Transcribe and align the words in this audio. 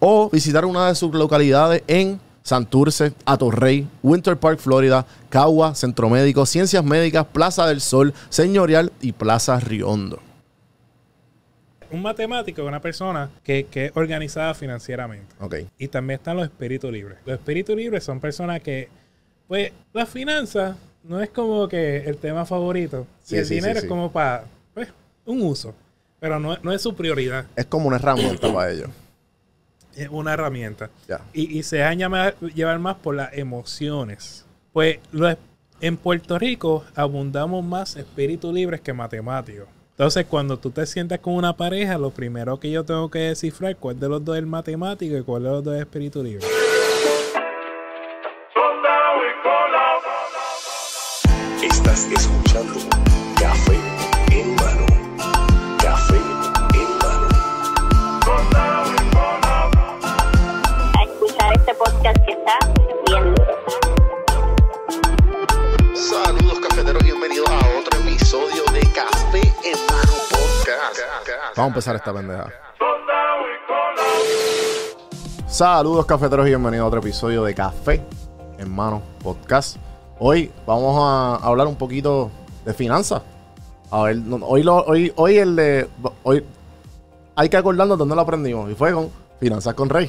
o 0.00 0.30
visitar 0.30 0.64
una 0.64 0.88
de 0.88 0.94
sus 0.94 1.14
localidades 1.14 1.82
en 1.86 2.20
Santurce, 2.42 3.12
Atorrey, 3.26 3.86
Winter 4.02 4.36
Park, 4.36 4.58
Florida, 4.58 5.04
Cagua, 5.28 5.74
Centro 5.74 6.08
Médico, 6.08 6.46
Ciencias 6.46 6.82
Médicas, 6.82 7.26
Plaza 7.26 7.66
del 7.66 7.80
Sol, 7.80 8.14
Señorial 8.30 8.90
y 9.02 9.12
Plaza 9.12 9.60
Riondo. 9.60 10.20
Un 11.90 12.02
matemático 12.02 12.62
es 12.62 12.68
una 12.68 12.80
persona 12.80 13.30
que, 13.42 13.64
que 13.64 13.86
es 13.86 13.92
organizada 13.94 14.54
financieramente. 14.54 15.34
Ok. 15.40 15.56
Y 15.78 15.88
también 15.88 16.18
están 16.18 16.36
los 16.36 16.46
espíritus 16.46 16.90
libres. 16.92 17.18
Los 17.24 17.38
espíritus 17.38 17.76
libres 17.76 18.04
son 18.04 18.20
personas 18.20 18.60
que, 18.60 18.88
pues, 19.46 19.72
las 19.92 20.08
finanzas 20.08 20.76
no 21.02 21.20
es 21.20 21.30
como 21.30 21.68
que 21.68 21.98
el 21.98 22.16
tema 22.18 22.44
favorito. 22.44 23.06
Sí, 23.22 23.36
y 23.36 23.38
el 23.38 23.46
sí, 23.46 23.54
dinero 23.56 23.80
sí. 23.80 23.86
es 23.86 23.88
como 23.88 24.10
para, 24.12 24.44
pues, 24.74 24.88
un 25.24 25.42
uso. 25.42 25.74
Pero 26.20 26.38
no, 26.38 26.56
no 26.62 26.72
es 26.72 26.82
su 26.82 26.94
prioridad. 26.94 27.46
Es 27.56 27.66
como 27.66 27.88
una 27.88 27.96
herramienta 27.96 28.52
para 28.52 28.70
ellos. 28.70 28.88
Es 29.98 30.08
una 30.10 30.32
herramienta. 30.34 30.90
Y, 31.32 31.58
y 31.58 31.62
se 31.64 31.78
dejan 31.78 31.98
llamar- 31.98 32.34
llevar 32.54 32.78
más 32.78 32.96
por 32.96 33.16
las 33.16 33.32
emociones. 33.36 34.46
Pues 34.72 34.98
los- 35.12 35.36
en 35.80 35.96
Puerto 35.96 36.38
Rico 36.38 36.84
abundamos 36.94 37.64
más 37.64 37.96
espíritus 37.96 38.52
libres 38.54 38.80
que 38.80 38.92
matemáticos. 38.92 39.66
Entonces, 39.90 40.26
cuando 40.26 40.56
tú 40.56 40.70
te 40.70 40.86
sientas 40.86 41.18
con 41.18 41.34
una 41.34 41.56
pareja, 41.56 41.98
lo 41.98 42.10
primero 42.10 42.60
que 42.60 42.70
yo 42.70 42.84
tengo 42.84 43.10
que 43.10 43.18
descifrar 43.18 43.74
cuál 43.76 43.98
de 43.98 44.08
los 44.08 44.24
dos 44.24 44.36
es 44.36 44.40
el 44.40 44.46
matemático 44.46 45.16
y 45.16 45.22
cuál 45.22 45.42
de 45.42 45.48
los 45.50 45.64
dos 45.64 45.74
es 45.74 45.80
espíritu 45.80 46.22
libre. 46.22 46.46
Estás 51.62 52.06
escuchando 52.12 52.37
Vamos 71.58 71.64
a 71.64 71.66
empezar 71.74 71.96
esta 71.96 72.12
pendeja. 72.12 72.52
Saludos 75.48 76.06
cafeteros 76.06 76.46
y 76.46 76.50
bienvenidos 76.50 76.84
a 76.84 76.86
otro 76.86 77.00
episodio 77.00 77.42
de 77.42 77.52
Café 77.52 78.00
en 78.58 78.70
Mano 78.70 79.02
Podcast. 79.24 79.76
Hoy 80.20 80.52
vamos 80.64 80.96
a 81.00 81.34
hablar 81.44 81.66
un 81.66 81.74
poquito 81.74 82.30
de 82.64 82.72
finanzas. 82.74 83.22
A 83.90 84.02
ver, 84.02 84.18
no- 84.18 84.36
hoy, 84.46 84.62
lo, 84.62 84.76
hoy, 84.84 85.12
hoy 85.16 85.38
el 85.38 85.56
de. 85.56 85.88
Hoy 86.22 86.44
hay 87.34 87.48
que 87.48 87.56
acordarnos 87.56 87.98
dónde 87.98 88.14
lo 88.14 88.20
aprendimos. 88.20 88.70
Y 88.70 88.76
fue 88.76 88.92
con 88.92 89.10
Finanzas 89.40 89.74
con 89.74 89.88
Rey. 89.88 90.08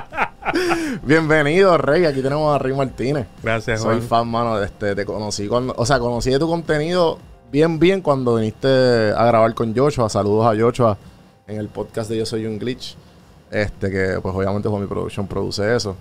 Bienvenido, 1.02 1.76
Rey. 1.76 2.06
Aquí 2.06 2.22
tenemos 2.22 2.54
a 2.54 2.58
Rey 2.58 2.72
Martínez. 2.74 3.26
Gracias, 3.42 3.82
Soy 3.82 3.96
Juan. 3.96 4.08
fan, 4.08 4.28
mano. 4.28 4.62
Este, 4.62 4.94
te 4.94 5.04
conocí 5.04 5.46
cuando. 5.46 5.74
O 5.76 5.84
sea, 5.84 5.98
conocí 5.98 6.30
de 6.30 6.38
tu 6.38 6.48
contenido 6.48 7.18
bien, 7.50 7.78
bien 7.78 8.00
cuando 8.00 8.36
viniste 8.36 8.68
a 8.68 9.24
grabar 9.26 9.54
con 9.54 9.74
Joshua. 9.74 10.08
Saludos 10.08 10.46
a 10.46 10.60
Joshua 10.60 10.96
en 11.46 11.58
el 11.58 11.68
podcast 11.68 12.10
de 12.10 12.18
Yo 12.18 12.26
Soy 12.26 12.46
un 12.46 12.58
Glitch. 12.58 12.96
Este, 13.50 13.90
que 13.90 14.18
pues 14.20 14.34
obviamente 14.34 14.68
mi 14.68 14.86
Production 14.86 15.26
produce 15.26 15.74
eso. 15.74 15.96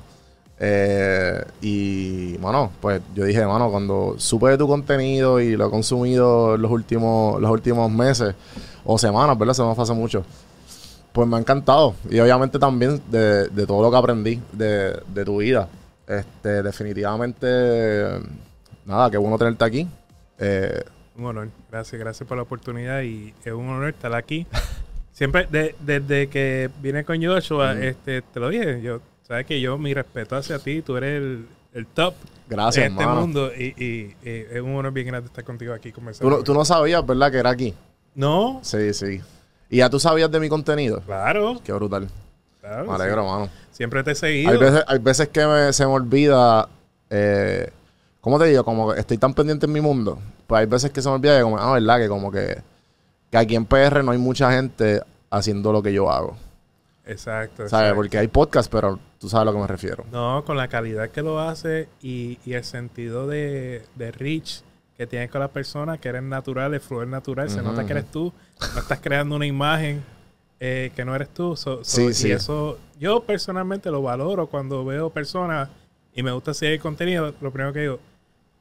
Eh, 0.59 1.43
y, 1.61 2.37
mano, 2.41 2.71
pues 2.81 3.01
yo 3.15 3.23
dije, 3.23 3.45
mano, 3.45 3.69
cuando 3.69 4.15
supe 4.17 4.49
de 4.49 4.57
tu 4.57 4.67
contenido 4.67 5.39
y 5.39 5.55
lo 5.55 5.67
he 5.67 5.69
consumido 5.69 6.57
los 6.57 6.71
últimos, 6.71 7.39
los 7.39 7.51
últimos 7.51 7.89
meses 7.91 8.35
o 8.83 8.97
semanas, 8.97 9.37
¿verdad? 9.37 9.53
Se 9.53 9.63
me 9.63 9.71
hace 9.71 9.93
mucho. 9.93 10.23
Pues 11.13 11.27
me 11.27 11.37
ha 11.37 11.39
encantado. 11.39 11.95
Y 12.09 12.19
obviamente 12.19 12.59
también 12.59 13.01
de, 13.09 13.47
de 13.47 13.65
todo 13.65 13.81
lo 13.81 13.91
que 13.91 13.97
aprendí 13.97 14.41
de, 14.51 14.99
de 15.07 15.25
tu 15.25 15.37
vida. 15.37 15.69
Este, 16.05 16.63
definitivamente, 16.63 18.19
nada, 18.85 19.09
qué 19.09 19.17
bueno 19.17 19.37
tenerte 19.37 19.63
aquí. 19.63 19.87
Eh, 20.39 20.83
Un 21.17 21.25
honor. 21.25 21.49
Gracias, 21.71 21.99
gracias 21.99 22.27
por 22.27 22.37
la 22.37 22.43
oportunidad 22.43 23.01
y 23.01 23.33
es 23.43 23.51
un 23.53 23.67
honor 23.69 23.89
estar 23.89 24.13
aquí. 24.13 24.45
Siempre, 25.11 25.47
de- 25.49 25.75
desde 25.79 26.27
que 26.27 26.69
vine 26.81 27.03
con 27.03 27.23
Joshua, 27.23 27.73
este, 27.79 28.21
te 28.21 28.39
lo 28.39 28.49
dije, 28.49 28.81
yo, 28.81 29.01
sabes 29.27 29.45
que 29.47 29.59
yo, 29.59 29.77
mi 29.77 29.93
respeto 29.93 30.35
hacia 30.35 30.59
ti, 30.59 30.81
tú 30.83 30.95
eres 30.95 31.17
el, 31.21 31.47
el 31.73 31.87
top 31.87 32.13
Gracias, 32.47 32.85
de 32.85 32.91
este 33.01 33.07
mundo 33.07 33.51
y, 33.57 33.63
y- 33.83 34.15
y 34.23 34.29
es 34.51 34.61
un 34.61 34.75
honor 34.75 34.93
bien 34.93 35.07
grande 35.07 35.27
estar 35.27 35.43
contigo 35.43 35.73
aquí 35.73 35.89
tú, 35.89 35.95
conversando. 35.95 36.37
no, 36.37 36.43
tú 36.43 36.53
no 36.53 36.63
sabías, 36.63 37.03
¿verdad? 37.05 37.31
Que 37.31 37.37
era 37.39 37.49
aquí. 37.49 37.73
No, 38.13 38.59
Sí, 38.63 38.93
sí. 38.93 39.19
Y 39.69 39.77
ya 39.77 39.89
tú 39.89 39.99
sabías 39.99 40.29
de 40.31 40.39
mi 40.39 40.49
contenido. 40.49 41.01
claro, 41.01 41.59
Qué 41.63 41.73
brutal. 41.73 42.07
claro, 42.61 42.85
Me 42.87 42.93
alegro, 42.93 43.25
mano. 43.25 43.45
sí. 43.47 43.51
Siempre 43.71 44.03
te 44.03 44.11
he 44.11 44.15
seguido. 44.15 44.51
Hay 44.51 44.57
veces, 44.57 44.83
hay 44.87 44.99
veces 44.99 45.27
que 45.29 45.45
me- 45.47 45.73
se 45.73 45.85
me 45.85 45.91
olvida. 45.93 46.69
Eh, 47.09 47.69
¿Cómo 48.21 48.37
te 48.39 48.45
digo? 48.45 48.63
Como 48.63 48.93
estoy 48.93 49.17
tan 49.17 49.33
pendiente 49.33 49.65
en 49.65 49.71
mi 49.73 49.81
mundo. 49.81 50.19
Pues 50.47 50.61
hay 50.61 50.65
veces 50.65 50.91
que 50.91 51.01
se 51.01 51.09
me 51.09 51.15
olvida 51.15 51.37
que, 51.37 51.43
como, 51.43 51.57
ah, 51.59 51.73
¿verdad? 51.73 51.99
Que 51.99 52.07
como 52.07 52.31
que, 52.31 52.61
que 53.29 53.37
aquí 53.37 53.55
en 53.55 53.65
PR 53.65 54.03
no 54.03 54.11
hay 54.11 54.17
mucha 54.17 54.51
gente 54.51 55.01
haciendo 55.29 55.71
lo 55.71 55.83
que 55.83 55.91
yo 55.93 56.09
hago. 56.09 56.37
Exacto. 57.05 57.67
¿Sabes? 57.69 57.93
Porque 57.93 58.17
hay 58.17 58.27
podcast, 58.27 58.71
pero 58.71 58.99
tú 59.19 59.29
sabes 59.29 59.43
a 59.43 59.45
lo 59.45 59.53
que 59.53 59.59
me 59.59 59.67
refiero. 59.67 60.05
No, 60.11 60.43
con 60.45 60.57
la 60.57 60.67
calidad 60.67 61.09
que 61.09 61.21
lo 61.21 61.39
hace 61.39 61.87
y, 62.01 62.37
y 62.45 62.53
el 62.53 62.63
sentido 62.63 63.27
de, 63.27 63.83
de 63.95 64.11
reach 64.11 64.61
que 64.97 65.05
tienes 65.07 65.29
con 65.29 65.39
la 65.41 65.47
persona, 65.49 65.97
que 65.99 66.09
eres 66.09 66.23
natural, 66.23 66.73
el 66.73 66.79
fluir 66.81 67.07
natural, 67.07 67.49
se 67.49 67.61
nota 67.61 67.85
que 67.85 67.91
eres 67.93 68.09
tú, 68.11 68.33
no 68.73 68.79
estás 68.81 68.99
creando 68.99 69.35
una 69.35 69.45
imagen 69.45 70.03
eh, 70.59 70.91
que 70.95 71.05
no 71.05 71.15
eres 71.15 71.29
tú. 71.29 71.55
So- 71.55 71.83
so- 71.83 71.83
Sí, 71.83 72.05
y 72.07 72.13
sí. 72.13 72.31
eso 72.31 72.79
yo 72.99 73.21
personalmente 73.23 73.91
lo 73.91 74.01
valoro 74.01 74.47
cuando 74.47 74.83
veo 74.83 75.09
personas 75.11 75.69
y 76.15 76.23
me 76.23 76.31
gusta 76.31 76.53
seguir 76.55 76.75
el 76.75 76.81
contenido, 76.81 77.31
lo 77.41 77.51
primero 77.51 77.71
que 77.73 77.81
digo, 77.81 77.99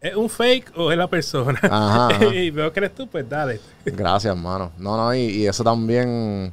¿es 0.00 0.14
un 0.14 0.28
fake 0.28 0.72
o 0.76 0.90
es 0.90 0.98
la 0.98 1.08
persona? 1.08 1.58
Ajá, 1.62 2.06
ajá. 2.16 2.24
y 2.34 2.50
veo 2.50 2.72
que 2.72 2.80
eres 2.80 2.94
tú, 2.94 3.06
pues 3.06 3.28
dale. 3.28 3.60
Gracias, 3.84 4.34
hermano. 4.34 4.72
No, 4.78 4.96
no, 4.96 5.14
y, 5.14 5.20
y 5.20 5.46
eso 5.46 5.64
también. 5.64 6.52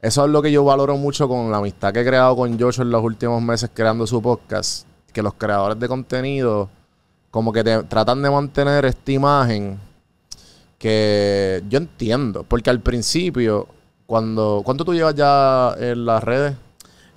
Eso 0.00 0.24
es 0.24 0.30
lo 0.30 0.40
que 0.40 0.52
yo 0.52 0.64
valoro 0.64 0.96
mucho 0.96 1.26
con 1.28 1.50
la 1.50 1.56
amistad 1.58 1.92
que 1.92 2.00
he 2.00 2.04
creado 2.04 2.36
con 2.36 2.58
Joshua 2.58 2.84
en 2.84 2.90
los 2.90 3.02
últimos 3.02 3.42
meses 3.42 3.70
creando 3.74 4.06
su 4.06 4.22
podcast. 4.22 4.86
Que 5.12 5.22
los 5.22 5.34
creadores 5.34 5.78
de 5.80 5.88
contenido, 5.88 6.68
como 7.30 7.52
que 7.52 7.64
te 7.64 7.82
tratan 7.84 8.22
de 8.22 8.30
mantener 8.30 8.84
esta 8.84 9.10
imagen 9.10 9.80
que 10.78 11.62
yo 11.68 11.78
entiendo. 11.78 12.44
Porque 12.44 12.70
al 12.70 12.80
principio, 12.80 13.66
cuando. 14.06 14.62
¿Cuánto 14.64 14.84
tú 14.84 14.94
llevas 14.94 15.14
ya 15.14 15.74
en 15.78 16.04
las 16.04 16.22
redes? 16.22 16.54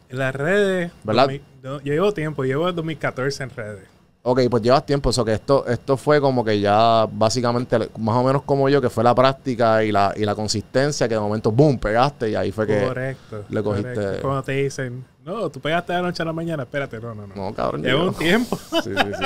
En 0.09 0.18
las 0.18 0.33
redes, 0.33 0.91
¿Verdad? 1.03 1.23
2000 1.23 1.51
no, 1.63 1.79
yo 1.81 1.94
llevo 1.94 2.12
tiempo, 2.12 2.44
llevo 2.44 2.66
desde 2.66 2.78
2014 2.78 3.44
en 3.44 3.50
redes. 3.51 3.88
Ok, 4.24 4.42
pues 4.52 4.62
llevas 4.62 4.86
tiempo, 4.86 5.09
eso 5.09 5.26
que 5.26 5.34
esto, 5.34 5.66
esto 5.66 5.98
fue 5.98 6.22
como 6.22 6.46
que 6.46 6.59
ya 6.59 7.08
básicamente, 7.12 7.90
más 7.98 8.16
o 8.16 8.24
menos 8.24 8.44
como 8.44 8.70
yo, 8.70 8.80
que 8.80 8.90
fue 8.92 9.04
la 9.04 9.16
práctica 9.16 9.84
y 9.84 9.92
la, 9.92 10.14
y 10.16 10.26
la 10.26 10.36
consistencia, 10.36 11.08
que 11.08 11.16
de 11.16 11.20
momento, 11.20 11.52
boom, 11.52 11.80
pegaste 11.80 12.30
y 12.30 12.36
ahí 12.36 12.51
fue 12.51 12.68
que... 12.68 12.86
Correcto. 12.86 13.45
le 13.50 13.63
cogiste- 13.63 13.95
correcto. 13.95 14.22
Cuando 14.22 14.44
te 14.44 14.51
dicen, 14.51 15.04
no, 15.25 15.50
tú 15.50 15.60
pegaste 15.60 15.94
de 15.94 16.00
la 16.01 16.07
noche 16.07 16.22
a 16.22 16.25
la 16.25 16.34
mañana, 16.34 16.63
espérate, 16.63 17.00
no, 17.00 17.16
no, 17.16 17.25
no. 17.25 17.34
No, 17.36 17.54
cabrón. 17.56 17.81
Lleva 17.81 18.04
un 18.04 18.13
tiempo. 18.13 18.56
Sí, 18.84 18.92
sí, 18.95 19.12
sí. 19.18 19.25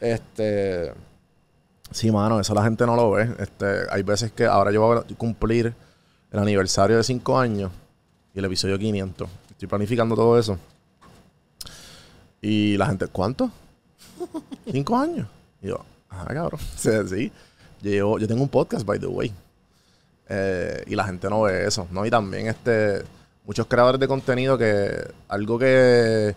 Este. 0.00 0.92
Sí, 1.90 2.10
mano, 2.12 2.38
eso 2.38 2.54
la 2.54 2.62
gente 2.62 2.86
no 2.86 2.94
lo 2.94 3.10
ve. 3.10 3.28
Este, 3.40 3.66
hay 3.90 4.02
veces 4.04 4.30
que 4.30 4.44
ahora 4.44 4.70
yo 4.70 4.82
voy 4.82 4.98
a 4.98 5.14
cumplir 5.16 5.74
el 6.30 6.38
aniversario 6.38 6.96
de 6.96 7.02
5 7.02 7.38
años 7.38 7.72
y 8.34 8.38
el 8.38 8.44
episodio 8.44 8.78
500. 8.78 9.28
Estoy 9.50 9.66
planificando 9.68 10.14
todo 10.14 10.38
eso. 10.38 10.58
Y 12.42 12.76
la 12.76 12.86
gente, 12.86 13.06
¿cuánto? 13.08 13.50
¿Cinco 14.70 14.96
años? 14.96 15.26
Y 15.62 15.68
yo, 15.68 15.84
ah, 16.10 16.26
cabrón. 16.28 16.60
Sí. 16.76 17.32
Yo, 17.82 18.18
yo 18.18 18.26
tengo 18.26 18.42
un 18.42 18.48
podcast, 18.48 18.84
by 18.84 18.98
the 18.98 19.06
way. 19.06 19.32
Eh, 20.28 20.82
y 20.86 20.94
la 20.94 21.04
gente 21.04 21.28
no 21.30 21.42
ve 21.42 21.66
eso, 21.66 21.86
¿no? 21.92 22.04
Y 22.04 22.10
también 22.10 22.48
este 22.48 23.04
muchos 23.44 23.66
creadores 23.66 24.00
de 24.00 24.08
contenido 24.08 24.58
que 24.58 24.90
algo 25.28 25.56
que 25.58 26.34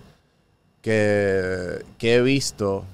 que, 0.82 1.84
que 1.98 2.16
he 2.16 2.22
visto 2.22 2.86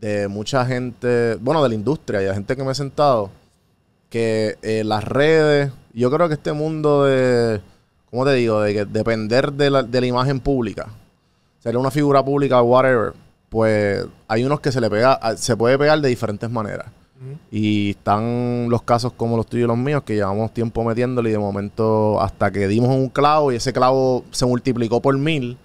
de 0.00 0.28
mucha 0.28 0.66
gente, 0.66 1.36
bueno, 1.40 1.62
de 1.62 1.70
la 1.70 1.74
industria 1.74 2.20
y 2.20 2.26
de 2.26 2.34
gente 2.34 2.56
que 2.56 2.64
me 2.64 2.72
he 2.72 2.74
sentado, 2.74 3.30
que 4.10 4.58
eh, 4.62 4.84
las 4.84 5.04
redes, 5.04 5.72
yo 5.94 6.10
creo 6.10 6.28
que 6.28 6.34
este 6.34 6.52
mundo 6.52 7.04
de, 7.04 7.60
¿cómo 8.10 8.24
te 8.24 8.34
digo? 8.34 8.60
De 8.60 8.74
que 8.74 8.84
depender 8.84 9.52
de 9.52 9.70
la, 9.70 9.82
de 9.82 10.00
la 10.00 10.06
imagen 10.06 10.40
pública, 10.40 10.88
ser 11.60 11.76
una 11.76 11.90
figura 11.90 12.24
pública, 12.24 12.60
whatever, 12.62 13.14
pues 13.56 14.04
hay 14.28 14.44
unos 14.44 14.60
que 14.60 14.70
se 14.70 14.82
le 14.82 14.90
pega, 14.90 15.14
a- 15.14 15.34
se 15.34 15.56
puede 15.56 15.78
pegar 15.78 15.98
de 16.02 16.10
diferentes 16.10 16.50
maneras. 16.50 16.88
Y 17.50 17.92
están 17.92 18.66
los 18.68 18.82
casos 18.82 19.14
como 19.14 19.38
los 19.38 19.46
tuyos 19.46 19.64
y 19.64 19.68
los 19.68 19.78
míos, 19.78 20.02
que 20.04 20.14
llevamos 20.14 20.52
tiempo 20.52 20.84
metiéndole 20.84 21.30
y 21.30 21.32
de 21.32 21.38
momento 21.38 22.20
hasta 22.20 22.50
que 22.50 22.68
dimos 22.68 22.90
un 22.90 23.08
clavo 23.08 23.50
y 23.50 23.56
ese 23.56 23.72
clavo 23.72 24.24
se 24.30 24.44
multiplicó 24.44 25.00
por 25.00 25.16
mil, 25.16 25.56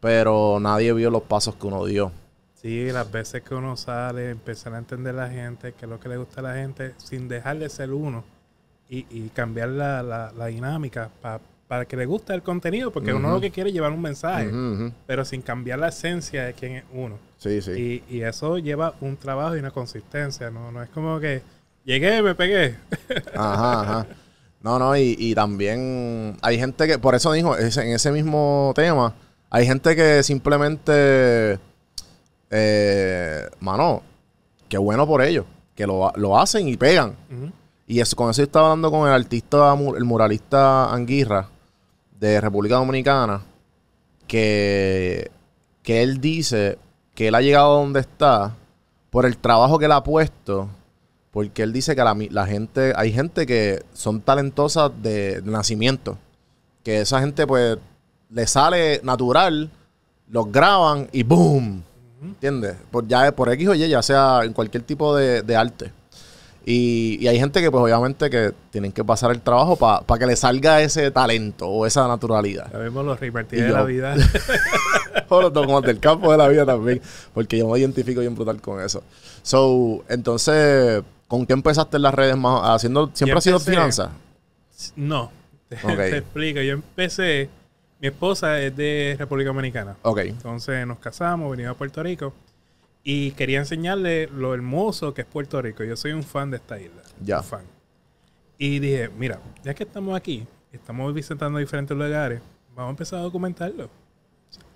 pero 0.00 0.58
nadie 0.58 0.90
vio 0.94 1.10
los 1.10 1.20
pasos 1.22 1.54
que 1.56 1.66
uno 1.66 1.84
dio. 1.84 2.10
Sí, 2.54 2.90
las 2.90 3.10
veces 3.12 3.42
que 3.42 3.54
uno 3.54 3.76
sale, 3.76 4.30
empezar 4.30 4.72
a 4.74 4.78
entender 4.78 5.14
a 5.18 5.26
la 5.26 5.28
gente, 5.30 5.74
qué 5.78 5.84
es 5.84 5.90
lo 5.90 6.00
que 6.00 6.08
le 6.08 6.16
gusta 6.16 6.40
a 6.40 6.44
la 6.44 6.54
gente, 6.54 6.94
sin 6.96 7.28
dejar 7.28 7.58
de 7.58 7.68
ser 7.68 7.92
uno 7.92 8.24
y, 8.88 9.04
y 9.10 9.28
cambiar 9.34 9.68
la, 9.68 10.02
la- 10.02 10.32
la 10.34 10.46
dinámica 10.46 11.10
pa- 11.20 11.40
para 11.68 11.84
que 11.84 11.96
le 11.96 12.06
guste 12.06 12.32
el 12.32 12.42
contenido, 12.42 12.90
porque 12.90 13.12
uno 13.12 13.30
lo 13.30 13.40
que 13.40 13.50
quiere 13.50 13.68
es 13.68 13.74
llevar 13.74 13.92
un 13.92 14.00
mensaje, 14.00 14.50
pero 15.06 15.24
sin 15.26 15.42
cambiar 15.42 15.78
la 15.78 15.88
esencia 15.88 16.46
de 16.46 16.54
quién 16.54 16.72
es 16.76 16.84
uno. 16.94 17.18
Sí, 17.36 17.60
sí. 17.60 18.02
Y, 18.08 18.16
y 18.16 18.22
eso 18.22 18.56
lleva 18.58 18.94
un 19.02 19.18
trabajo 19.18 19.54
y 19.54 19.60
una 19.60 19.70
consistencia, 19.70 20.50
¿no? 20.50 20.72
No 20.72 20.82
es 20.82 20.88
como 20.88 21.20
que 21.20 21.42
llegué, 21.84 22.22
me 22.22 22.34
pegué. 22.34 22.74
Ajá, 23.34 23.80
ajá. 23.82 24.06
No, 24.62 24.78
no, 24.78 24.96
y, 24.96 25.14
y 25.18 25.34
también 25.34 26.36
hay 26.40 26.58
gente 26.58 26.88
que, 26.88 26.98
por 26.98 27.14
eso 27.14 27.32
dijo, 27.32 27.56
en 27.56 27.66
ese 27.66 28.10
mismo 28.10 28.72
tema, 28.74 29.14
hay 29.50 29.66
gente 29.66 29.94
que 29.94 30.22
simplemente, 30.22 31.58
eh, 32.50 33.46
mano, 33.60 34.02
qué 34.68 34.78
bueno 34.78 35.06
por 35.06 35.22
ellos, 35.22 35.44
que 35.76 35.86
lo, 35.86 36.10
lo 36.16 36.38
hacen 36.38 36.66
y 36.66 36.76
pegan. 36.76 37.14
Y 37.86 38.00
eso, 38.00 38.16
con 38.16 38.30
eso 38.30 38.40
yo 38.40 38.46
estaba 38.46 38.70
hablando 38.72 38.90
con 38.90 39.06
el 39.06 39.14
artista, 39.14 39.76
el 39.96 40.04
muralista 40.04 40.92
Anguirra 40.92 41.48
de 42.18 42.40
República 42.40 42.76
Dominicana, 42.76 43.42
que, 44.26 45.30
que 45.82 46.02
él 46.02 46.20
dice 46.20 46.78
que 47.14 47.28
él 47.28 47.34
ha 47.34 47.40
llegado 47.40 47.76
a 47.76 47.80
donde 47.80 48.00
está 48.00 48.54
por 49.10 49.26
el 49.26 49.38
trabajo 49.38 49.78
que 49.78 49.86
él 49.86 49.92
ha 49.92 50.04
puesto, 50.04 50.68
porque 51.30 51.62
él 51.62 51.72
dice 51.72 51.94
que 51.96 52.04
la, 52.04 52.16
la 52.30 52.46
gente, 52.46 52.92
hay 52.96 53.12
gente 53.12 53.46
que 53.46 53.82
son 53.92 54.20
talentosas 54.20 54.90
de, 55.02 55.40
de 55.40 55.50
nacimiento, 55.50 56.18
que 56.84 57.00
esa 57.00 57.20
gente 57.20 57.46
pues 57.46 57.78
le 58.30 58.46
sale 58.46 59.00
natural, 59.02 59.70
los 60.28 60.50
graban 60.52 61.08
y 61.12 61.22
¡boom! 61.22 61.82
¿Entiendes? 62.22 62.76
Por, 62.90 63.06
ya, 63.06 63.30
por 63.32 63.48
X 63.52 63.68
o 63.68 63.74
Y, 63.74 63.88
ya 63.88 64.02
sea 64.02 64.40
en 64.44 64.52
cualquier 64.52 64.82
tipo 64.82 65.14
de, 65.14 65.42
de 65.42 65.56
arte. 65.56 65.92
Y, 66.70 67.16
y 67.18 67.28
hay 67.28 67.38
gente 67.38 67.62
que, 67.62 67.70
pues, 67.70 67.82
obviamente, 67.82 68.28
que 68.28 68.52
tienen 68.70 68.92
que 68.92 69.02
pasar 69.02 69.30
el 69.30 69.40
trabajo 69.40 69.74
para 69.76 70.18
que 70.18 70.26
le 70.26 70.36
salga 70.36 70.82
ese 70.82 71.10
talento 71.10 71.66
o 71.66 71.86
esa 71.86 72.06
naturalidad. 72.06 72.70
Ya 72.70 72.76
vemos 72.76 73.06
los 73.06 73.18
repartidos 73.18 73.64
Y 73.64 73.66
de 73.68 73.72
la 73.72 73.84
vida. 73.84 74.14
o 75.30 75.40
los 75.40 75.50
como 75.52 75.80
del 75.80 75.98
campo 75.98 76.30
de 76.30 76.36
la 76.36 76.46
vida 76.46 76.66
también. 76.66 77.00
Porque 77.32 77.56
yo 77.56 77.66
me 77.68 77.78
identifico 77.78 78.20
bien 78.20 78.34
brutal 78.34 78.60
con 78.60 78.82
eso. 78.82 79.02
So, 79.40 80.04
entonces, 80.10 81.02
¿con 81.26 81.46
qué 81.46 81.54
empezaste 81.54 81.96
en 81.96 82.02
las 82.02 82.12
redes 82.12 82.36
más? 82.36 82.60
Haciendo, 82.64 83.10
¿Siempre 83.14 83.32
Yo 83.32 83.38
ha 83.38 83.40
sido 83.40 83.60
finanzas? 83.60 84.10
no, 84.94 85.32
te, 85.70 85.76
Ok. 85.76 85.96
te 85.96 86.18
explico. 86.18 86.60
Yo 86.60 86.74
empecé, 86.74 87.48
mi 87.98 88.08
esposa 88.08 88.60
es 88.60 88.76
de 88.76 89.16
República 89.18 89.48
Dominicana. 89.48 89.96
Ok. 90.02 90.18
Entonces 90.18 90.86
nos 90.86 90.98
casamos, 90.98 91.50
venimos 91.50 91.72
a 91.72 91.78
Puerto 91.78 92.02
Rico 92.02 92.34
y 93.10 93.30
quería 93.30 93.60
enseñarle 93.60 94.26
lo 94.26 94.52
hermoso 94.52 95.14
que 95.14 95.22
es 95.22 95.26
Puerto 95.26 95.62
Rico. 95.62 95.82
Yo 95.82 95.96
soy 95.96 96.12
un 96.12 96.22
fan 96.22 96.50
de 96.50 96.58
esta 96.58 96.78
isla. 96.78 97.00
Ya. 97.24 97.38
Un 97.38 97.44
fan. 97.44 97.64
Y 98.58 98.80
dije, 98.80 99.08
mira, 99.08 99.40
ya 99.64 99.72
que 99.72 99.84
estamos 99.84 100.14
aquí, 100.14 100.46
estamos 100.72 101.14
visitando 101.14 101.58
diferentes 101.58 101.96
lugares, 101.96 102.42
vamos 102.76 102.88
a 102.88 102.90
empezar 102.90 103.20
a 103.20 103.22
documentarlo. 103.22 103.88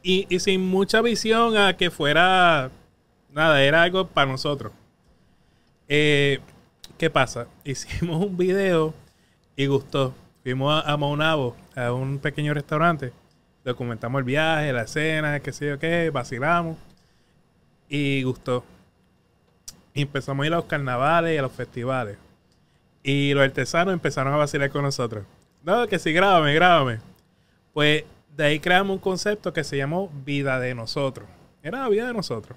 Y, 0.02 0.26
y 0.34 0.40
sin 0.40 0.62
mucha 0.62 1.02
visión 1.02 1.58
a 1.58 1.76
que 1.76 1.90
fuera 1.90 2.70
nada, 3.31 3.62
era 3.62 3.82
algo 3.82 4.06
para 4.06 4.31
nosotros. 4.31 4.73
Eh, 5.87 6.40
¿Qué 6.96 7.11
pasa? 7.11 7.49
Hicimos 7.64 8.25
un 8.25 8.34
video 8.34 8.94
y 9.56 9.67
gustó. 9.67 10.14
Fuimos 10.43 10.73
a, 10.73 10.90
a 10.90 10.96
Maunabo, 10.96 11.55
a 11.76 11.93
un 11.93 12.19
pequeño 12.19 12.55
restaurante. 12.55 13.12
Documentamos 13.62 14.20
el 14.20 14.25
viaje, 14.25 14.73
la 14.73 14.87
cena, 14.87 15.38
qué 15.40 15.52
sé 15.52 15.69
yo 15.69 15.79
qué, 15.79 16.08
vacilamos. 16.08 16.79
Y 17.94 18.23
gustó. 18.23 18.65
Y 19.93 20.00
empezamos 20.00 20.44
a 20.44 20.47
ir 20.47 20.53
a 20.55 20.56
los 20.56 20.65
carnavales 20.65 21.35
y 21.35 21.37
a 21.37 21.43
los 21.43 21.53
festivales. 21.53 22.17
Y 23.03 23.35
los 23.35 23.44
artesanos 23.44 23.93
empezaron 23.93 24.33
a 24.33 24.37
vacilar 24.39 24.71
con 24.71 24.81
nosotros. 24.83 25.25
No, 25.62 25.87
que 25.87 25.99
sí, 25.99 26.11
grábame, 26.11 26.55
grábame. 26.55 27.00
Pues 27.75 28.05
de 28.35 28.44
ahí 28.44 28.61
creamos 28.61 28.94
un 28.94 28.99
concepto 28.99 29.53
que 29.53 29.62
se 29.62 29.77
llamó 29.77 30.11
Vida 30.25 30.59
de 30.59 30.75
Nosotros. 30.75 31.29
Era 31.62 31.83
la 31.83 31.89
vida 31.91 32.06
de 32.06 32.15
nosotros. 32.15 32.56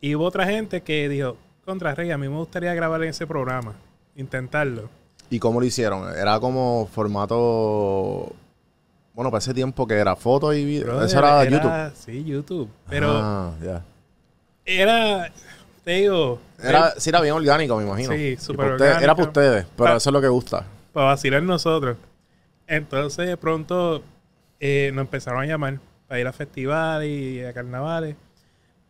Y 0.00 0.16
hubo 0.16 0.24
otra 0.24 0.44
gente 0.44 0.80
que 0.80 1.08
dijo, 1.08 1.36
contra 1.64 1.94
Rey, 1.94 2.10
a 2.10 2.18
mí 2.18 2.28
me 2.28 2.36
gustaría 2.36 2.74
grabar 2.74 3.00
en 3.04 3.10
ese 3.10 3.28
programa. 3.28 3.74
Intentarlo. 4.16 4.90
¿Y 5.30 5.38
cómo 5.38 5.60
lo 5.60 5.66
hicieron? 5.66 6.12
Era 6.18 6.40
como 6.40 6.88
formato. 6.92 8.32
Bueno, 9.14 9.30
para 9.30 9.38
ese 9.38 9.54
tiempo 9.54 9.86
que 9.86 9.94
era 9.94 10.16
foto 10.16 10.52
y 10.52 10.64
video. 10.64 11.00
Eso 11.00 11.18
era, 11.20 11.44
YouTube. 11.44 11.92
Sí, 11.94 12.24
YouTube. 12.24 12.68
Pero 12.90 13.12
Ah. 13.12 13.52
Era, 14.68 15.32
te 15.84 15.90
digo, 15.92 16.40
Era, 16.62 16.92
sí, 16.98 17.08
era 17.10 17.20
bien 17.20 17.34
orgánico, 17.34 17.76
me 17.76 17.84
imagino. 17.84 18.12
Sí, 18.12 18.36
súper 18.36 18.72
ustedes- 18.72 18.90
Era 19.02 19.14
para 19.14 19.28
orgánico. 19.28 19.28
ustedes, 19.28 19.66
pero 19.76 19.90
Pa- 19.90 19.96
eso 19.96 20.10
es 20.10 20.12
lo 20.12 20.20
que 20.20 20.28
gusta. 20.28 20.64
para 20.92 21.06
vacilar 21.06 21.42
nosotros. 21.42 21.96
Entonces 22.66 23.26
de 23.26 23.36
pronto 23.36 24.02
eh, 24.60 24.90
nos 24.92 25.02
empezaron 25.02 25.40
a 25.42 25.46
llamar 25.46 25.78
para 26.06 26.20
ir 26.20 26.26
a 26.26 26.32
festivales 26.32 27.08
y 27.08 27.44
a 27.44 27.52
carnavales. 27.52 28.16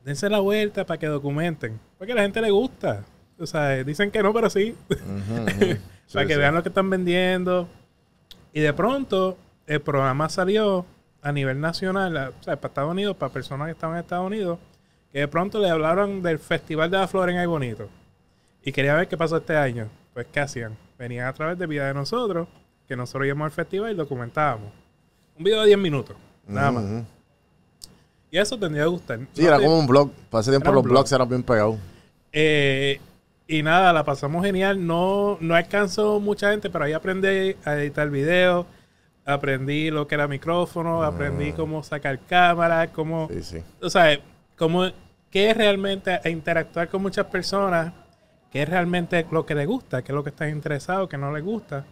Dense 0.05 0.29
la 0.31 0.41
vuelta 0.41 0.87
para 0.87 0.99
que 0.99 1.07
documenten. 1.07 1.79
Porque 1.99 2.13
a 2.13 2.17
la 2.17 2.23
gente 2.23 2.41
le 2.41 2.51
gusta. 2.51 3.05
O 3.39 3.47
sea, 3.47 3.85
dicen 3.85 4.11
que 4.11 4.23
no, 4.23 4.33
pero 4.33 4.49
sí. 4.51 4.75
Para 6.13 6.27
que 6.27 6.33
sí. 6.35 6.39
vean 6.39 6.55
lo 6.55 6.63
que 6.63 6.71
están 6.71 6.89
vendiendo. 6.89 7.69
Y 8.55 8.61
de 8.61 8.73
pronto 8.73 9.37
el 9.67 9.81
programa 9.83 10.29
salió 10.31 10.87
a 11.21 11.31
nivel 11.33 11.61
nacional, 11.61 12.17
o 12.41 12.43
sea, 12.43 12.57
para 12.57 12.69
Estados 12.71 12.91
Unidos, 12.93 13.17
para 13.17 13.31
personas 13.33 13.67
que 13.67 13.73
estaban 13.73 13.97
en 13.97 14.01
Estados 14.03 14.27
Unidos, 14.27 14.59
que 15.13 15.21
de 15.21 15.29
pronto 15.29 15.59
le 15.61 15.71
hablaron 15.71 16.23
del 16.23 16.39
Festival 16.39 16.91
de 16.91 16.99
la 16.99 17.09
Flor 17.09 17.31
en 17.31 17.39
Ay 17.39 17.47
Bonito. 17.47 17.89
Y 18.63 18.73
quería 18.73 18.95
ver 18.95 19.09
qué 19.09 19.17
pasó 19.17 19.37
este 19.39 19.57
año. 19.57 19.89
Pues, 20.15 20.27
¿qué 20.33 20.41
hacían? 20.41 20.77
Venían 20.99 21.27
a 21.27 21.33
través 21.33 21.59
de 21.59 21.67
Vida 21.67 21.87
de 21.87 21.95
Nosotros, 21.95 22.49
que 22.87 22.97
nosotros 22.97 23.27
íbamos 23.27 23.47
al 23.47 23.51
festival 23.53 23.93
y 23.93 23.95
documentábamos. 23.95 24.71
Un 25.39 25.45
video 25.45 25.61
de 25.61 25.67
10 25.69 25.79
minutos, 25.79 26.17
nada 26.47 26.73
más. 26.73 26.85
Y 28.31 28.39
eso 28.39 28.59
tendría 28.59 28.83
que 28.85 28.89
gustar. 28.91 29.19
Sí, 29.33 29.43
No 29.43 29.49
era 29.49 29.57
como 29.59 29.79
un 29.79 29.87
blog. 29.87 30.11
Ese 30.39 30.51
tiempo 30.51 30.71
los 30.73 30.83
blog. 30.83 30.93
blogs 30.95 31.13
eran 31.13 31.29
bien 31.29 31.43
pegados. 31.43 31.77
Eh, 32.33 33.01
y 33.47 33.63
nada, 33.63 33.93
la 33.93 34.05
pasamos 34.05 34.45
genial. 34.45 34.85
No, 34.87 35.39
no 35.41 35.55
alcanzó 35.55 36.21
mucha 36.21 36.51
gente, 36.51 36.69
pero 36.69 36.85
ahí 36.85 36.93
aprendí 36.93 37.57
a 37.65 37.75
editar 37.77 38.11
videos. 38.11 38.67
Aprendí 39.25 39.91
lo 39.91 40.07
que 40.07 40.15
era 40.15 40.27
micrófono, 40.27 41.03
aprendí 41.03 41.53
cómo 41.53 41.83
sacar 41.83 42.19
cámara, 42.19 42.91
cómo, 42.93 43.29
Sí, 43.31 43.43
sí. 43.43 43.59
o 43.83 43.91
sea, 43.91 44.19
cómo, 44.59 44.85
qué 45.31 45.51
es 45.51 45.57
realmente 45.57 46.21
interactuar 46.29 46.89
con 46.89 47.03
muchas 47.03 47.27
personas, 47.27 47.93
qué 48.51 48.63
es 48.63 48.69
realmente 48.69 49.27
lo 49.31 49.47
que 49.47 49.55
les 49.55 49.67
gusta, 49.67 50.03
qué 50.03 50.13
es 50.13 50.15
lo 50.17 50.25
que 50.25 50.31
están 50.31 50.51
interesados, 50.51 51.09
qué 51.09 51.17
no 51.17 51.33
les 51.33 51.45
gusta. 51.45 51.85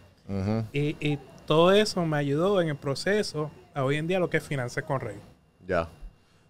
Y, 0.73 0.97
y 0.99 1.17
todo 1.45 1.71
eso 1.71 2.05
me 2.05 2.17
ayudó 2.17 2.61
en 2.61 2.67
el 2.67 2.75
proceso 2.75 3.49
a 3.73 3.83
hoy 3.83 3.95
en 3.95 4.07
día 4.07 4.19
lo 4.19 4.29
que 4.29 4.37
es 4.37 4.43
Finanzas 4.43 4.83
con 4.83 4.99
Rey. 4.99 5.17
Ya. 5.65 5.87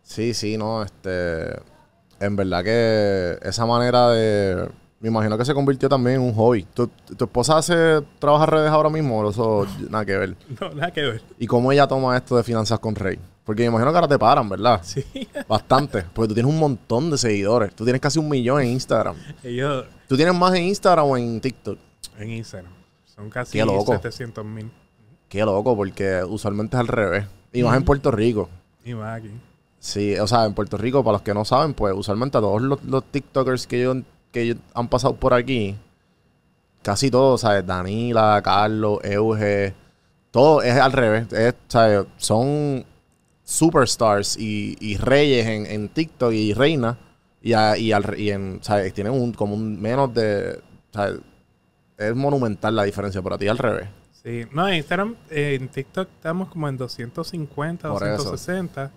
Sí, 0.02 0.34
sí, 0.34 0.58
no, 0.58 0.84
este. 0.84 1.60
En 2.20 2.36
verdad 2.36 2.64
que 2.64 3.38
esa 3.48 3.66
manera 3.66 4.10
de. 4.10 4.68
Me 5.00 5.10
imagino 5.10 5.38
que 5.38 5.46
se 5.46 5.54
convirtió 5.54 5.88
también 5.88 6.16
en 6.16 6.22
un 6.24 6.34
hobby. 6.34 6.64
¿Tu, 6.74 6.88
tu 6.88 7.26
esposa 7.26 7.58
hace 7.58 8.02
trabaja 8.18 8.48
redes 8.48 8.72
ahora 8.72 8.90
mismo? 8.90 9.30
Eso 9.30 9.68
nada 9.92 10.06
que 10.06 10.18
ver. 10.18 10.36
No, 10.60 10.70
nada 10.74 10.92
que 10.92 11.02
ver. 11.02 11.22
¿Y 11.38 11.46
cómo 11.46 11.72
ella 11.72 11.88
toma 11.88 12.18
esto 12.18 12.36
de 12.36 12.44
finanzas 12.44 12.80
con 12.80 12.96
Rey? 12.96 13.20
Porque 13.48 13.64
me 13.64 13.68
imagino 13.70 13.90
que 13.92 13.96
ahora 13.98 14.08
te 14.08 14.20
paran, 14.20 14.48
¿verdad? 14.48 14.82
Sí, 14.84 15.04
Bastante. 15.48 16.04
Porque 16.14 16.28
tú 16.28 16.34
tienes 16.36 16.54
un 16.54 16.60
montón 16.60 17.10
de 17.10 17.18
seguidores. 17.18 17.74
Tú 17.74 17.84
tienes 17.84 18.00
casi 18.02 18.20
un 18.20 18.30
millón 18.30 18.62
en 18.62 18.68
Instagram. 18.68 19.16
ellos 19.44 19.86
¿Tú 20.08 20.16
tienes 20.16 20.36
más 20.36 20.54
en 20.54 20.64
Instagram 20.66 21.06
o 21.08 21.18
en 21.18 21.42
TikTok? 21.42 21.80
en 22.20 22.30
Instagram 22.32 22.72
son 23.06 23.30
casi 23.32 23.58
Qué 23.58 23.66
loco. 23.66 23.94
700 23.94 24.46
mil. 24.46 24.70
Qué 25.30 25.40
loco, 25.44 25.76
porque 25.76 26.24
usualmente 26.24 26.76
es 26.78 26.80
al 26.82 26.88
revés. 26.88 27.26
Y 27.52 27.64
más 27.64 27.76
en 27.76 27.84
Puerto 27.84 28.12
Rico. 28.12 28.48
Y 28.86 28.94
más 28.94 29.18
aquí. 29.18 29.32
Sí, 29.80 30.16
o 30.20 30.28
sea, 30.28 30.46
en 30.46 30.54
Puerto 30.54 30.78
Rico, 30.78 31.04
para 31.04 31.14
los 31.14 31.22
que 31.24 31.34
no 31.34 31.44
saben, 31.46 31.74
pues 31.74 31.94
usualmente 31.96 32.38
a 32.38 32.42
todos 32.42 32.62
los, 32.62 32.84
los 32.84 33.04
TikTokers 33.06 33.66
que, 33.68 33.82
yo, 33.82 33.96
que 34.32 34.48
yo- 34.48 34.56
han 34.74 34.88
pasado 34.88 35.16
por 35.16 35.34
aquí, 35.34 35.76
casi 36.82 37.10
todos, 37.12 37.42
¿sabes? 37.42 37.66
Danila, 37.66 38.42
Carlos, 38.44 39.00
Euge, 39.04 39.74
todo 40.32 40.62
es 40.62 40.76
al 40.78 40.92
revés. 40.92 41.32
Es, 41.34 41.56
¿sabes? 41.68 42.06
Son 42.18 42.86
superstars 43.48 44.38
y, 44.38 44.76
y 44.82 44.98
reyes 44.98 45.48
en, 45.48 45.66
en 45.66 45.88
TikTok 45.90 46.34
y 46.34 46.54
reinas. 46.54 46.98
Y, 47.42 47.54
a- 47.54 47.78
y, 47.78 47.94
al, 47.94 48.20
y 48.20 48.32
en, 48.32 48.60
¿sabes? 48.62 48.94
Tienen 48.94 49.14
un, 49.14 49.32
como 49.32 49.56
un 49.56 49.82
menos 49.82 50.14
de. 50.14 50.60
¿sabes? 50.94 51.20
Es 51.98 52.14
monumental 52.16 52.76
la 52.76 52.84
diferencia, 52.84 53.22
pero 53.22 53.36
a 53.36 53.38
ti 53.38 53.48
al 53.48 53.58
revés. 53.58 53.88
Sí, 54.12 54.44
no, 54.52 54.68
en 54.68 54.76
Instagram, 54.76 55.16
eh, 55.30 55.58
en 55.60 55.70
TikTok 55.70 56.10
estamos 56.18 56.50
como 56.50 56.68
en 56.68 56.76
250, 56.78 57.88
Por 57.90 58.04
eso. 58.04 58.24
260. 58.32 58.92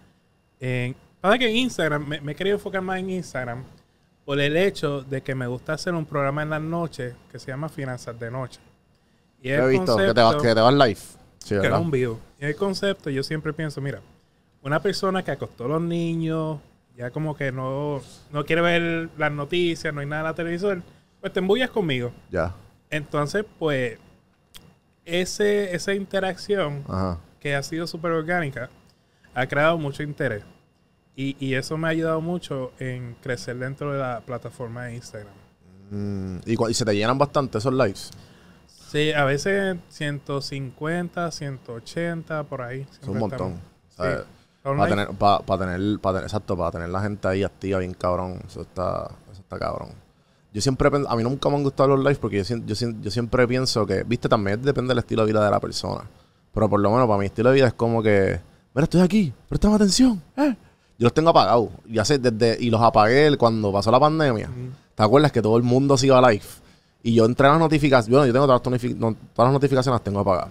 En, 0.58 0.96
pasa 1.20 1.38
que 1.38 1.48
en 1.48 1.56
Instagram, 1.56 2.06
me, 2.08 2.20
me 2.20 2.32
he 2.32 2.34
querido 2.34 2.56
enfocar 2.56 2.82
más 2.82 2.98
en 2.98 3.10
Instagram 3.10 3.62
por 4.24 4.40
el 4.40 4.56
hecho 4.56 5.02
de 5.02 5.22
que 5.22 5.34
me 5.34 5.46
gusta 5.46 5.74
hacer 5.74 5.94
un 5.94 6.04
programa 6.04 6.42
en 6.42 6.50
las 6.50 6.60
noches 6.60 7.14
que 7.30 7.38
se 7.38 7.46
llama 7.52 7.68
Finanzas 7.68 8.18
de 8.18 8.30
Noche. 8.30 8.60
Y 9.42 9.50
He 9.50 9.66
visto 9.68 9.96
que 9.96 10.12
te 10.12 10.20
vas, 10.20 10.36
que 10.36 10.54
te 10.54 10.60
vas 10.60 10.74
live. 10.74 10.96
Sí, 11.38 11.48
que 11.50 11.54
es 11.56 11.62
¿verdad? 11.62 11.80
un 11.80 11.90
vivo. 11.90 12.18
Y 12.40 12.44
el 12.46 12.56
concepto, 12.56 13.08
yo 13.08 13.22
siempre 13.22 13.52
pienso, 13.52 13.80
mira, 13.80 14.00
una 14.62 14.80
persona 14.80 15.22
que 15.22 15.30
acostó 15.30 15.64
a 15.64 15.68
los 15.68 15.82
niños, 15.82 16.58
ya 16.96 17.10
como 17.10 17.34
que 17.34 17.52
no, 17.52 18.00
no 18.30 18.44
quiere 18.44 18.62
ver 18.62 19.08
las 19.16 19.32
noticias, 19.32 19.92
no 19.92 20.00
hay 20.00 20.06
nada 20.06 20.22
en 20.22 20.26
la 20.26 20.34
televisor, 20.34 20.82
pues 21.20 21.32
te 21.32 21.40
embullas 21.40 21.70
conmigo. 21.70 22.12
Ya. 22.30 22.54
Entonces, 22.90 23.44
pues, 23.58 23.98
ese, 25.04 25.74
esa 25.74 25.94
interacción 25.94 26.84
Ajá. 26.88 27.18
que 27.38 27.54
ha 27.54 27.62
sido 27.62 27.86
súper 27.86 28.12
orgánica 28.12 28.68
ha 29.34 29.46
creado 29.46 29.78
mucho 29.78 30.02
interés. 30.02 30.44
Y, 31.16 31.36
y 31.38 31.54
eso 31.54 31.76
me 31.76 31.88
ha 31.88 31.90
ayudado 31.90 32.20
mucho 32.20 32.72
en 32.78 33.16
crecer 33.22 33.56
dentro 33.58 33.92
de 33.92 33.98
la 33.98 34.20
plataforma 34.20 34.84
de 34.84 34.96
Instagram. 34.96 35.34
Mm, 35.90 36.38
y, 36.46 36.70
y 36.70 36.74
se 36.74 36.84
te 36.84 36.94
llenan 36.94 37.18
bastante 37.18 37.58
esos 37.58 37.72
lives. 37.72 38.10
Sí, 38.66 39.12
a 39.12 39.24
veces 39.24 39.76
150, 39.88 41.30
180, 41.30 42.44
por 42.44 42.62
ahí. 42.62 42.86
Es 43.00 43.08
un 43.08 43.18
montón. 43.18 43.60
Sí. 43.90 44.02
Para 44.62 44.88
tener, 44.88 45.08
para, 45.10 45.38
para 45.40 45.64
tener, 45.66 45.98
para 46.00 46.18
tener, 46.18 46.26
exacto, 46.26 46.56
para 46.56 46.70
tener 46.70 46.88
la 46.90 47.00
gente 47.00 47.26
ahí 47.28 47.42
activa 47.42 47.78
bien 47.78 47.94
cabrón. 47.94 48.40
Eso 48.46 48.62
está, 48.62 49.10
eso 49.32 49.40
está 49.40 49.58
cabrón. 49.58 49.90
Yo 50.52 50.60
siempre, 50.60 50.90
a 51.08 51.16
mí 51.16 51.22
nunca 51.22 51.48
me 51.48 51.56
han 51.56 51.62
gustado 51.62 51.90
los 51.90 52.00
lives 52.00 52.18
porque 52.18 52.42
yo, 52.42 52.56
yo, 52.66 52.74
yo 53.00 53.10
siempre 53.10 53.46
pienso 53.46 53.86
que, 53.86 54.02
viste, 54.02 54.28
también 54.28 54.60
depende 54.62 54.90
del 54.90 54.98
estilo 54.98 55.22
de 55.22 55.32
vida 55.32 55.44
de 55.44 55.50
la 55.50 55.60
persona. 55.60 56.02
Pero 56.52 56.68
por 56.68 56.80
lo 56.80 56.90
menos 56.90 57.06
para 57.06 57.18
mi 57.18 57.26
estilo 57.26 57.50
de 57.50 57.54
vida 57.54 57.66
es 57.68 57.74
como 57.74 58.02
que, 58.02 58.40
mira, 58.74 58.84
estoy 58.84 59.00
aquí, 59.00 59.32
préstame 59.48 59.76
atención. 59.76 60.20
eh". 60.36 60.56
Yo 60.98 61.04
los 61.04 61.14
tengo 61.14 61.30
apagados. 61.30 61.70
Y, 61.86 61.98
hace 61.98 62.18
desde, 62.18 62.62
y 62.62 62.68
los 62.68 62.82
apagué 62.82 63.34
cuando 63.38 63.72
pasó 63.72 63.90
la 63.90 63.98
pandemia. 63.98 64.50
¿Te 64.94 65.02
acuerdas 65.02 65.32
que 65.32 65.40
todo 65.40 65.56
el 65.56 65.62
mundo 65.62 65.96
se 65.96 66.06
iba 66.06 66.18
a 66.18 66.30
live? 66.30 66.44
Y 67.02 67.14
yo 67.14 67.24
entré 67.24 67.46
a 67.46 67.52
las 67.52 67.58
notificaciones, 67.58 68.10
bueno, 68.10 68.26
yo 68.26 68.32
tengo 68.34 68.44
todas 68.46 68.60
las, 68.70 68.80
todas 69.34 69.46
las 69.46 69.52
notificaciones 69.52 69.94
las 69.94 70.04
tengo 70.04 70.20
apagadas. 70.20 70.50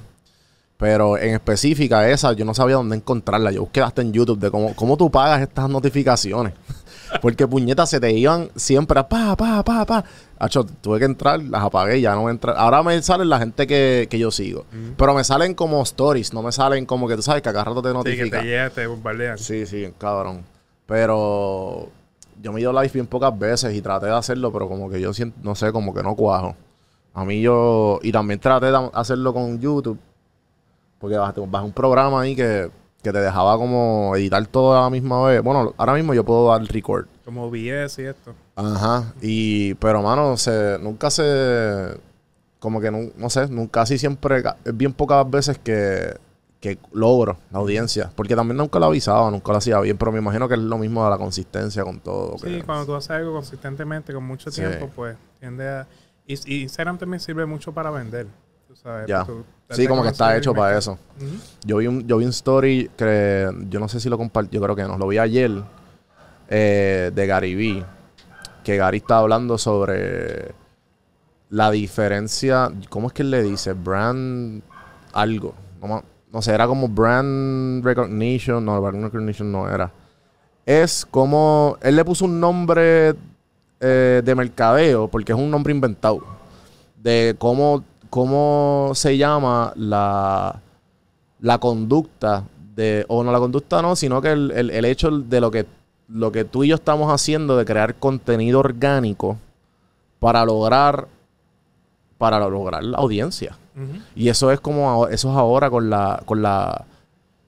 Pero 0.79 1.17
en 1.17 1.33
específica 1.33 2.09
esa, 2.09 2.31
yo 2.31 2.45
no 2.45 2.53
sabía 2.53 2.77
dónde 2.77 2.95
encontrarla. 2.95 3.51
Yo 3.51 3.63
busqué 3.63 3.81
hasta 3.81 4.01
en 4.01 4.13
YouTube 4.13 4.39
de 4.39 4.49
cómo, 4.49 4.73
cómo 4.77 4.95
tú 4.95 5.11
pagas 5.11 5.41
estas 5.41 5.69
notificaciones. 5.69 6.53
Porque 7.21 7.45
puñetas 7.45 7.89
se 7.89 7.99
te 7.99 8.13
iban 8.13 8.49
siempre 8.55 8.97
a 8.97 9.05
pa, 9.05 9.35
pa, 9.35 9.61
pa, 9.61 9.85
pa. 9.85 10.05
Hacho, 10.37 10.63
tuve 10.63 10.99
que 10.99 11.05
entrar, 11.05 11.43
las 11.43 11.63
apagué 11.63 11.97
y 11.97 12.01
ya 12.01 12.15
no 12.15 12.23
me 12.23 12.31
entra. 12.31 12.53
Ahora 12.53 12.81
me 12.81 13.01
salen 13.01 13.27
la 13.27 13.39
gente 13.39 13.67
que, 13.67 14.07
que 14.09 14.17
yo 14.17 14.31
sigo. 14.31 14.63
Pero 14.95 15.13
me 15.13 15.25
salen 15.25 15.53
como 15.53 15.81
stories, 15.83 16.33
no 16.33 16.41
me 16.41 16.53
salen 16.53 16.85
como 16.85 17.09
que 17.09 17.17
tú 17.17 17.23
sabes 17.23 17.41
que 17.41 17.49
a 17.49 17.51
cada 17.51 17.65
rato 17.65 17.81
te 17.81 18.11
Sí, 18.11 18.17
que 18.17 18.29
te 18.29 18.41
llega, 18.43 18.69
te 18.69 18.87
bombardean. 18.87 19.37
Sí, 19.37 19.65
sí, 19.65 19.91
cabrón. 19.97 20.45
Pero 20.85 21.89
yo 22.41 22.53
me 22.53 22.59
he 22.59 22.61
ido 22.61 22.71
live 22.71 22.91
bien 22.93 23.05
pocas 23.05 23.37
veces 23.37 23.75
y 23.75 23.81
traté 23.81 24.05
de 24.05 24.15
hacerlo, 24.15 24.49
pero 24.53 24.69
como 24.69 24.89
que 24.89 25.01
yo 25.01 25.13
siento, 25.13 25.37
no 25.43 25.55
sé, 25.55 25.73
como 25.73 25.93
que 25.93 26.03
no 26.03 26.15
cuajo. 26.15 26.55
A 27.13 27.25
mí 27.25 27.41
yo, 27.41 27.99
y 28.01 28.13
también 28.13 28.39
traté 28.39 28.67
de 28.67 28.89
hacerlo 28.93 29.33
con 29.33 29.59
YouTube, 29.59 29.99
porque 30.99 31.17
bajé, 31.17 31.41
bajé 31.47 31.65
un 31.65 31.71
programa 31.73 32.21
ahí 32.21 32.35
que, 32.35 32.69
que 33.01 33.11
te 33.11 33.19
dejaba 33.19 33.57
como 33.57 34.15
editar 34.15 34.45
todo 34.47 34.77
a 34.77 34.81
la 34.83 34.89
misma 34.89 35.23
vez. 35.25 35.41
Bueno, 35.41 35.73
ahora 35.77 35.93
mismo 35.93 36.13
yo 36.13 36.23
puedo 36.25 36.49
dar 36.49 36.61
record. 36.63 37.05
Como 37.25 37.45
OBS 37.45 37.99
y 37.99 38.03
esto. 38.05 38.33
Ajá. 38.55 39.13
Y, 39.21 39.73
pero 39.75 40.01
mano, 40.01 40.35
se, 40.37 40.77
nunca 40.81 41.09
se, 41.09 41.97
como 42.59 42.81
que 42.81 42.91
no, 42.91 42.99
no 43.17 43.29
sé, 43.29 43.47
nunca, 43.47 43.81
casi 43.81 43.97
siempre, 43.97 44.43
es 44.65 44.75
bien 44.77 44.91
pocas 44.93 45.29
veces 45.29 45.57
que, 45.59 46.17
que 46.59 46.77
logro 46.91 47.37
la 47.51 47.59
audiencia. 47.59 48.11
Porque 48.15 48.35
también 48.35 48.57
nunca 48.57 48.79
lo 48.79 48.87
avisaba, 48.87 49.31
nunca 49.31 49.51
lo 49.53 49.59
hacía 49.59 49.79
bien, 49.79 49.97
pero 49.97 50.11
me 50.11 50.17
imagino 50.19 50.47
que 50.49 50.55
es 50.55 50.59
lo 50.59 50.77
mismo 50.77 51.03
de 51.05 51.09
la 51.11 51.17
consistencia 51.17 51.83
con 51.83 51.99
todo. 52.01 52.37
Sí, 52.39 52.47
que- 52.47 52.63
cuando 52.63 52.85
tú 52.85 52.95
haces 52.95 53.11
algo 53.11 53.33
consistentemente, 53.33 54.13
con 54.13 54.25
mucho 54.25 54.51
Sí. 54.51 54.61
tiempo, 54.61 54.89
pues 54.95 55.15
tiende 55.39 55.69
a... 55.69 55.87
Y, 56.27 56.33
y 56.53 56.61
Instagram 56.63 56.97
también 56.97 57.19
sirve 57.21 57.45
mucho 57.45 57.71
para 57.71 57.89
vender. 57.91 58.27
Tú 58.69 58.75
sabes. 58.75 59.07
Ya. 59.07 59.25
tú- 59.25 59.43
Sí, 59.71 59.87
como 59.87 60.03
que 60.03 60.09
está 60.09 60.37
hecho 60.37 60.53
para 60.53 60.77
eso. 60.77 60.99
Yo 61.65 61.77
vi 61.77 61.87
un, 61.87 62.07
yo 62.07 62.17
vi 62.17 62.25
un 62.25 62.29
story 62.29 62.87
que 62.95 63.49
yo 63.67 63.79
no 63.79 63.87
sé 63.87 63.99
si 63.99 64.09
lo 64.09 64.17
compartí, 64.17 64.55
yo 64.57 64.61
creo 64.61 64.75
que 64.75 64.83
no, 64.83 64.95
lo 64.95 65.07
vi 65.07 65.17
ayer 65.17 65.63
eh, 66.49 67.11
de 67.13 67.27
Gary 67.27 67.55
Vee, 67.55 67.83
que 68.63 68.77
Gary 68.77 68.97
estaba 68.97 69.21
hablando 69.21 69.57
sobre 69.57 70.53
la 71.49 71.71
diferencia, 71.71 72.71
¿cómo 72.89 73.07
es 73.07 73.13
que 73.13 73.23
él 73.23 73.31
le 73.31 73.41
dice? 73.41 73.73
Brand 73.73 74.61
algo, 75.13 75.55
no 76.31 76.41
sé, 76.43 76.53
era 76.53 76.67
como 76.67 76.87
brand 76.87 77.83
recognition, 77.83 78.63
no, 78.63 78.79
brand 78.79 79.03
recognition 79.03 79.51
no 79.51 79.67
era. 79.67 79.91
Es 80.63 81.07
como, 81.09 81.75
él 81.81 81.95
le 81.95 82.05
puso 82.05 82.25
un 82.25 82.39
nombre 82.39 83.15
eh, 83.79 84.21
de 84.23 84.35
mercadeo, 84.35 85.07
porque 85.07 85.31
es 85.31 85.37
un 85.39 85.49
nombre 85.49 85.73
inventado, 85.73 86.21
de 87.01 87.35
cómo, 87.39 87.83
cómo 88.09 88.91
se 88.95 89.17
llama 89.17 89.73
la, 89.75 90.59
la 91.41 91.57
conducta 91.59 92.43
de, 92.75 93.05
o 93.07 93.23
no 93.23 93.31
la 93.31 93.39
conducta 93.39 93.81
no, 93.81 93.95
sino 93.95 94.21
que 94.21 94.31
el, 94.31 94.51
el- 94.51 94.69
el 94.71 94.85
hecho 94.85 95.11
de 95.11 95.41
lo 95.41 95.51
que, 95.51 95.65
lo 96.07 96.31
que 96.31 96.45
tú 96.45 96.63
y 96.63 96.69
yo 96.69 96.75
estamos 96.75 97.11
haciendo 97.13 97.57
de 97.57 97.65
crear 97.65 97.95
contenido 97.95 98.59
orgánico 98.59 99.37
para 100.19 100.43
lograr, 100.45 101.07
para 102.17 102.39
lograr 102.39 102.83
la 102.83 102.97
audiencia. 102.97 103.57
Y 104.13 104.27
eso 104.27 104.51
es 104.51 104.59
como, 104.59 105.07
eso 105.07 105.29
es 105.31 105.37
ahora 105.37 105.69
con 105.69 105.89
la, 105.89 106.21
con 106.25 106.41
la, 106.41 106.83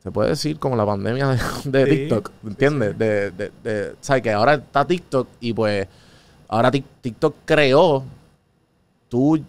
se 0.02 0.12
puede 0.12 0.30
decir 0.30 0.58
como 0.60 0.78
la 0.78 0.86
pandemia 0.86 1.28
de, 1.28 1.38
de 1.66 1.86
Sí, 1.86 1.92
TikTok, 1.98 2.32
¿entiendes? 2.46 2.92
sí. 2.94 2.98
De, 2.98 3.32
de, 3.32 3.52
de- 3.64 3.96
¿sabes? 4.00 4.24
Que 4.24 4.32
ahora 4.32 4.54
está 4.54 4.86
TikTok 4.86 5.28
y 5.42 5.52
pues 5.52 5.88
ahora 6.48 6.72
Tik- 6.72 6.86
TikTok 7.02 7.36
creó 7.44 8.04
tú 9.10 9.44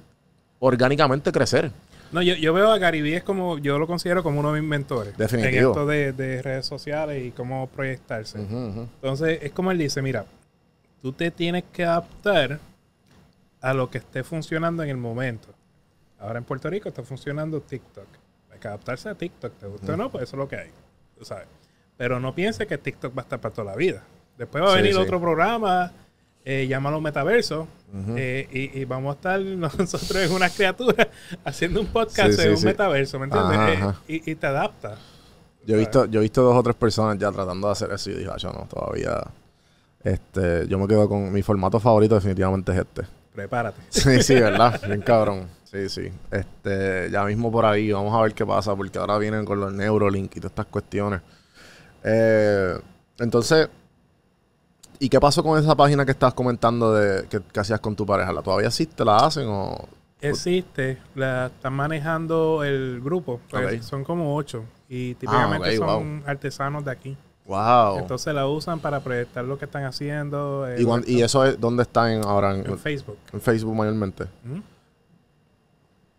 orgánicamente 0.65 1.33
crecer. 1.33 1.73
No, 2.13 2.23
yo, 2.23 2.35
yo 2.35 2.53
veo 2.53 2.71
a 2.71 2.79
Vee 2.79 3.17
es 3.17 3.25
como, 3.25 3.59
yo 3.59 3.79
lo 3.79 3.87
considero 3.89 4.23
como 4.23 4.39
uno 4.39 4.53
de 4.53 4.61
mis 4.61 4.69
mentores. 4.71 5.17
Definitivo. 5.17 5.55
En 5.57 5.69
esto 5.69 5.87
de, 5.87 6.13
de 6.13 6.41
redes 6.41 6.67
sociales 6.67 7.25
y 7.25 7.33
cómo 7.33 7.67
proyectarse. 7.69 8.39
Entonces, 8.39 9.41
es 9.43 9.51
como 9.51 9.73
él 9.73 9.79
dice, 9.79 10.01
mira, 10.03 10.25
tú 11.01 11.13
te 11.13 11.31
tienes 11.33 11.65
que 11.73 11.85
adaptar 11.85 12.61
a 13.61 13.75
lo 13.75 13.91
que 13.91 13.99
esté 13.99 14.23
funcionando 14.23 14.83
en 14.85 14.91
el 14.91 14.99
momento. 14.99 15.49
Ahora 16.21 16.39
en 16.39 16.45
Puerto 16.45 16.71
Rico 16.71 16.89
está 16.89 17.03
funcionando 17.03 17.61
TikTok. 17.61 18.07
Hay 18.53 18.59
que 18.61 18.69
adaptarse 18.69 19.09
a 19.09 19.15
TikTok, 19.17 19.55
¿te 19.59 19.67
gusta 19.67 19.95
o 19.95 19.97
no? 19.97 20.11
Pues 20.11 20.25
eso 20.25 20.37
es 20.37 20.39
lo 20.39 20.49
que 20.49 20.57
hay, 20.57 20.71
tú 21.19 21.25
sabes. 21.25 21.49
Pero 21.97 22.21
no 22.21 22.35
piense 22.35 22.67
que 22.69 22.79
TikTok 22.79 23.17
va 23.17 23.23
a 23.23 23.25
estar 23.25 23.41
para 23.41 23.53
toda 23.55 23.73
la 23.73 23.77
vida. 23.77 24.05
Después 24.39 24.63
va 24.63 24.69
a 24.69 24.71
Sí, 24.73 24.77
venir 24.77 24.95
sí. 24.95 25.01
otro 25.01 25.21
programa, 25.21 25.91
eh, 26.45 26.67
llámalo 26.69 27.01
Metaverso, 27.01 27.69
eh, 28.17 28.49
y, 28.51 28.81
y 28.81 28.85
vamos 28.85 29.13
a 29.13 29.17
estar 29.17 29.41
nosotros 29.79 30.17
en 30.17 30.33
una 30.33 30.49
criatura 30.51 31.09
haciendo 31.45 31.81
un 31.81 31.87
podcast 31.89 32.31
Sí, 32.33 32.37
sí, 32.37 32.43
en 32.43 32.51
un 32.53 32.57
sí. 32.59 32.67
Metaverso, 32.67 33.19
¿me 33.19 33.25
entiendes? 33.27 33.59
Ajá, 33.59 33.73
Eh, 33.73 33.77
ajá. 33.77 33.97
y, 34.09 34.31
y 34.31 34.35
te 34.35 34.47
adapta. 34.47 34.97
Yo 35.67 35.77
he 35.77 35.79
visto, 35.79 36.07
yo 36.07 36.21
he 36.21 36.23
visto 36.23 36.43
dos 36.43 36.57
o 36.57 36.63
tres 36.63 36.75
personas 36.75 37.17
ya 37.19 37.31
tratando 37.31 37.69
de 37.69 37.73
hacer 37.73 37.93
eso 37.93 38.11
y 38.11 38.15
dije, 38.15 38.31
"Ah, 38.33 38.37
yo 38.37 38.51
no, 38.53 38.67
todavía. 38.69 39.23
Este, 40.03 40.67
yo 40.67 40.77
me 40.79 40.89
quedo 40.89 41.09
con 41.09 41.33
mi 41.33 41.43
formato 41.43 41.79
favorito 41.79 42.17
definitivamente 42.17 42.73
es 42.73 42.79
este. 42.79 43.03
Prepárate. 43.33 43.81
Sí, 43.91 44.23
sí, 44.23 44.35
¿verdad? 44.35 44.81
Bien 44.87 45.01
cabrón. 45.03 45.47
Sí, 45.65 45.89
sí. 45.89 46.11
Este, 46.31 47.09
ya 47.11 47.25
mismo 47.25 47.51
por 47.53 47.65
ahí, 47.65 47.93
vamos 47.93 48.13
a 48.19 48.21
ver 48.23 48.35
qué 48.35 48.45
pasa, 48.45 48.75
porque 48.75 48.99
ahora 48.99 49.17
vienen 49.19 49.45
con 49.45 49.61
los 49.61 49.73
Neurolink 49.73 50.37
y 50.37 50.41
todas 50.41 50.51
estas 50.53 50.67
cuestiones. 50.67 51.21
Eh, 52.05 52.75
entonces, 53.21 53.69
¿y 55.03 55.09
qué 55.09 55.19
pasó 55.19 55.43
con 55.43 55.59
esa 55.59 55.75
página 55.75 56.05
que 56.05 56.13
estabas 56.13 56.33
comentando 56.33 56.95
de 56.95 57.27
que, 57.27 57.41
que 57.41 57.61
hacías 57.61 57.81
con 57.81 57.97
tu 57.97 58.07
pareja? 58.07 58.33
¿La 58.33 58.41
todavía 58.41 58.69
existe? 58.69 59.05
¿La 59.05 59.17
hacen 59.17 59.49
o...? 59.49 59.89
Existe, 60.21 60.99
la 61.17 61.47
están 61.47 61.73
manejando 61.73 62.63
el 62.63 63.01
grupo, 63.03 63.41
pues, 63.51 63.85
son 63.85 64.05
como 64.05 64.37
ocho 64.37 64.63
y 64.89 65.15
típicamente 65.15 65.71
Ah, 65.71 65.73
ok, 65.73 65.77
son 65.77 66.23
artesanos 66.25 66.85
de 66.85 66.93
aquí. 66.93 67.17
¡Wow! 67.47 67.99
Entonces 67.99 68.33
la 68.33 68.47
usan 68.47 68.79
para 68.79 69.01
proyectar 69.01 69.45
lo 69.45 69.59
que 69.59 69.65
están 69.65 69.83
haciendo 69.83 70.69
eh, 70.69 70.87
¿Y, 71.09 71.23
eso 71.23 71.45
es 71.45 71.59
dónde 71.59 71.83
están 71.83 72.25
ahora? 72.25 72.55
En, 72.55 72.65
en 72.65 72.79
Facebook. 72.79 73.19
en 73.33 73.41
Facebook 73.41 73.75
mayormente. 73.75 74.23
Ujú. 74.49 74.63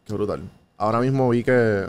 Qué 0.05 0.13
brutal. 0.13 0.41
Ahora 0.77 0.99
mismo 0.99 1.29
vi 1.29 1.41
que, 1.45 1.87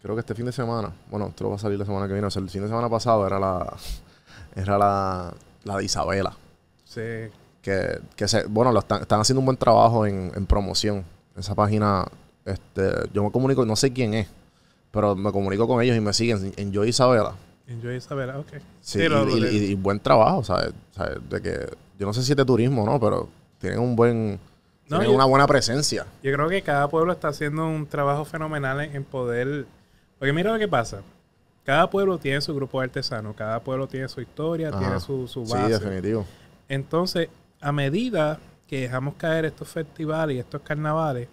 creo 0.00 0.14
que 0.14 0.20
este 0.20 0.36
fin 0.36 0.46
de 0.46 0.52
semana, 0.52 0.92
bueno, 1.10 1.26
esto 1.26 1.50
va 1.50 1.56
a 1.56 1.58
salir 1.58 1.80
la 1.80 1.84
semana 1.84 2.06
que 2.06 2.12
viene, 2.12 2.28
o 2.28 2.30
sea, 2.30 2.40
el 2.40 2.48
fin 2.48 2.62
de 2.62 2.68
semana 2.68 2.88
pasado 2.88 3.26
era 3.26 3.40
la, 3.40 3.74
era 4.54 4.78
la, 4.78 5.34
la 5.64 5.76
de 5.76 5.84
Isabela. 5.84 6.36
Sí. 6.84 7.00
Que, 7.62 8.00
que 8.16 8.26
se, 8.28 8.44
bueno, 8.46 8.72
lo 8.72 8.78
están, 8.80 9.02
están 9.02 9.20
haciendo 9.20 9.40
un 9.40 9.46
buen 9.46 9.56
trabajo 9.58 10.06
en, 10.06 10.32
en 10.34 10.46
promoción. 10.46 11.04
Esa 11.36 11.54
página, 11.54 12.06
este, 12.44 12.90
yo 13.12 13.22
me 13.24 13.30
comunico, 13.30 13.64
no 13.66 13.76
sé 13.76 13.92
quién 13.92 14.14
es, 14.14 14.28
pero 14.90 15.14
me 15.14 15.30
comunico 15.32 15.66
con 15.68 15.82
ellos 15.82 15.96
y 15.96 16.00
me 16.00 16.12
siguen 16.12 16.52
en 16.56 16.72
Yo 16.72 16.84
Isabela. 16.84 17.34
Enjoy 17.68 17.94
Isabela, 17.96 18.36
ok. 18.38 18.48
Sí, 18.80 18.98
Sí, 19.00 19.08
lo- 19.08 19.28
y, 19.28 19.40
lo 19.40 19.46
y- 19.48 19.74
buen 19.76 20.00
trabajo, 20.00 20.42
¿sabes? 20.42 20.72
¿sabes? 20.90 21.18
De 21.28 21.40
que, 21.40 21.66
yo 21.98 22.06
no 22.06 22.12
sé 22.12 22.22
si 22.24 22.32
es 22.32 22.36
de 22.36 22.44
turismo, 22.44 22.84
¿no? 22.84 22.98
Pero 22.98 23.28
tienen 23.58 23.78
un 23.78 23.94
buen... 23.94 24.40
No, 24.88 24.96
tienen 24.98 25.10
yo- 25.10 25.14
una 25.14 25.24
buena 25.26 25.46
presencia. 25.46 26.04
Yo 26.22 26.32
creo 26.32 26.48
que 26.48 26.62
cada 26.62 26.88
pueblo 26.88 27.12
está 27.12 27.28
haciendo 27.28 27.64
un 27.68 27.86
trabajo 27.86 28.24
fenomenal 28.24 28.80
en, 28.80 28.96
en 28.96 29.04
poder... 29.04 29.66
Porque 30.18 30.32
mira 30.32 30.52
lo 30.52 30.58
que 30.58 30.66
pasa. 30.66 31.02
Cada 31.64 31.88
pueblo 31.90 32.18
tiene 32.18 32.40
su 32.40 32.54
grupo 32.54 32.80
de 32.80 32.84
artesanos, 32.86 33.36
cada 33.36 33.60
pueblo 33.60 33.86
tiene 33.86 34.08
su 34.08 34.20
historia, 34.20 34.70
Ajá. 34.70 34.78
tiene 34.78 35.00
su, 35.00 35.28
su 35.28 35.44
Sí, 35.46 35.52
base. 35.52 35.78
definitivo. 35.78 36.26
Entonces, 36.68 37.28
a 37.60 37.72
medida 37.72 38.38
que 38.66 38.80
dejamos 38.82 39.14
caer 39.16 39.44
estos 39.44 39.68
festivales 39.68 40.36
y 40.36 40.38
estos 40.40 40.62
carnavales, 40.62 41.28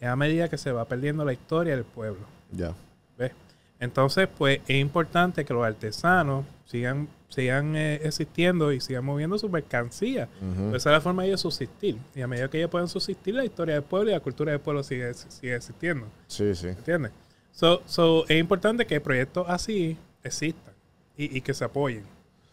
es 0.00 0.08
a 0.08 0.16
medida 0.16 0.48
que 0.48 0.58
se 0.58 0.72
va 0.72 0.84
perdiendo 0.86 1.24
la 1.24 1.32
historia 1.32 1.74
del 1.74 1.84
pueblo. 1.84 2.26
Ya. 2.52 2.72
¿ves? 3.18 3.32
Entonces, 3.80 4.28
pues 4.36 4.60
es 4.66 4.76
importante 4.80 5.44
que 5.44 5.52
los 5.52 5.64
artesanos 5.64 6.44
sigan, 6.64 7.08
sigan 7.28 7.76
eh, 7.76 8.00
existiendo 8.02 8.72
y 8.72 8.80
sigan 8.80 9.04
moviendo 9.04 9.38
su 9.38 9.48
mercancía. 9.48 10.28
Esa 10.68 10.76
es 10.76 10.84
la 10.86 11.00
forma 11.00 11.22
de 11.22 11.28
ellos 11.28 11.40
subsistir. 11.40 11.98
Y 12.14 12.22
a 12.22 12.26
medida 12.26 12.48
que 12.48 12.58
ellos 12.58 12.70
puedan 12.70 12.88
subsistir, 12.88 13.34
la 13.34 13.44
historia 13.44 13.74
del 13.74 13.82
pueblo 13.84 14.10
y 14.10 14.14
la 14.14 14.20
cultura 14.20 14.52
del 14.52 14.60
pueblo 14.60 14.82
sigue, 14.82 15.12
sigue 15.14 15.54
existiendo. 15.56 16.06
Sí, 16.28 16.54
sí. 16.54 16.68
¿Entiendes? 16.68 17.12
So, 17.58 17.80
so, 17.86 18.24
es 18.28 18.38
importante 18.38 18.86
que 18.86 19.00
proyectos 19.00 19.46
así 19.48 19.96
existan 20.22 20.74
y, 21.16 21.38
y 21.38 21.40
que 21.40 21.54
se 21.54 21.64
apoyen. 21.64 22.04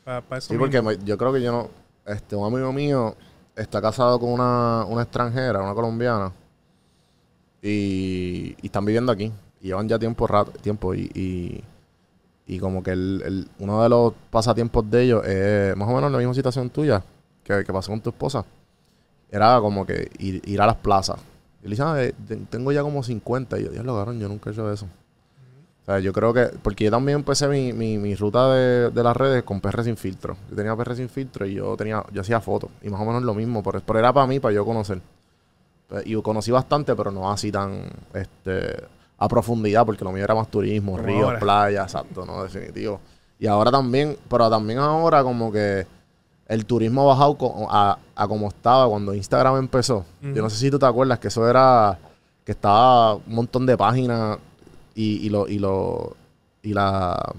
Pa- 0.06 0.22
pa 0.22 0.38
eso 0.38 0.54
Sí, 0.54 0.58
porque 0.58 0.82
mismo. 0.82 1.04
yo 1.06 1.18
creo 1.18 1.34
que 1.34 1.42
yo 1.42 1.52
no. 1.52 1.70
Este, 2.06 2.38
un 2.38 2.46
amigo 2.48 2.72
mío 2.72 3.14
está 3.54 3.82
casado 3.82 4.18
con 4.18 4.30
una, 4.32 4.86
una 4.88 5.02
extranjera, 5.04 5.62
una 5.62 5.74
colombiana. 5.74 6.32
Y, 7.62 8.56
y 8.62 8.66
están 8.68 8.86
viviendo 8.86 9.12
aquí. 9.12 9.32
Y 9.62 9.68
llevan 9.68 9.88
ya 9.90 10.00
tiempo 10.00 10.26
rato, 10.28 10.52
tiempo. 10.52 10.94
Y, 10.96 11.10
y, 11.14 11.64
y 12.48 12.60
como 12.60 12.82
que 12.84 12.92
el, 12.92 13.22
el- 13.26 13.48
uno 13.60 13.84
de 13.84 13.90
los 13.90 14.14
pasatiempos 14.30 14.90
de 14.90 15.04
ellos 15.04 15.26
es 15.26 15.76
más 15.76 15.90
o 15.90 15.94
menos 15.96 16.12
la 16.12 16.18
misma 16.18 16.34
situación 16.34 16.70
tuya 16.70 17.04
que, 17.44 17.64
que 17.66 17.74
pasó 17.74 17.92
con 17.92 18.02
tu 18.02 18.10
esposa. 18.10 18.46
Era 19.30 19.60
como 19.60 19.86
que 19.86 20.10
ir, 20.20 20.42
ir 20.46 20.62
a 20.62 20.66
las 20.68 20.76
plazas. 20.78 21.20
Y 21.64 21.68
le 21.70 21.78
ah, 21.82 22.04
eh, 22.04 22.14
te- 22.28 22.36
tengo 22.36 22.72
ya 22.72 22.82
como 22.82 23.04
50. 23.04 23.60
Y 23.60 23.64
yo, 23.66 23.70
Dios 23.72 23.86
lo 23.86 23.96
cabrón, 23.96 24.20
yo 24.20 24.28
nunca 24.28 24.50
he 24.50 24.54
hecho 24.54 24.72
eso. 24.72 24.86
O 24.86 25.86
sea, 25.86 26.00
yo 26.00 26.14
creo 26.14 26.34
que, 26.34 26.46
porque 26.62 26.86
yo 26.86 26.92
también 26.92 27.18
empecé 27.20 27.48
mi, 27.48 27.74
mi, 27.74 27.98
mi 27.98 28.16
ruta 28.16 28.54
de, 28.54 28.90
de 28.90 29.04
las 29.04 29.16
redes 29.18 29.44
con 29.44 29.60
PR 29.60 29.84
sin 29.84 29.98
filtro. 29.98 30.38
Yo 30.50 30.56
tenía 30.56 30.76
PR 30.76 30.96
sin 30.96 31.10
filtro 31.10 31.46
y 31.46 31.56
yo 31.56 31.76
tenía, 31.76 32.04
yo 32.12 32.22
hacía 32.22 32.40
fotos. 32.40 32.70
Y 32.82 32.90
más 32.90 33.02
o 33.02 33.06
menos 33.06 33.24
lo 33.24 33.34
mismo, 33.34 33.62
pero, 33.62 33.82
pero 33.82 34.00
era 34.00 34.14
para 34.14 34.26
mí, 34.28 34.40
para 34.40 34.54
yo 34.54 34.66
conocer. 34.66 35.02
Pues, 35.90 36.08
Y 36.08 36.16
conocí 36.22 36.52
bastante, 36.52 36.96
pero 36.96 37.12
no 37.12 37.30
así 37.32 37.52
tan 37.52 37.84
este, 38.14 38.84
a 39.18 39.28
profundidad, 39.28 39.86
porque 39.86 40.04
lo 40.06 40.12
mío 40.14 40.24
era 40.24 40.36
más 40.36 40.50
turismo, 40.50 40.98
ríos, 40.98 41.34
playas, 41.40 41.86
exacto, 41.94 42.26
¿no? 42.26 42.44
Definitivo. 42.44 43.00
Y 43.40 43.48
ahora 43.48 43.70
también, 43.72 44.18
pero 44.30 44.50
también 44.50 44.80
ahora 44.80 45.22
como 45.22 45.52
que 45.52 45.86
el 46.48 46.66
turismo 46.66 47.02
ha 47.04 47.16
bajado 47.16 47.38
a, 47.70 47.98
a 48.16 48.28
como 48.28 48.48
estaba 48.48 48.88
cuando 48.90 49.14
Instagram 49.14 49.58
empezó. 49.58 50.06
Yo 50.22 50.42
no 50.42 50.50
sé 50.50 50.58
si 50.58 50.72
tú 50.72 50.78
te 50.80 50.86
acuerdas 50.86 51.20
que 51.20 51.28
eso 51.30 51.48
era, 51.50 51.98
que 52.46 52.52
estaba 52.52 53.16
un 53.16 53.24
montón 53.36 53.66
de 53.66 53.78
páginas 53.78 54.38
y, 54.96 55.26
y 55.26 55.30
lo, 55.30 55.48
y 55.48 55.60
lo, 55.60 56.16
y 56.62 56.74
la, 56.74 57.34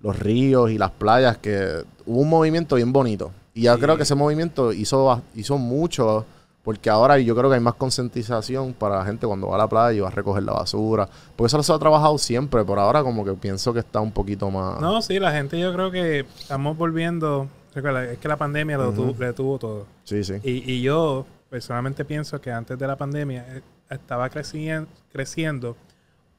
los 0.00 0.18
ríos 0.18 0.70
y 0.70 0.78
las 0.78 0.90
playas, 0.90 1.38
que 1.38 1.84
hubo 2.06 2.20
un 2.20 2.28
movimiento 2.28 2.76
bien 2.76 2.92
bonito. 2.92 3.30
Y 3.54 3.62
yo 3.62 3.74
Sí. 3.74 3.80
creo 3.80 3.96
que 3.96 4.02
ese 4.02 4.14
movimiento 4.14 4.72
hizo, 4.72 5.22
hizo 5.34 5.58
mucho, 5.58 6.26
porque 6.62 6.90
ahora 6.90 7.18
yo 7.18 7.34
creo 7.36 7.48
que 7.50 7.54
hay 7.56 7.62
más 7.62 7.74
concientización 7.74 8.72
para 8.74 8.98
la 8.98 9.04
gente 9.04 9.26
cuando 9.26 9.48
va 9.48 9.54
a 9.54 9.58
la 9.58 9.68
playa 9.68 9.96
y 9.96 10.00
va 10.00 10.08
a 10.08 10.10
recoger 10.10 10.42
la 10.42 10.52
basura. 10.52 11.08
Porque 11.36 11.46
eso 11.48 11.62
se 11.62 11.72
ha 11.72 11.78
trabajado 11.78 12.18
siempre, 12.18 12.64
pero 12.64 12.80
ahora 12.80 13.02
como 13.02 13.24
que 13.24 13.32
pienso 13.34 13.72
que 13.72 13.80
está 13.80 14.00
un 14.00 14.10
poquito 14.12 14.50
más... 14.50 14.80
No, 14.80 15.00
sí, 15.02 15.18
la 15.18 15.32
gente 15.32 15.58
yo 15.58 15.72
creo 15.72 15.90
que 15.90 16.20
estamos 16.20 16.76
volviendo... 16.76 17.48
Recuerda, 17.74 18.04
es 18.04 18.18
que 18.18 18.28
la 18.28 18.36
pandemia 18.36 18.76
lo 18.78 18.90
Ujú. 18.90 19.02
detuvo- 19.14 19.14
detuvo 19.18 19.58
todo. 19.58 19.86
Sí, 20.04 20.22
sí. 20.24 20.34
Y, 20.44 20.72
y 20.72 20.82
yo 20.82 21.26
personalmente 21.50 22.04
pienso 22.04 22.40
que 22.40 22.50
antes 22.52 22.78
de 22.78 22.86
la 22.86 22.96
pandemia 22.96 23.44
eh, 23.56 23.62
estaba 23.90 24.28
crecien- 24.30 24.86
creciendo 25.12 25.76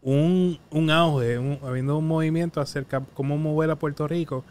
un, 0.01 0.59
un 0.71 0.89
auge, 0.91 1.37
un- 1.39 1.59
habiendo 1.63 1.97
un 1.97 2.07
movimiento 2.07 2.61
acerca 2.61 2.99
de 2.99 3.05
cómo 3.13 3.37
mover 3.37 3.69
a 3.71 3.75
Puerto 3.75 4.07
Rico, 4.07 4.43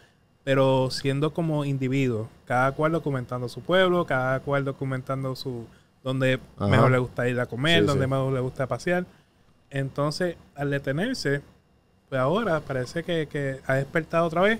pero 0.43 0.89
siendo 0.91 1.33
como 1.33 1.65
individuos, 1.65 2.27
cada 2.45 2.71
cual 2.73 2.91
documentando 2.91 3.49
su 3.49 3.61
pueblo, 3.61 4.05
cada 4.05 4.39
cual 4.41 4.63
documentando 4.63 5.35
su 5.35 5.65
donde 6.03 6.39
Ajá. 6.57 6.67
mejor 6.67 6.91
le 6.91 6.99
gusta 6.99 7.27
ir 7.27 7.39
a 7.39 7.47
comer, 7.47 7.81
Sí, 7.81 7.87
donde 7.87 8.05
sí. 8.05 8.11
mejor 8.11 8.31
le 8.31 8.39
gusta 8.41 8.67
pasear. 8.67 9.05
Entonces, 9.71 10.35
al 10.53 10.69
detenerse, 10.69 11.41
pues 12.09 12.21
ahora 12.21 12.59
parece 12.59 13.03
que, 13.03 13.27
que 13.27 13.59
ha 13.65 13.73
despertado 13.75 14.27
otra 14.27 14.41
vez 14.41 14.59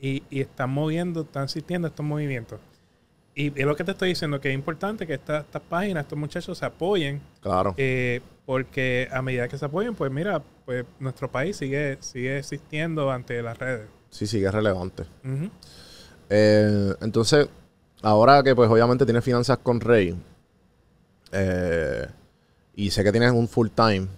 y, 0.00 0.22
y 0.30 0.40
están 0.40 0.70
moviendo, 0.70 1.22
están 1.22 1.44
existiendo 1.44 1.88
estos 1.88 2.04
movimientos. 2.06 2.60
Y 3.34 3.48
es 3.60 3.66
lo 3.66 3.76
que 3.76 3.84
te 3.84 3.92
estoy 3.92 4.08
diciendo, 4.10 4.40
que 4.40 4.48
es 4.48 4.54
importante 4.54 5.06
que 5.06 5.14
esta- 5.14 5.38
estas 5.40 5.62
páginas, 5.62 6.04
estos 6.04 6.18
muchachos 6.18 6.58
se 6.58 6.66
apoyen, 6.66 7.20
Claro. 7.40 7.74
eh, 7.76 8.20
porque 8.46 9.08
a 9.12 9.22
medida 9.22 9.46
que 9.48 9.56
se 9.58 9.64
apoyen, 9.64 9.94
pues 9.94 10.10
mira, 10.10 10.42
pues 10.64 10.84
nuestro 10.98 11.30
país 11.30 11.56
sigue, 11.56 11.98
sigue 12.00 12.38
existiendo 12.38 13.10
ante 13.12 13.40
las 13.42 13.56
redes. 13.58 13.86
Sí, 14.10 14.24
es 14.24 14.52
relevante. 14.52 15.04
Eh, 16.30 16.94
entonces, 17.00 17.48
ahora 18.02 18.42
que 18.42 18.54
pues 18.54 18.68
obviamente 18.70 19.04
tienes 19.04 19.22
finanzas 19.24 19.58
con 19.58 19.80
Rey, 19.80 20.16
eh, 21.32 22.06
y 22.74 22.90
sé 22.90 23.04
que 23.04 23.12
tienes 23.12 23.32
un 23.32 23.48
full 23.48 23.68
time, 23.74 24.08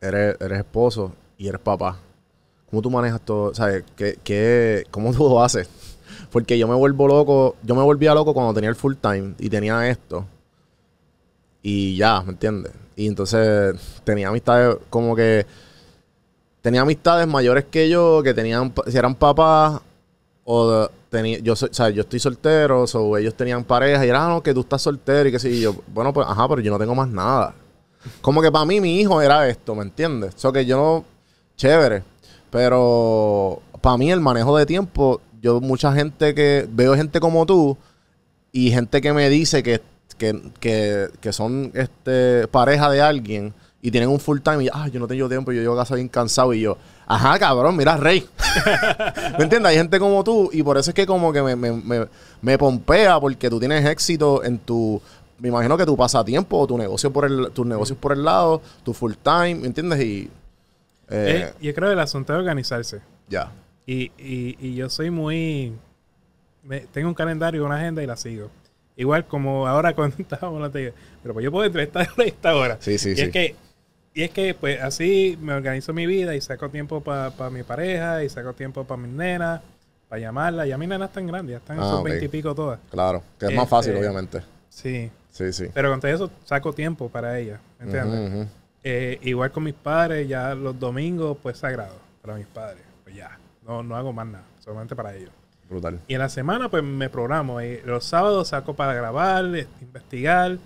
eres, 0.00 0.36
eres 0.40 0.58
esposo 0.58 1.14
y 1.38 1.48
eres 1.48 1.60
papá. 1.60 1.98
¿Cómo 2.70 2.82
tú 2.82 2.90
manejas 2.90 3.20
todo? 3.20 3.54
¿Sabes? 3.54 3.84
¿Qué, 3.96 4.18
qué, 4.22 4.84
¿Cómo 4.90 5.12
tú 5.12 5.28
lo 5.28 5.42
haces? 5.42 5.68
Porque 6.30 6.58
yo 6.58 6.66
me 6.66 6.74
vuelvo 6.74 7.06
loco, 7.06 7.56
yo 7.62 7.74
me 7.74 7.82
volvía 7.82 8.14
loco 8.14 8.34
cuando 8.34 8.54
tenía 8.54 8.70
el 8.70 8.76
full 8.76 8.94
time 9.00 9.34
y 9.38 9.48
tenía 9.48 9.88
esto. 9.88 10.26
Y 11.62 11.96
ya, 11.96 12.22
¿me 12.22 12.30
entiendes? 12.30 12.72
Y 12.96 13.06
entonces 13.06 13.74
tenía 14.04 14.28
amistades 14.28 14.76
como 14.90 15.14
que... 15.14 15.46
Tenía 16.62 16.80
amistades 16.80 17.28
mayores 17.28 17.64
que 17.70 17.88
yo 17.88 18.22
que 18.24 18.34
tenían, 18.34 18.72
si 18.88 18.96
eran 18.96 19.14
papás 19.14 19.80
o 20.44 20.88
tenía, 21.10 21.38
yo 21.38 21.54
soy, 21.54 21.68
o 21.68 21.88
yo 21.90 22.02
estoy 22.02 22.18
soltero, 22.18 22.84
o 22.84 23.16
ellos 23.18 23.34
tenían 23.34 23.64
pareja 23.64 24.04
y 24.04 24.08
era, 24.08 24.26
ah, 24.26 24.28
no, 24.28 24.42
que 24.42 24.54
tú 24.54 24.60
estás 24.60 24.82
soltero 24.82 25.28
y 25.28 25.32
que 25.32 25.38
sí, 25.38 25.48
y 25.48 25.60
yo, 25.60 25.74
bueno, 25.88 26.12
pues, 26.12 26.26
ajá, 26.28 26.48
pero 26.48 26.60
yo 26.60 26.70
no 26.70 26.78
tengo 26.78 26.94
más 26.94 27.08
nada. 27.08 27.54
Como 28.20 28.40
que 28.40 28.50
para 28.50 28.64
mí 28.64 28.80
mi 28.80 29.00
hijo 29.00 29.20
era 29.20 29.48
esto, 29.48 29.74
¿me 29.74 29.82
entiendes? 29.82 30.34
O 30.34 30.38
sea, 30.38 30.52
que 30.52 30.64
yo 30.64 31.04
chévere, 31.56 32.04
pero 32.50 33.62
para 33.80 33.96
mí 33.96 34.10
el 34.10 34.20
manejo 34.20 34.56
de 34.56 34.66
tiempo, 34.66 35.20
yo 35.40 35.60
mucha 35.60 35.92
gente 35.92 36.34
que, 36.34 36.66
veo 36.70 36.94
gente 36.96 37.20
como 37.20 37.46
tú 37.46 37.76
y 38.52 38.70
gente 38.70 39.00
que 39.00 39.12
me 39.12 39.28
dice 39.28 39.62
que, 39.62 39.80
que, 40.18 40.40
que, 40.60 41.08
que 41.20 41.32
son 41.32 41.70
este, 41.74 42.48
pareja 42.48 42.90
de 42.90 43.02
alguien 43.02 43.54
y 43.86 43.90
tienen 43.90 44.08
un 44.08 44.18
full 44.18 44.40
time 44.40 44.64
y, 44.64 44.68
ah, 44.72 44.88
yo 44.88 44.98
no 44.98 45.06
tengo 45.06 45.28
tiempo, 45.28 45.52
yo 45.52 45.60
llego 45.60 45.74
a 45.74 45.76
casa 45.84 45.94
bien 45.94 46.08
cansado 46.08 46.52
y 46.52 46.60
yo, 46.60 46.76
ajá, 47.06 47.38
cabrón, 47.38 47.76
mira, 47.76 47.96
Rey. 47.96 48.26
¿Me 49.38 49.44
entiendes? 49.44 49.70
Hay 49.70 49.76
gente 49.76 50.00
como 50.00 50.24
tú 50.24 50.50
y 50.52 50.62
por 50.62 50.76
eso 50.76 50.90
es 50.90 50.94
que 50.94 51.06
como 51.06 51.32
que 51.32 51.40
me, 51.40 51.54
me, 51.54 51.70
me, 51.70 52.06
me 52.40 52.58
pompea 52.58 53.20
porque 53.20 53.48
tú 53.48 53.60
tienes 53.60 53.84
éxito 53.86 54.42
en 54.42 54.58
tu... 54.58 55.00
Me 55.38 55.48
imagino 55.48 55.76
que 55.76 55.86
tu 55.86 55.96
pasatiempo 55.96 56.58
o 56.58 56.66
tu 56.66 56.76
negocio 56.76 57.12
por 57.12 57.26
el, 57.26 57.52
tus 57.52 57.64
negocios 57.64 57.96
por 57.96 58.12
el 58.12 58.24
lado, 58.24 58.60
tu 58.82 58.92
full 58.92 59.12
time, 59.22 59.54
¿me 59.56 59.66
entiendes? 59.68 60.00
Y... 60.00 60.30
eh, 61.08 61.46
Eh, 61.48 61.52
yo 61.60 61.74
creo 61.74 61.88
que 61.88 61.94
el 61.94 62.00
asunto 62.00 62.32
es 62.32 62.38
organizarse. 62.38 63.00
ya. 63.28 63.50
Y, 63.88 64.10
y, 64.18 64.56
y 64.58 64.74
yo 64.74 64.88
soy 64.90 65.10
muy... 65.10 65.72
me- 66.64 66.80
tengo 66.80 67.06
un 67.08 67.14
calendario, 67.14 67.64
una 67.64 67.76
agenda 67.76 68.02
y 68.02 68.06
la 68.06 68.16
sigo. 68.16 68.50
Igual 68.96 69.26
como 69.26 69.66
ahora 69.68 69.92
cuando 69.94 70.16
estábamos 70.18 70.72
digo, 70.72 70.92
pero 71.22 71.34
pues 71.34 71.44
yo 71.44 71.52
puedo 71.52 71.64
entre 71.66 71.84
esta 71.84 72.00
hora 72.00 72.24
y 72.24 72.28
esta 72.28 72.54
hora. 72.56 72.76
Sí, 72.80 72.98
sí, 72.98 73.10
y 73.10 73.16
sí. 73.16 73.22
es 73.22 73.30
que 73.30 73.54
y 74.14 74.22
es 74.22 74.30
que 74.30 74.54
pues 74.54 74.80
así 74.82 75.38
me 75.42 75.52
organizo 75.52 75.92
mi 75.92 76.06
vida 76.06 76.34
y 76.34 76.40
saco 76.40 76.70
tiempo 76.70 77.02
para 77.02 77.50
mi 77.50 77.62
pareja 77.62 78.24
y 78.24 78.28
saco 78.30 78.54
tiempo 78.54 78.82
para 78.84 79.00
mis 79.02 79.12
nenas, 79.12 79.60
para 80.08 80.20
llamarla. 80.20 80.66
Ya 80.66 80.78
mis 80.78 80.88
nenas 80.88 81.10
están 81.10 81.26
grandes, 81.26 81.52
ya 81.52 81.58
están 81.58 81.76
en 81.76 81.82
Ah, 81.84 81.90
sus 81.90 82.02
veintipico 82.02 82.54
todas. 82.54 82.80
Claro. 82.90 83.22
Que 83.38 83.46
es 83.46 83.54
más 83.54 83.68
fácil, 83.68 83.92
Este, 83.92 84.00
obviamente. 84.04 84.42
Sí. 84.70 85.10
Sí, 85.30 85.52
sí. 85.52 85.66
Pero 85.74 85.90
con 85.90 86.00
todo 86.00 86.10
eso 86.10 86.30
saco 86.44 86.72
tiempo 86.72 87.08
para 87.10 87.38
ellas. 87.38 87.60
¿Entiendes? 87.78 88.30
Ujú. 88.32 88.48
Eh, 88.88 89.18
igual 89.22 89.50
con 89.50 89.64
mis 89.64 89.74
padres, 89.74 90.28
ya 90.28 90.54
los 90.54 90.78
domingos, 90.78 91.36
pues 91.42 91.58
sagrado 91.58 91.96
para 92.22 92.36
mis 92.36 92.46
padres. 92.46 92.82
Pues 93.02 93.16
ya, 93.16 93.36
no, 93.66 93.82
no 93.82 93.96
hago 93.96 94.12
más 94.12 94.26
nada, 94.28 94.44
solamente 94.60 94.94
para 94.94 95.12
ellos. 95.16 95.30
Brutal. 95.68 95.98
Y 96.06 96.14
en 96.14 96.20
la 96.20 96.28
semana, 96.28 96.68
pues 96.70 96.84
me 96.84 97.10
programo. 97.10 97.60
Y 97.60 97.80
los 97.84 98.04
sábados 98.04 98.46
saco 98.48 98.74
para 98.74 98.94
grabar, 98.94 99.44
eh, 99.56 99.66
investigar, 99.82 100.58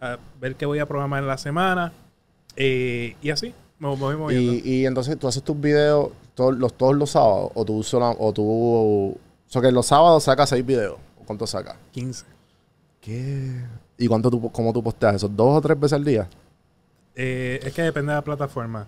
a 0.00 0.18
ver 0.40 0.54
qué 0.54 0.66
voy 0.66 0.78
a 0.78 0.86
programar 0.86 1.22
en 1.22 1.26
la 1.28 1.36
semana. 1.38 1.92
eh, 2.54 3.16
y 3.20 3.30
así, 3.30 3.52
me 3.80 3.88
me 3.88 3.96
voy 3.96 4.16
moviendo. 4.16 4.52
Y, 4.52 4.62
y 4.64 4.86
entonces 4.86 5.18
tú 5.18 5.26
haces 5.26 5.42
tus 5.42 5.58
videos 5.60 6.10
todos 6.36 6.56
los, 6.56 6.74
todos 6.74 6.94
los 6.94 7.10
sábados 7.10 7.50
o 7.54 7.64
tú 7.64 7.82
sola- 7.82 8.14
o 8.16 8.32
tú 8.32 8.44
o 8.44 9.16
sea 9.48 9.60
que 9.62 9.72
los 9.72 9.86
sábados 9.86 10.22
sacas 10.22 10.48
seis 10.48 10.64
videos. 10.64 10.96
¿O 11.20 11.24
¿Cuánto 11.26 11.44
sacas? 11.48 11.74
15. 11.90 12.24
¿Qué? 13.00 13.64
¿Y 13.98 14.06
cuánto 14.06 14.30
tú, 14.30 14.50
cómo 14.52 14.72
tú 14.72 14.80
posteas 14.82 15.16
eso? 15.16 15.28
¿Dos 15.28 15.58
o 15.58 15.60
tres 15.60 15.78
veces 15.78 15.94
al 15.94 16.04
día? 16.04 16.28
Eh, 17.14 17.60
es 17.62 17.72
que 17.72 17.82
depende 17.82 18.10
de 18.12 18.16
la 18.16 18.22
plataforma. 18.24 18.86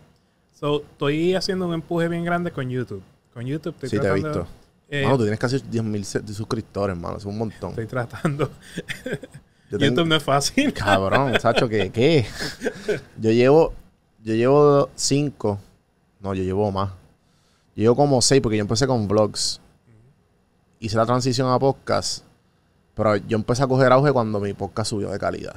So, 0.54 0.82
estoy 0.82 1.34
haciendo 1.34 1.66
un 1.66 1.74
empuje 1.74 2.08
bien 2.08 2.24
grande 2.24 2.50
con 2.50 2.68
YouTube. 2.68 3.02
Con 3.34 3.44
YouTube 3.44 3.74
estoy 3.74 3.88
sí, 3.90 3.98
te 3.98 4.08
he 4.08 4.12
visto. 4.14 4.46
eh, 4.88 5.04
Mano, 5.04 5.16
tú 5.18 5.22
tienes 5.24 5.38
casi 5.38 5.56
10.000 5.58 6.02
se- 6.04 6.34
suscriptores, 6.34 6.96
mano. 6.96 7.18
Es 7.18 7.24
un 7.24 7.36
montón. 7.38 7.70
Estoy 7.70 7.86
tratando. 7.86 8.50
Yo 9.70 9.78
tengo- 9.78 9.84
YouTube 9.96 10.06
no 10.08 10.16
es 10.16 10.22
fácil. 10.22 10.72
Cabrón, 10.72 11.34
Sacho, 11.40 11.68
¿qué? 11.68 11.90
¿Qué? 11.90 12.24
Yo 13.20 13.30
llevo, 13.32 13.74
yo 14.24 14.34
llevo 14.34 14.88
cinco. 14.94 15.58
No, 16.20 16.32
yo 16.34 16.42
llevo 16.42 16.70
más. 16.72 16.90
Yo 17.76 17.82
llevo 17.82 17.96
como 17.96 18.22
seis 18.22 18.40
porque 18.40 18.56
yo 18.56 18.62
empecé 18.62 18.86
con 18.86 19.06
vlogs. 19.06 19.60
Hice 20.80 20.96
la 20.96 21.04
transición 21.06 21.50
a 21.50 21.58
podcast. 21.58 22.24
Pero 22.94 23.16
yo 23.16 23.36
empecé 23.36 23.62
a 23.62 23.66
coger 23.66 23.92
auge 23.92 24.10
cuando 24.12 24.40
mi 24.40 24.54
podcast 24.54 24.88
subió 24.90 25.10
de 25.10 25.18
calidad. 25.18 25.56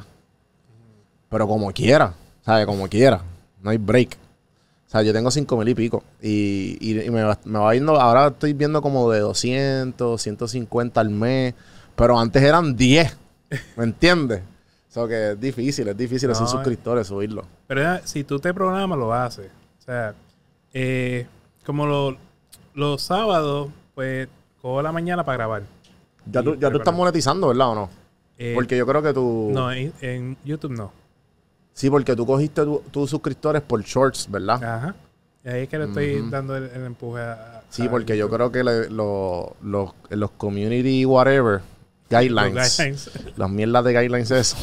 Pero 1.30 1.48
como 1.48 1.72
quiera, 1.72 2.14
¿sabes? 2.50 2.66
Como 2.66 2.88
quiera. 2.88 3.22
No 3.62 3.70
hay 3.70 3.78
break. 3.78 4.18
O 4.88 4.92
sea, 4.92 5.04
yo 5.04 5.14
tengo 5.14 5.30
cinco 5.30 5.56
mil 5.58 5.70
y 5.70 5.76
pico. 5.76 6.04
Y, 6.22 6.78
y- 6.82 7.00
y 7.02 7.10
me, 7.12 7.22
va, 7.22 7.38
me 7.46 7.60
va 7.60 7.74
yendo, 7.76 8.00
ahora 8.00 8.28
estoy 8.30 8.54
viendo 8.54 8.82
como 8.82 9.12
de 9.12 9.20
200, 9.20 10.20
150 10.20 11.00
al 11.00 11.10
mes. 11.12 11.54
Pero 11.96 12.18
antes 12.20 12.42
eran 12.42 12.76
10. 12.76 13.16
¿Me 13.78 13.84
entiendes? 13.84 14.42
O 14.90 14.92
sea, 14.92 15.08
que 15.08 15.32
es 15.34 15.40
difícil, 15.40 15.88
es 15.90 15.96
difícil 15.98 16.32
hacer 16.32 16.44
No, 16.46 16.50
suscriptores, 16.50 17.06
subirlo. 17.08 17.44
Pero 17.68 17.82
ya, 17.82 18.02
si 18.06 18.24
tú 18.24 18.40
te 18.40 18.52
programas, 18.54 18.98
lo 18.98 19.14
haces. 19.14 19.52
O 19.80 19.82
sea, 19.84 20.16
eh, 20.74 21.28
como 21.66 21.86
lo- 21.86 22.18
los 22.74 23.02
sábados, 23.02 23.70
pues 23.94 24.28
cojo 24.62 24.82
la 24.82 24.92
mañana 24.92 25.24
para 25.24 25.38
grabar. 25.38 25.64
Ya, 26.26 26.42
tú, 26.42 26.56
ya 26.56 26.72
tú 26.72 26.78
estás 26.78 26.94
monetizando, 26.96 27.48
¿verdad 27.50 27.70
o 27.70 27.76
no? 27.76 27.90
Eh, 28.40 28.54
Porque 28.56 28.76
yo 28.78 28.86
creo 28.88 29.02
que 29.04 29.14
tú... 29.14 29.50
No, 29.54 29.72
en, 29.72 29.94
en 30.02 30.38
YouTube 30.46 30.72
no. 30.72 30.92
Sí, 31.80 31.90
porque 31.90 32.14
tú 32.14 32.26
cogiste 32.26 32.62
tu- 32.66 32.84
tus 32.92 33.10
suscriptores 33.10 33.62
por 33.62 33.82
shorts, 33.82 34.30
¿verdad? 34.30 34.62
Ajá. 34.62 34.96
Y 35.46 35.48
ahí 35.48 35.62
es 35.64 35.70
que 35.70 35.78
le 35.80 35.86
estoy 35.86 36.30
dando 36.30 36.58
el, 36.58 36.66
el 36.66 36.86
empuje 36.86 37.22
a. 37.22 37.62
Sí, 37.70 37.88
a 37.88 37.90
porque 37.90 38.18
yo 38.18 38.30
creo 38.30 38.52
que 38.52 38.66
le- 38.66 38.90
lo- 38.90 39.56
los, 39.64 39.92
los 40.10 40.32
community 40.32 41.06
whatever, 41.06 41.62
guidelines, 42.10 42.54
Los 42.54 42.78
guidelines. 42.78 43.12
las 43.38 43.50
mierdas 43.50 43.86
de 43.86 43.92
guidelines 43.94 44.30
eso. 44.32 44.58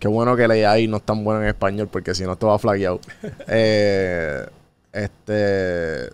Qué 0.00 0.08
bueno 0.08 0.34
que 0.34 0.48
leí 0.48 0.64
ahí 0.64 0.88
no 0.88 0.96
es 0.96 1.04
tan 1.04 1.22
bueno 1.22 1.40
en 1.42 1.48
español 1.48 1.86
porque 1.86 2.16
si 2.16 2.24
no 2.24 2.34
te 2.34 2.46
va 2.46 2.58
flagueado. 2.58 2.98
Eh, 3.46 4.44
este 4.92 6.10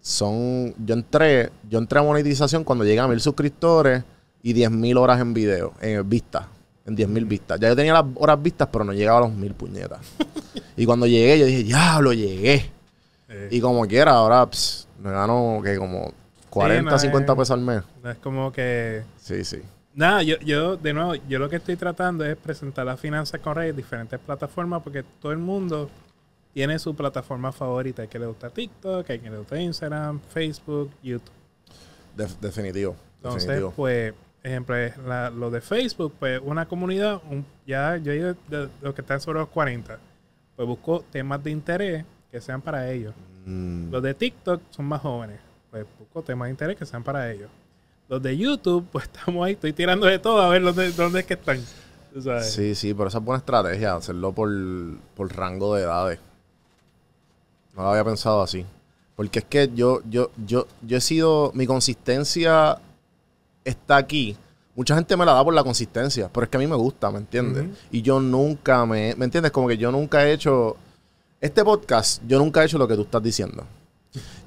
son 0.00 0.74
yo 0.78 0.94
entré, 0.94 1.50
yo 1.68 1.80
entré 1.80 1.98
a 1.98 2.02
monetización 2.04 2.62
cuando 2.62 2.84
llegué 2.84 3.00
a 3.00 3.08
mil 3.08 3.20
suscriptores 3.20 4.04
y 4.44 4.52
10 4.52 4.70
mil 4.70 4.96
horas 4.96 5.20
en 5.20 5.34
video, 5.34 5.72
en 5.80 6.08
vistas, 6.08 6.46
en 6.86 6.94
10 6.96 7.08
mil 7.08 7.24
vistas. 7.24 7.58
Ya 7.60 7.68
yo 7.68 7.76
tenía 7.76 7.92
las 7.92 8.04
horas 8.16 8.42
vistas, 8.42 8.68
pero 8.72 8.84
no 8.84 8.92
llegaba 8.92 9.18
a 9.18 9.22
los 9.22 9.32
mil 9.32 9.54
puñetas. 9.54 10.00
y 10.76 10.84
cuando 10.86 11.06
llegué, 11.06 11.38
yo 11.38 11.46
dije, 11.46 11.64
ya 11.64 12.00
lo 12.00 12.12
llegué. 12.12 12.70
Eh, 13.28 13.48
Y 13.50 13.60
como 13.60 13.86
quiera, 13.86 14.12
ahora 14.12 14.48
me 15.02 15.10
gano 15.10 15.60
que 15.64 15.76
como 15.78 16.12
40, 16.50 16.90
no, 16.90 16.98
50 16.98 17.32
eh. 17.32 17.36
pesos 17.36 17.50
al 17.52 17.60
mes. 17.60 17.82
no 18.02 18.10
es 18.10 18.18
como 18.18 18.52
que. 18.52 19.02
Sí, 19.18 19.44
sí. 19.44 19.62
Nada, 19.94 20.22
yo, 20.22 20.38
yo, 20.40 20.76
de 20.76 20.92
nuevo, 20.94 21.14
yo 21.28 21.38
lo 21.38 21.48
que 21.50 21.56
estoy 21.56 21.76
tratando 21.76 22.24
es 22.24 22.36
presentar 22.36 22.86
las 22.86 22.98
finanzas 22.98 23.40
correctas 23.40 23.70
en 23.70 23.76
diferentes 23.76 24.18
plataformas 24.18 24.82
porque 24.82 25.02
todo 25.20 25.32
el 25.32 25.38
mundo 25.38 25.90
tiene 26.54 26.78
su 26.78 26.94
plataforma 26.94 27.52
favorita. 27.52 28.02
Hay 28.02 28.08
que 28.08 28.18
le 28.18 28.26
gusta 28.26 28.48
TikTok, 28.50 29.08
hay 29.10 29.18
que 29.18 29.30
le 29.30 29.36
gusta 29.38 29.60
Instagram, 29.60 30.20
Facebook, 30.32 30.90
YouTube. 31.02 31.32
Def- 32.16 32.38
definitivo. 32.40 32.96
Entonces, 33.16 33.42
definitivo. 33.46 33.72
pues, 33.76 34.14
ejemplo, 34.42 34.76
es 34.76 34.96
la- 34.98 35.30
lo 35.30 35.50
de 35.50 35.60
Facebook, 35.60 36.14
pues 36.18 36.40
una 36.44 36.66
comunidad, 36.66 37.20
un- 37.30 37.44
ya 37.66 37.96
yo 37.96 38.12
digo 38.12 38.34
de, 38.48 38.68
los 38.80 38.94
que 38.94 39.00
están 39.02 39.20
sobre 39.20 39.38
los 39.40 39.48
40, 39.48 39.98
pues 40.56 40.66
busco 40.68 41.04
temas 41.10 41.42
de 41.44 41.50
interés 41.50 42.04
que 42.30 42.40
sean 42.40 42.60
para 42.60 42.90
ellos. 42.90 43.14
Mm, 43.46 43.90
Los 43.90 44.02
de 44.02 44.14
TikTok 44.14 44.60
son 44.70 44.86
más 44.86 45.00
jóvenes, 45.02 45.38
pues 45.70 45.84
busco 45.98 46.22
temas 46.22 46.46
de 46.46 46.50
interés 46.50 46.76
que 46.76 46.86
sean 46.86 47.02
para 47.02 47.30
ellos. 47.30 47.50
Los 48.08 48.22
de 48.22 48.36
YouTube, 48.36 48.86
pues 48.92 49.04
estamos 49.04 49.44
ahí, 49.46 49.52
estoy 49.54 49.72
tirando 49.72 50.06
de 50.06 50.18
todo 50.18 50.40
a 50.42 50.48
ver 50.48 50.62
dónde, 50.62 50.92
dónde 50.92 51.20
es 51.20 51.26
que 51.26 51.34
están. 51.34 51.58
Sabes. 52.22 52.52
Sí, 52.52 52.74
sí, 52.74 52.92
pero 52.92 53.08
esa 53.08 53.18
es 53.18 53.24
buena 53.24 53.38
estrategia, 53.38 53.94
hacerlo 53.94 54.32
por, 54.32 54.50
por 55.16 55.34
rango 55.34 55.74
de 55.74 55.82
edades. 55.84 56.18
No 57.74 57.82
lo 57.84 57.88
había 57.90 58.04
pensado 58.04 58.42
así. 58.42 58.66
Porque 59.16 59.38
es 59.38 59.44
que 59.46 59.70
yo, 59.74 60.00
yo, 60.10 60.30
yo, 60.44 60.66
yo 60.82 60.96
he 60.98 61.00
sido. 61.00 61.52
Mi 61.54 61.66
consistencia 61.66 62.78
está 63.64 63.96
aquí. 63.96 64.36
Mucha 64.74 64.94
gente 64.94 65.16
me 65.16 65.26
la 65.26 65.34
da 65.34 65.44
por 65.44 65.52
la 65.52 65.62
consistencia, 65.62 66.30
pero 66.32 66.44
es 66.44 66.50
que 66.50 66.56
a 66.56 66.60
mí 66.60 66.66
me 66.66 66.76
gusta, 66.76 67.10
¿me 67.10 67.18
entiendes? 67.18 67.66
Y 67.90 68.00
yo 68.02 68.20
nunca 68.20 68.86
me. 68.86 69.14
¿Me 69.16 69.24
entiendes? 69.26 69.52
Como 69.52 69.68
que 69.68 69.76
yo 69.76 69.92
nunca 69.92 70.24
he 70.26 70.32
hecho. 70.32 70.76
Este 71.40 71.62
podcast, 71.64 72.22
yo 72.26 72.38
nunca 72.38 72.62
he 72.62 72.66
hecho 72.66 72.78
lo 72.78 72.86
que 72.88 72.94
tú 72.94 73.02
estás 73.02 73.22
diciendo. 73.22 73.64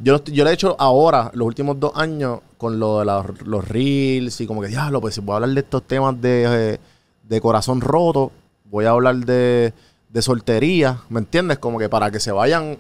Yo, 0.02 0.24
yo 0.26 0.44
lo 0.44 0.50
he 0.50 0.54
hecho 0.54 0.76
ahora, 0.80 1.30
los 1.34 1.46
últimos 1.46 1.80
dos 1.80 1.92
años, 1.96 2.40
con 2.58 2.80
lo 2.80 3.00
de 3.00 3.06
la- 3.06 3.26
los 3.46 3.68
reels 3.68 4.40
y 4.42 4.48
como 4.48 4.62
que, 4.62 4.68
diablo, 4.68 5.02
pues 5.02 5.16
si 5.16 5.22
voy 5.22 5.34
a 5.34 5.36
hablar 5.38 5.50
de 5.52 5.60
estos 5.60 5.84
temas 5.84 6.20
de, 6.22 6.74
eh, 6.74 6.80
de 7.24 7.42
corazón 7.42 7.82
roto, 7.82 8.32
voy 8.66 8.86
a 8.86 8.92
hablar 8.92 9.16
de, 9.18 9.74
de 10.10 10.22
soltería, 10.22 11.00
¿me 11.10 11.20
entiendes? 11.20 11.58
Como 11.60 11.80
que 11.80 11.90
para 11.90 12.12
que 12.12 12.20
se 12.20 12.32
vayan, 12.32 12.78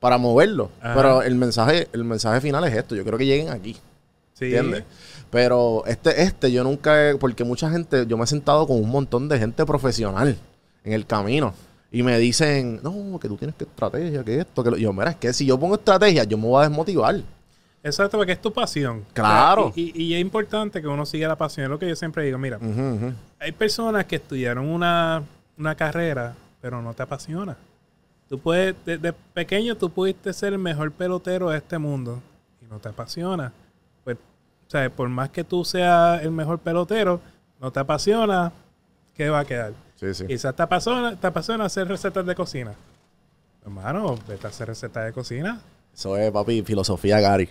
para 0.00 0.16
moverlo. 0.16 0.70
Ajá. 0.80 0.94
Pero 0.94 1.22
el 1.22 1.34
mensaje, 1.34 1.88
el 1.92 2.04
mensaje 2.04 2.40
final 2.40 2.64
es 2.64 2.74
esto, 2.74 2.94
yo 2.94 3.04
creo 3.04 3.18
que 3.18 3.26
lleguen 3.26 3.50
aquí, 3.50 3.76
Sí. 4.38 4.44
¿entiendes? 4.46 4.84
Pero 5.30 5.84
este, 5.86 6.22
este, 6.22 6.50
yo 6.52 6.64
nunca 6.64 7.10
he, 7.10 7.16
porque 7.16 7.44
mucha 7.44 7.70
gente, 7.70 8.06
yo 8.06 8.16
me 8.16 8.24
he 8.24 8.26
sentado 8.26 8.66
con 8.66 8.76
un 8.82 8.88
montón 8.88 9.28
de 9.28 9.38
gente 9.38 9.64
profesional 9.66 10.36
en 10.84 10.92
el 10.92 11.06
camino. 11.06 11.52
Y 11.90 12.02
me 12.02 12.18
dicen, 12.18 12.80
no, 12.82 13.18
que 13.18 13.28
tú 13.28 13.36
tienes 13.36 13.56
que 13.56 13.64
estrategia, 13.64 14.22
que 14.22 14.40
esto, 14.40 14.62
que 14.62 14.70
lo... 14.70 14.76
Y 14.76 14.82
yo, 14.82 14.92
mira, 14.92 15.10
es 15.10 15.16
que 15.16 15.32
si 15.32 15.46
yo 15.46 15.58
pongo 15.58 15.74
estrategia, 15.76 16.24
yo 16.24 16.36
me 16.36 16.46
voy 16.46 16.60
a 16.62 16.68
desmotivar. 16.68 17.20
Exacto, 17.82 18.18
porque 18.18 18.32
es 18.32 18.42
tu 18.42 18.52
pasión. 18.52 19.04
Claro. 19.14 19.72
Y, 19.74 19.92
y- 19.98 20.04
y 20.08 20.14
es 20.14 20.20
importante 20.20 20.82
que 20.82 20.88
uno 20.88 21.06
siga 21.06 21.28
la 21.28 21.36
pasión. 21.36 21.64
Es 21.64 21.70
lo 21.70 21.78
que 21.78 21.88
yo 21.88 21.96
siempre 21.96 22.24
digo. 22.24 22.36
Mira, 22.38 22.58
hay 23.38 23.52
personas 23.52 24.04
que 24.04 24.16
estudiaron 24.16 24.68
una, 24.68 25.22
una 25.56 25.74
carrera, 25.74 26.34
pero 26.60 26.82
no 26.82 26.92
te 26.92 27.02
apasiona. 27.02 27.56
Tú 28.28 28.38
puedes, 28.38 28.74
desde 28.84 29.12
pequeño 29.12 29.74
tú 29.76 29.88
pudiste 29.90 30.32
ser 30.34 30.52
el 30.52 30.58
mejor 30.58 30.92
pelotero 30.92 31.48
de 31.48 31.56
este 31.58 31.78
mundo 31.78 32.20
y 32.60 32.66
no 32.70 32.78
te 32.78 32.90
apasiona. 32.90 33.52
O 34.68 34.70
sea, 34.70 34.88
por 34.90 35.08
más 35.08 35.30
que 35.30 35.44
tú 35.44 35.64
seas 35.64 36.22
el 36.22 36.30
mejor 36.30 36.58
pelotero, 36.58 37.20
no 37.60 37.70
te 37.72 37.80
apasiona, 37.80 38.52
¿qué 39.14 39.30
va 39.30 39.40
a 39.40 39.44
quedar? 39.44 39.72
Sí, 39.96 40.12
sí. 40.14 40.26
Quizás 40.26 40.54
te 40.54 40.62
apasiona, 40.62 41.16
te 41.16 41.26
apasiona 41.26 41.64
hacer 41.64 41.88
recetas 41.88 42.24
de 42.24 42.34
cocina. 42.34 42.74
Hermano, 43.64 44.16
vete 44.28 44.46
a 44.46 44.50
hacer 44.50 44.68
recetas 44.68 45.06
de 45.06 45.12
cocina. 45.12 45.60
Eso 45.94 46.16
es, 46.16 46.30
papi, 46.30 46.62
filosofía 46.62 47.18
Gary. 47.20 47.48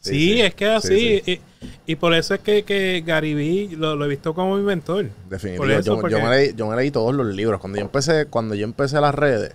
Sí, 0.00 0.40
es 0.40 0.54
que 0.54 0.66
así. 0.66 1.20
Y, 1.26 1.40
y 1.86 1.96
por 1.96 2.14
eso 2.14 2.32
es 2.34 2.40
que, 2.40 2.62
que 2.62 3.02
Gary 3.04 3.34
Vee 3.34 3.76
lo, 3.76 3.96
lo 3.96 4.04
he 4.04 4.08
visto 4.08 4.32
como 4.32 4.56
mi 4.56 4.62
mentor. 4.62 5.06
Definitivo. 5.28 5.64
Por 5.64 5.72
eso, 5.72 5.80
yo, 5.82 5.94
yo 5.96 6.00
porque- 6.00 6.16
me 6.22 6.30
leí, 6.30 6.54
yo 6.54 6.66
me 6.68 6.76
leí 6.76 6.90
todos 6.92 7.12
los 7.14 7.26
libros. 7.26 7.60
Cuando 7.60 7.78
yo 7.78 7.84
empecé, 7.84 8.26
cuando 8.26 8.54
yo 8.54 8.64
empecé 8.64 9.00
las 9.00 9.14
redes, 9.14 9.52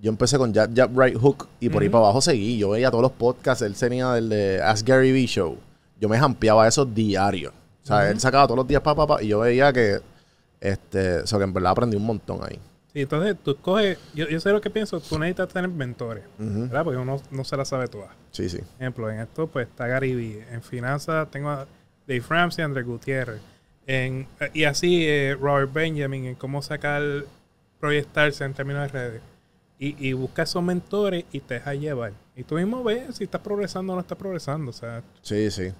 yo 0.00 0.10
empecé 0.10 0.38
con 0.38 0.52
Jab, 0.54 0.74
Jab, 0.74 0.98
Right 0.98 1.16
Hook 1.18 1.46
y 1.60 1.68
por 1.68 1.82
ahí 1.82 1.88
para 1.90 2.04
abajo 2.04 2.22
seguí. 2.22 2.56
Yo 2.58 2.70
veía 2.70 2.90
todos 2.90 3.02
los 3.02 3.12
podcasts. 3.12 3.62
Él 3.62 3.74
tenía 3.74 4.12
del 4.12 4.30
de 4.30 4.62
Ask 4.62 4.86
Gary 4.88 5.12
Vee 5.12 5.26
Show. 5.26 5.58
Yo 6.00 6.08
me 6.08 6.18
jampeaba 6.18 6.66
eso 6.66 6.84
diario. 6.84 7.52
O 7.82 7.86
sea, 7.86 8.10
él 8.10 8.18
sacaba 8.18 8.46
todos 8.46 8.58
los 8.58 8.66
días 8.66 8.82
pa, 8.82 8.94
pa, 8.94 9.06
pa, 9.06 9.22
y 9.22 9.28
yo 9.28 9.40
veía 9.40 9.72
que, 9.72 10.00
este, 10.60 11.20
o 11.20 11.26
sea, 11.26 11.38
que 11.38 11.44
en 11.44 11.52
verdad 11.52 11.72
aprendí 11.72 11.96
un 11.96 12.04
montón 12.04 12.40
ahí. 12.42 12.58
Sí, 12.92 13.02
entonces 13.02 13.36
tú 13.44 13.56
coges, 13.56 13.98
yo, 14.14 14.26
yo 14.28 14.40
sé 14.40 14.50
lo 14.50 14.60
que 14.60 14.70
pienso, 14.70 14.98
tú 15.00 15.18
necesitas 15.18 15.48
tener 15.48 15.70
mentores. 15.70 16.24
¿verdad? 16.38 16.82
Porque 16.82 16.98
uno 16.98 17.22
no 17.30 17.44
se 17.44 17.56
la 17.56 17.64
sabe 17.64 17.86
todas. 17.86 18.10
Sí, 18.32 18.48
sí. 18.48 18.58
Ejemplo, 18.78 19.10
en 19.10 19.20
esto 19.20 19.46
pues 19.46 19.68
está 19.68 19.86
Gary 19.86 20.14
Vee, 20.14 20.44
en 20.50 20.62
finanzas 20.62 21.30
tengo 21.30 21.50
a 21.50 21.66
Dave 22.08 22.24
Ramsey 22.28 22.62
y 22.62 22.64
Andrés 22.64 22.86
Gutiérrez, 22.86 23.40
en, 23.86 24.26
y 24.52 24.64
así 24.64 25.06
eh, 25.06 25.36
Robert 25.40 25.72
Benjamin, 25.72 26.24
en 26.24 26.34
cómo 26.34 26.60
sacar, 26.62 27.02
proyectarse 27.78 28.44
en 28.44 28.54
términos 28.54 28.82
de 28.82 28.88
redes. 28.88 29.22
Y, 29.78 30.08
y 30.08 30.12
busca 30.14 30.42
esos 30.44 30.62
mentores 30.62 31.24
y 31.32 31.40
te 31.40 31.54
deja 31.54 31.74
llevar. 31.74 32.12
Y 32.34 32.42
tú 32.44 32.54
mismo 32.54 32.82
ves 32.82 33.16
si 33.16 33.24
estás 33.24 33.40
progresando 33.42 33.92
o 33.92 33.96
no 33.96 34.00
estás 34.00 34.16
progresando. 34.16 34.70
O 34.70 34.74
sea, 34.74 35.02
Sí, 35.22 35.50
sí. 35.50 35.70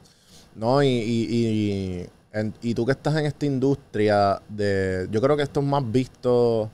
No, 0.54 0.82
y, 0.82 0.86
y, 0.88 1.26
y, 1.30 2.06
en- 2.32 2.54
y 2.62 2.74
tú 2.74 2.84
que 2.84 2.92
estás 2.92 3.16
en 3.16 3.26
esta 3.26 3.46
industria 3.46 4.40
de... 4.48 5.06
Yo 5.10 5.20
creo 5.22 5.36
que 5.36 5.42
esto 5.42 5.60
es 5.60 5.66
más 5.66 5.82
visto... 5.90 6.70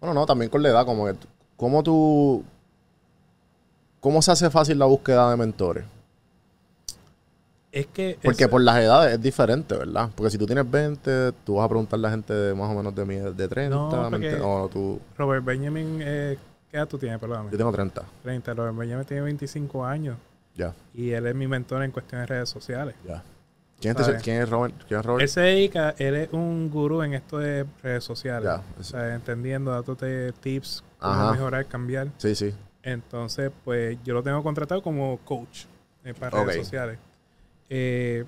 Bueno, 0.00 0.14
no, 0.14 0.26
también 0.26 0.50
con 0.50 0.62
la 0.62 0.68
edad, 0.68 0.86
como 0.86 1.06
que... 1.06 1.14
¿Cómo 1.56 1.82
tú... 1.82 2.44
¿Cómo 4.00 4.22
se 4.22 4.30
hace 4.32 4.48
fácil 4.48 4.78
la 4.78 4.86
búsqueda 4.86 5.30
de 5.30 5.36
mentores? 5.36 5.84
es 7.72 7.86
que... 7.86 8.18
Porque 8.22 8.48
por 8.48 8.60
las 8.62 8.78
edades 8.78 9.14
es 9.14 9.20
diferente, 9.22 9.76
¿verdad? 9.76 10.10
Porque 10.14 10.30
si 10.30 10.38
tú 10.38 10.46
tienes 10.46 10.68
20, 10.68 11.32
tú 11.44 11.54
vas 11.56 11.66
a 11.66 11.68
preguntarle 11.68 12.06
a 12.06 12.10
la 12.10 12.16
gente 12.16 12.32
de 12.34 12.54
más 12.54 12.70
o 12.70 12.74
menos 12.74 12.94
de, 12.94 13.04
mi, 13.04 13.16
de 13.16 13.48
30. 13.48 13.76
No, 13.76 13.88
porque- 13.90 14.18
mente- 14.18 14.40
o 14.40 14.68
tú... 14.72 15.00
Robert 15.18 15.44
Benjamin, 15.44 15.98
eh, 16.02 16.36
¿qué 16.70 16.76
edad 16.76 16.88
tú 16.88 16.98
tienes? 16.98 17.18
Perdóname. 17.18 17.50
Yo 17.50 17.58
tengo 17.58 17.72
30, 17.72 18.02
30. 18.22 18.54
Robert 18.54 18.76
Benjamin 18.76 19.04
tiene 19.04 19.22
25 19.22 19.84
años. 19.84 20.16
ya, 20.54 20.74
Y 20.94 21.10
él 21.10 21.26
es 21.26 21.34
mi 21.34 21.46
mentor 21.46 21.82
en 21.82 21.90
cuestiones 21.90 22.28
de 22.28 22.34
redes 22.34 22.48
sociales. 22.48 22.94
ya. 23.06 23.22
¿Quién 23.80 23.96
es, 23.98 24.22
¿quién 24.22 24.42
es 24.42 24.48
Robert? 24.50 24.74
¿Quién 24.86 25.00
es 25.00 25.06
Robert? 25.06 25.22
Él 25.22 25.28
se 25.30 25.40
dedica, 25.40 25.94
él 25.96 26.14
es 26.14 26.28
un 26.32 26.68
gurú 26.70 27.00
en 27.02 27.14
esto 27.14 27.38
de 27.38 27.64
redes 27.82 28.04
sociales. 28.04 28.44
Ya, 28.44 28.62
o 28.78 28.82
sea, 28.82 29.14
entendiendo, 29.14 29.70
dándote 29.70 30.32
tips, 30.32 30.84
cómo 30.98 31.14
Ajá. 31.14 31.32
mejorar, 31.32 31.64
cambiar. 31.64 32.08
Sí, 32.18 32.34
sí. 32.34 32.54
Entonces, 32.82 33.50
pues 33.64 33.96
yo 34.04 34.12
lo 34.12 34.22
tengo 34.22 34.42
contratado 34.42 34.82
como 34.82 35.18
coach 35.24 35.64
eh, 36.04 36.12
para 36.12 36.44
redes 36.44 36.56
sociales. 36.56 36.98
Eh, 37.70 38.26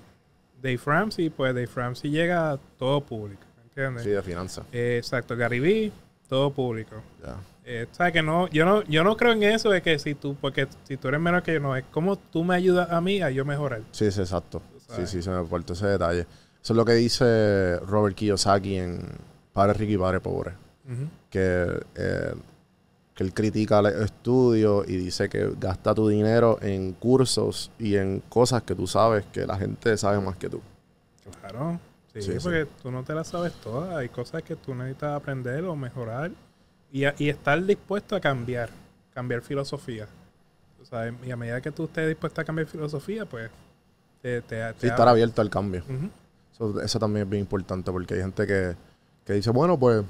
Dave 0.59 0.79
Ramsey, 0.83 1.29
pues 1.29 1.53
Dave 1.53 1.69
Ramsey 1.75 2.09
llega 2.09 2.53
a 2.53 2.57
todo 2.79 3.01
público. 3.01 3.43
¿me 3.57 3.63
¿entiendes? 3.63 4.03
Sí, 4.03 4.09
de 4.09 4.23
finanzas. 4.23 4.65
Eh, 4.71 4.95
exacto, 4.97 5.35
Gary 5.37 5.59
Vee, 5.59 5.91
todo 6.27 6.49
público. 6.51 6.95
Ya. 7.23 7.35
Eh, 7.65 7.87
o 7.89 7.95
sea, 7.95 8.11
que 8.11 8.21
no, 8.21 8.47
yo 8.49 8.65
no, 8.65 8.83
yo 8.83 9.03
no 9.03 9.15
creo 9.15 9.31
en 9.31 9.43
eso 9.43 9.69
de 9.69 9.81
que 9.81 9.97
si 9.99 10.15
tú, 10.15 10.35
porque 10.39 10.67
si 10.83 10.97
tú 10.97 11.07
eres 11.07 11.19
menor 11.21 11.43
que 11.43 11.53
yo, 11.53 11.59
no, 11.59 11.75
es 11.75 11.85
como 11.91 12.17
tú 12.17 12.43
me 12.43 12.55
ayudas 12.55 12.91
a 12.91 12.99
mí 12.99 13.21
a 13.21 13.29
yo 13.29 13.45
mejorar. 13.45 13.81
Sí, 13.91 14.11
sí, 14.11 14.19
exacto. 14.21 14.61
Sí, 14.95 15.07
sí, 15.07 15.21
se 15.21 15.29
me 15.29 15.37
aportó 15.37 15.73
ese 15.73 15.87
detalle. 15.87 16.21
Eso 16.61 16.73
es 16.73 16.77
lo 16.77 16.85
que 16.85 16.93
dice 16.93 17.77
Robert 17.79 18.15
Kiyosaki 18.15 18.75
en 18.77 19.01
Padre 19.53 19.73
Rico 19.73 19.93
y 19.93 19.97
Padre 19.97 20.19
Pobre. 20.19 20.51
Que, 21.29 21.67
eh, 21.95 22.33
que 23.15 23.23
él 23.23 23.33
critica 23.33 23.79
el 23.79 23.85
estudio 24.03 24.83
y 24.85 24.97
dice 24.97 25.29
que 25.29 25.51
gasta 25.59 25.95
tu 25.95 26.07
dinero 26.09 26.57
en 26.61 26.93
cursos 26.93 27.71
y 27.79 27.95
en 27.95 28.21
cosas 28.27 28.63
que 28.63 28.75
tú 28.75 28.85
sabes 28.87 29.25
que 29.31 29.45
la 29.47 29.57
gente 29.57 29.95
sabe 29.97 30.19
más 30.19 30.35
que 30.35 30.49
tú. 30.49 30.61
Claro. 31.39 31.79
Sí, 32.13 32.21
Sí, 32.21 32.31
sí. 32.33 32.37
porque 32.43 32.67
tú 32.81 32.91
no 32.91 33.03
te 33.03 33.13
las 33.15 33.27
sabes 33.29 33.53
todas. 33.53 33.95
Hay 33.95 34.09
cosas 34.09 34.43
que 34.43 34.55
tú 34.55 34.75
necesitas 34.75 35.15
aprender 35.15 35.63
o 35.63 35.75
mejorar. 35.75 36.29
Y, 36.93 37.03
a- 37.05 37.15
y 37.17 37.27
estar 37.27 37.61
dispuesto 37.65 38.15
a 38.15 38.21
cambiar. 38.21 38.69
Cambiar 39.13 39.41
filosofía. 39.41 40.07
O 40.81 40.85
sea, 40.85 41.13
y 41.25 41.31
a 41.31 41.35
medida 41.35 41.59
que 41.59 41.71
tú 41.71 41.85
estés 41.85 42.07
dispuesto 42.07 42.39
a 42.39 42.43
cambiar 42.45 42.67
filosofía, 42.67 43.25
pues 43.25 43.49
te, 44.21 44.41
te, 44.43 44.55
te 44.73 44.79
Sí, 44.79 44.87
estar 44.87 45.07
abierto 45.07 45.41
al 45.41 45.49
cambio. 45.49 45.83
Eso, 46.53 46.79
eso 46.81 46.99
también 46.99 47.25
es 47.25 47.29
bien 47.29 47.41
importante 47.41 47.91
porque 47.91 48.13
hay 48.13 48.21
gente 48.21 48.47
que, 48.47 48.75
que 49.25 49.33
dice, 49.33 49.49
bueno, 49.49 49.77
pues 49.77 50.03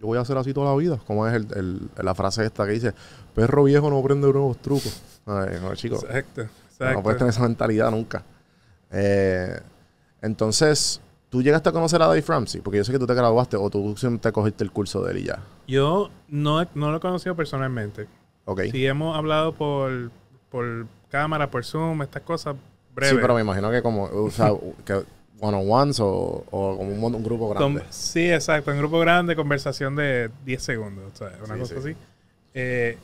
yo 0.00 0.06
voy 0.06 0.18
a 0.18 0.22
hacer 0.22 0.36
así 0.38 0.52
toda 0.54 0.70
la 0.70 0.76
vida. 0.76 0.98
Como 1.06 1.26
es 1.28 1.34
el, 1.34 1.46
el- 1.56 1.90
la 2.02 2.14
frase 2.14 2.44
esta 2.44 2.64
que 2.66 2.72
dice, 2.72 2.94
perro 3.34 3.64
viejo 3.64 3.90
no 3.90 3.98
aprende 3.98 4.26
nuevos 4.32 4.56
trucos. 4.62 5.02
Ay, 5.26 5.58
no, 5.62 5.74
chicos. 5.74 6.02
Exacto. 6.04 6.42
No 6.44 6.48
exacto. 6.86 7.02
puedes 7.02 7.18
tener 7.18 7.30
esa 7.34 7.42
mentalidad 7.42 7.90
nunca. 7.90 8.22
Eh, 8.90 9.60
entonces, 10.22 11.00
¿tú 11.30 11.42
llegaste 11.42 11.68
a 11.68 11.72
conocer 11.72 12.02
a 12.02 12.06
Dave 12.06 12.22
Ramsey? 12.26 12.60
Porque 12.60 12.76
yo 12.78 12.84
sé 12.84 12.92
que 12.92 12.98
tú 12.98 13.06
te 13.06 13.14
graduaste 13.14 13.56
o 13.56 13.70
tú 13.70 13.96
siempre 13.96 14.30
cogiste 14.32 14.62
el 14.64 14.70
curso 14.70 15.02
de 15.02 15.12
él 15.12 15.18
y 15.18 15.24
ya. 15.24 15.38
Yo 15.66 16.10
no, 16.28 16.62
no 16.74 16.90
lo 16.90 16.96
he 16.98 17.00
conocido 17.00 17.34
personalmente. 17.34 18.06
Ok. 18.44 18.62
Sí 18.72 18.84
hemos 18.86 19.16
hablado 19.16 19.54
por, 19.54 20.10
por 20.50 20.86
cámara, 21.08 21.50
por 21.50 21.64
Zoom, 21.64 22.02
estas 22.02 22.22
cosas 22.22 22.56
breves. 22.94 23.14
Sí, 23.14 23.18
pero 23.20 23.34
me 23.34 23.40
imagino 23.40 23.70
que 23.70 23.80
como, 23.82 24.04
o 24.04 24.30
sea, 24.30 24.52
que 24.84 25.02
one-on-ones 25.40 26.00
o, 26.00 26.44
o 26.50 26.76
como 26.76 27.06
un, 27.06 27.14
un 27.14 27.22
grupo 27.24 27.48
grande. 27.48 27.82
sí, 27.90 28.30
exacto. 28.30 28.70
En 28.72 28.78
grupo 28.78 28.98
grande, 28.98 29.34
conversación 29.34 29.96
de 29.96 30.30
10 30.44 30.62
segundos. 30.62 31.04
O 31.14 31.16
sea, 31.16 31.32
una 31.44 31.54
Sí, 31.54 31.60
cosa 31.60 31.74
sí. 31.74 31.80
así. 31.80 31.96
Eh, 32.52 32.98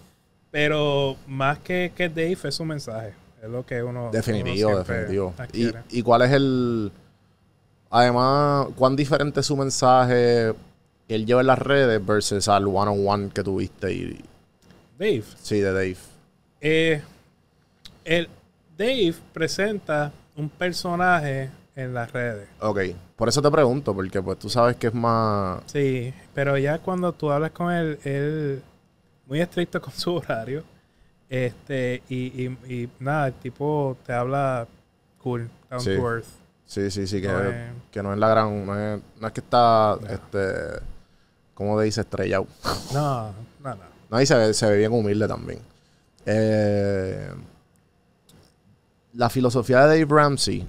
pero 0.50 1.16
más 1.26 1.58
que, 1.60 1.92
que 1.94 2.08
Dave 2.08 2.36
es 2.44 2.54
su 2.54 2.64
mensaje. 2.64 3.14
Es 3.42 3.48
lo 3.48 3.64
que 3.64 3.82
uno. 3.82 4.10
Definitivo, 4.12 4.70
uno 4.70 4.78
definitivo. 4.82 5.34
¿Y, 5.38 5.42
adquiere. 5.42 5.78
¿Y 5.90 6.02
cuál 6.02 6.22
es 6.22 6.32
el... 6.32 6.92
Además, 7.90 8.68
cuán 8.77 8.96
diferente 8.96 9.40
es 9.40 9.46
su 9.46 9.57
mensaje 9.57 10.53
que 11.09 11.14
él 11.14 11.25
lleva 11.27 11.40
en 11.40 11.46
las 11.46 11.59
redes 11.59 12.05
versus 12.05 12.49
al 12.49 12.66
one-on-one 12.66 13.31
que 13.31 13.42
tuviste 13.44 13.92
y... 13.92 14.25
Dave. 14.99 15.25
Sí, 15.42 15.61
de 15.61 15.72
Dave. 15.72 15.96
eh, 16.61 17.03
el, 18.05 18.29
Dave 18.77 19.14
presenta 19.33 20.12
un 20.37 20.49
personaje 20.49 21.51
en 21.75 21.94
las 21.94 22.11
redes. 22.12 22.49
Ok. 22.61 22.81
Por 23.16 23.29
eso 23.29 23.40
te 23.40 23.51
pregunto, 23.51 23.94
porque 23.94 24.20
pues 24.22 24.38
tú 24.38 24.49
sabes 24.51 24.77
que 24.77 24.88
es 24.88 24.94
más... 24.94 25.62
Sí, 25.66 26.12
pero 26.35 26.57
ya 26.59 26.79
cuando 26.79 27.12
tú 27.12 27.31
hablas 27.31 27.51
con 27.53 27.72
él, 27.72 27.99
él 28.05 28.62
muy 29.27 29.40
estricto 29.40 29.81
con 29.83 29.92
su 29.94 30.14
horario. 30.16 30.64
Este, 31.29 32.03
y, 32.09 32.44
y, 32.44 32.46
y 32.68 32.88
nada, 33.01 33.29
el 33.29 33.35
tipo 33.35 33.96
te 34.07 34.12
habla 34.12 34.66
cool, 35.22 35.49
down 35.70 35.81
Sí. 35.81 35.96
to 35.96 36.09
earth. 36.09 36.27
Sí, 36.66 36.90
sí, 36.90 37.07
sí, 37.07 37.20
que 37.22 37.29
No 37.29 37.42
es- 37.44 37.72
que 37.90 38.02
no 38.02 38.12
es 38.12 38.18
la 38.18 38.29
gran... 38.29 38.66
No 38.66 38.79
es, 38.79 39.00
no 39.20 39.26
es 39.26 39.33
que 39.33 39.40
está, 39.40 39.96
No. 40.00 40.09
este... 40.09 40.81
¿Cómo 41.55 41.81
dice? 41.81 42.02
Estrellado. 42.02 42.46
No, 42.92 43.33
no, 43.62 43.74
no. 43.74 43.96
No, 44.11 44.20
y 44.20 44.26
se 44.26 44.35
ve, 44.37 44.52
se 44.55 44.68
ve 44.70 44.79
bien 44.79 44.92
humilde 44.92 45.26
también. 45.26 45.59
Eh, 46.26 47.29
la 49.14 49.29
filosofía 49.31 49.87
de 49.87 50.00
Dave 50.00 50.07
Ramsey. 50.14 50.66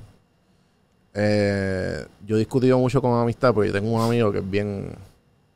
eh, 1.13 2.05
yo 2.25 2.35
he 2.35 2.39
discutido 2.39 2.77
mucho 2.79 3.01
con 3.01 3.19
amistad 3.19 3.53
porque 3.53 3.67
yo 3.69 3.73
tengo 3.73 3.91
un 3.91 4.01
amigo 4.01 4.31
que 4.31 4.39
es 4.39 4.49
bien. 4.49 4.95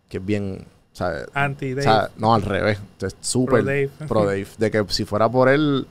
que 0.10 0.18
es 0.18 0.26
bien. 0.26 0.66
O 0.94 0.96
sea, 0.96 1.26
Anti 1.34 1.72
o 1.72 1.76
Dave. 1.76 1.84
sea, 1.84 2.10
no, 2.18 2.34
al 2.36 2.42
revés. 2.42 2.80
Es 3.02 3.16
súper 3.22 3.62
Pro 3.62 3.66
Dave. 3.66 3.90
pro 4.08 4.26
Dave. 4.26 4.48
De 4.58 4.70
que 4.72 4.86
si 4.90 5.06
fuera 5.06 5.30
por 5.30 5.50
él, 5.50 5.88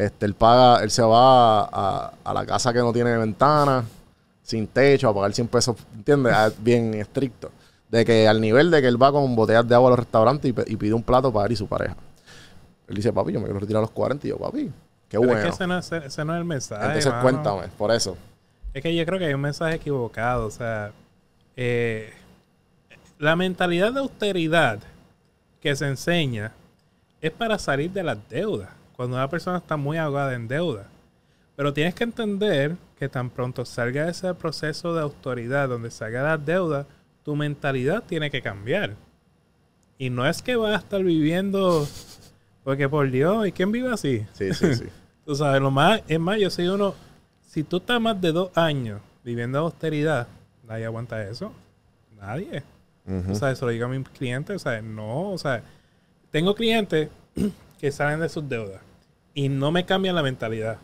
este, 0.00 0.24
él 0.24 0.34
paga, 0.34 0.82
él 0.82 0.90
se 0.90 1.02
va 1.02 1.64
a, 1.64 2.12
a 2.24 2.34
la 2.34 2.46
casa 2.46 2.72
que 2.72 2.78
no 2.78 2.90
tiene 2.90 3.16
ventana, 3.18 3.84
sin 4.42 4.66
techo, 4.66 5.10
a 5.10 5.14
pagar 5.14 5.32
100 5.32 5.48
pesos, 5.48 5.76
¿entiendes? 5.94 6.32
Ah, 6.34 6.50
Bien 6.58 6.94
estricto. 6.94 7.50
De 7.90 8.04
que 8.04 8.26
al 8.26 8.40
nivel 8.40 8.70
de 8.70 8.80
que 8.80 8.88
él 8.88 9.00
va 9.00 9.12
con 9.12 9.36
botellas 9.36 9.68
de 9.68 9.74
agua 9.74 9.88
a 9.88 9.90
los 9.90 9.98
restaurantes 9.98 10.54
y, 10.66 10.76
pide 10.76 10.94
un 10.94 11.02
plato 11.02 11.30
para 11.32 11.46
él 11.46 11.52
y 11.52 11.56
su 11.56 11.66
pareja. 11.66 11.96
Él 12.88 12.96
dice, 12.96 13.12
papi, 13.12 13.32
yo 13.32 13.40
me 13.40 13.44
quiero 13.44 13.60
retirar 13.60 13.80
a 13.80 13.82
los 13.82 13.90
40. 13.90 14.26
Y 14.26 14.30
yo, 14.30 14.38
papi, 14.38 14.64
qué 15.08 15.18
Pero 15.18 15.22
es 15.22 15.28
bueno. 15.28 15.42
que 15.42 15.48
ese 15.50 15.66
no 15.66 15.78
es, 15.78 15.92
ese 15.92 16.24
no 16.24 16.34
es 16.34 16.38
el 16.38 16.44
mensaje. 16.46 16.86
Entonces 16.86 17.12
mano. 17.12 17.22
cuéntame, 17.22 17.68
por 17.76 17.90
eso. 17.90 18.16
Es 18.72 18.82
que 18.82 18.94
yo 18.94 19.04
creo 19.04 19.18
que 19.18 19.26
hay 19.26 19.34
un 19.34 19.40
mensaje 19.40 19.74
equivocado. 19.74 20.46
O 20.46 20.50
sea, 20.50 20.92
eh, 21.56 22.12
la 23.18 23.36
mentalidad 23.36 23.92
de 23.92 24.00
austeridad 24.00 24.78
que 25.60 25.76
se 25.76 25.86
enseña 25.86 26.52
es 27.20 27.32
para 27.32 27.58
salir 27.58 27.90
de 27.90 28.02
las 28.02 28.16
deudas. 28.30 28.79
Cuando 29.00 29.16
una 29.16 29.30
persona 29.30 29.56
está 29.56 29.78
muy 29.78 29.96
ahogada 29.96 30.34
en 30.34 30.46
deuda. 30.46 30.86
Pero 31.56 31.72
tienes 31.72 31.94
que 31.94 32.04
entender 32.04 32.76
que 32.98 33.08
tan 33.08 33.30
pronto 33.30 33.64
salga 33.64 34.10
ese 34.10 34.34
proceso 34.34 34.94
de 34.94 35.00
autoridad 35.00 35.70
donde 35.70 35.90
salga 35.90 36.22
las 36.22 36.44
deudas, 36.44 36.84
tu 37.24 37.34
mentalidad 37.34 38.04
tiene 38.06 38.30
que 38.30 38.42
cambiar. 38.42 38.96
Y 39.96 40.10
no 40.10 40.28
es 40.28 40.42
que 40.42 40.54
vas 40.54 40.72
a 40.72 40.84
estar 40.84 41.02
viviendo, 41.02 41.88
porque 42.62 42.90
por 42.90 43.10
Dios, 43.10 43.48
¿y 43.48 43.52
quién 43.52 43.72
vive 43.72 43.90
así? 43.90 44.26
Sí, 44.34 44.52
sí, 44.52 44.74
sí. 44.74 44.84
Tú 45.24 45.34
sabes, 45.34 45.62
lo 45.62 45.70
más, 45.70 46.02
es 46.06 46.20
más, 46.20 46.38
yo 46.38 46.50
soy 46.50 46.68
uno, 46.68 46.94
si 47.40 47.62
tú 47.62 47.78
estás 47.78 48.02
más 48.02 48.20
de 48.20 48.32
dos 48.32 48.50
años 48.54 49.00
viviendo 49.24 49.60
austeridad, 49.60 50.28
nadie 50.68 50.84
aguanta 50.84 51.26
eso. 51.26 51.54
Nadie. 52.20 52.62
O 53.30 53.34
sea, 53.34 53.50
eso 53.50 53.64
lo 53.64 53.72
digo 53.72 53.86
a 53.86 53.88
mis 53.88 54.06
clientes, 54.10 54.56
o 54.56 54.58
sea, 54.58 54.82
no, 54.82 55.30
o 55.30 55.38
sea, 55.38 55.62
tengo 56.30 56.54
clientes 56.54 57.08
que 57.80 57.90
salen 57.90 58.20
de 58.20 58.28
sus 58.28 58.46
deudas 58.46 58.82
y 59.34 59.48
no 59.48 59.70
me 59.72 59.84
cambian 59.86 60.14
la 60.14 60.22
mentalidad. 60.22 60.78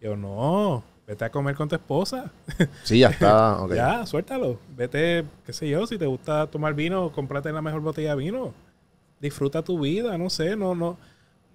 Yo, 0.00 0.16
no, 0.16 0.82
vete 1.06 1.24
a 1.24 1.30
comer 1.30 1.54
con 1.54 1.68
tu 1.68 1.74
esposa. 1.76 2.30
Sí, 2.84 2.98
ya 3.00 3.08
está. 3.08 3.58
Ya, 3.74 4.04
suéltalo. 4.06 4.58
Vete, 4.76 5.24
qué 5.46 5.52
sé 5.52 5.68
yo, 5.68 5.86
si 5.86 5.96
te 5.98 6.06
gusta 6.06 6.46
tomar 6.46 6.74
vino, 6.74 7.10
cómprate 7.12 7.50
la 7.52 7.62
mejor 7.62 7.80
botella 7.80 8.10
de 8.10 8.16
vino. 8.22 8.52
Disfruta 9.20 9.62
tu 9.62 9.80
vida, 9.80 10.18
no 10.18 10.28
sé, 10.28 10.54
no, 10.56 10.74
no, 10.74 10.98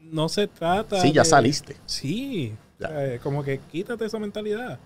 no 0.02 0.28
se 0.30 0.48
trata. 0.48 1.00
Sí, 1.02 1.12
ya 1.12 1.22
de- 1.22 1.30
saliste. 1.30 1.76
Sí, 1.86 2.54
Ya. 2.80 2.88
o 2.88 2.92
sea, 2.92 3.20
como 3.20 3.44
que 3.44 3.60
quítate 3.72 4.06
esa 4.06 4.18
mentalidad. 4.18 4.80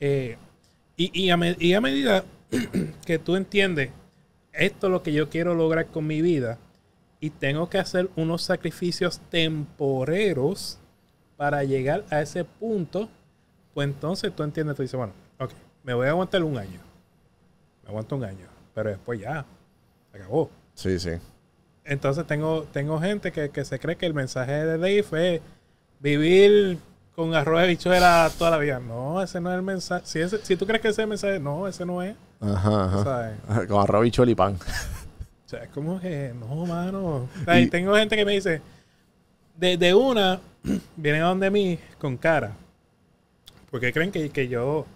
Eh, 0.00 0.36
y, 0.96 1.10
y 1.26 1.30
a 1.30 1.36
me- 1.38 1.56
y 1.58 1.72
a 1.72 1.80
medida 1.80 2.24
que 3.06 3.18
tú 3.18 3.36
entiendes, 3.36 3.90
esto 4.52 4.88
es 4.88 4.90
lo 4.90 5.02
que 5.02 5.12
yo 5.12 5.30
quiero 5.30 5.54
lograr 5.54 5.86
con 5.86 6.06
mi 6.06 6.20
vida, 6.20 6.58
y 7.20 7.30
tengo 7.30 7.68
que 7.70 7.78
hacer 7.78 8.10
unos 8.16 8.42
sacrificios 8.42 9.20
temporeros 9.30 10.78
para 11.40 11.64
llegar 11.64 12.04
a 12.10 12.20
ese 12.20 12.44
punto, 12.44 13.08
pues 13.72 13.88
entonces 13.88 14.30
tú 14.36 14.42
entiendes, 14.42 14.76
tú 14.76 14.82
dices, 14.82 14.98
bueno, 14.98 15.14
ok, 15.38 15.50
me 15.84 15.94
voy 15.94 16.06
a 16.06 16.10
aguantar 16.10 16.44
un 16.44 16.58
año. 16.58 16.78
Me 17.82 17.88
aguanto 17.88 18.14
un 18.16 18.24
año, 18.24 18.46
pero 18.74 18.90
después 18.90 19.18
ya, 19.18 19.46
se 20.12 20.18
acabó. 20.18 20.50
Sí, 20.74 20.98
sí. 20.98 21.12
Entonces 21.82 22.26
tengo, 22.26 22.64
tengo 22.70 23.00
gente 23.00 23.32
que, 23.32 23.48
que 23.48 23.64
se 23.64 23.78
cree 23.78 23.96
que 23.96 24.04
el 24.04 24.12
mensaje 24.12 24.52
de 24.52 24.76
Dave 24.76 24.98
es 25.36 25.40
vivir 25.98 26.76
con 27.16 27.34
arroz 27.34 27.62
de 27.62 27.68
bichuela 27.68 28.30
toda 28.38 28.50
la 28.50 28.58
vida. 28.58 28.78
No, 28.78 29.22
ese 29.22 29.40
no 29.40 29.50
es 29.50 29.56
el 29.56 29.62
mensaje. 29.62 30.02
Si, 30.04 30.20
ese- 30.20 30.44
si 30.44 30.56
tú 30.56 30.66
crees 30.66 30.82
que 30.82 30.88
ese 30.88 31.00
es 31.00 31.04
el 31.04 31.08
mensaje, 31.08 31.40
no, 31.40 31.66
ese 31.66 31.86
no 31.86 32.02
es. 32.02 32.14
Ajá, 32.38 32.84
ajá. 32.84 33.02
¿sabes? 33.02 33.66
Con 33.66 33.80
arroz, 33.82 34.02
bichuelo 34.02 34.30
y 34.30 34.34
pan. 34.34 34.56
O 35.46 35.48
sea, 35.48 35.62
es 35.64 35.70
como 35.70 35.98
que, 35.98 36.34
no, 36.38 36.66
mano. 36.66 37.06
O 37.06 37.28
sea, 37.46 37.58
y 37.58 37.62
Y- 37.64 37.70
tengo 37.70 37.94
gente 37.96 38.14
que 38.14 38.26
me 38.26 38.32
dice, 38.32 38.60
de, 39.56 39.78
de 39.78 39.94
una, 39.94 40.38
vienen 40.96 41.22
a 41.22 41.26
donde 41.26 41.50
mí 41.50 41.78
con 41.98 42.16
cara. 42.16 42.52
Porque 43.70 43.92
creen 43.92 44.10
que, 44.10 44.30
que 44.30 44.48
yo 44.48 44.86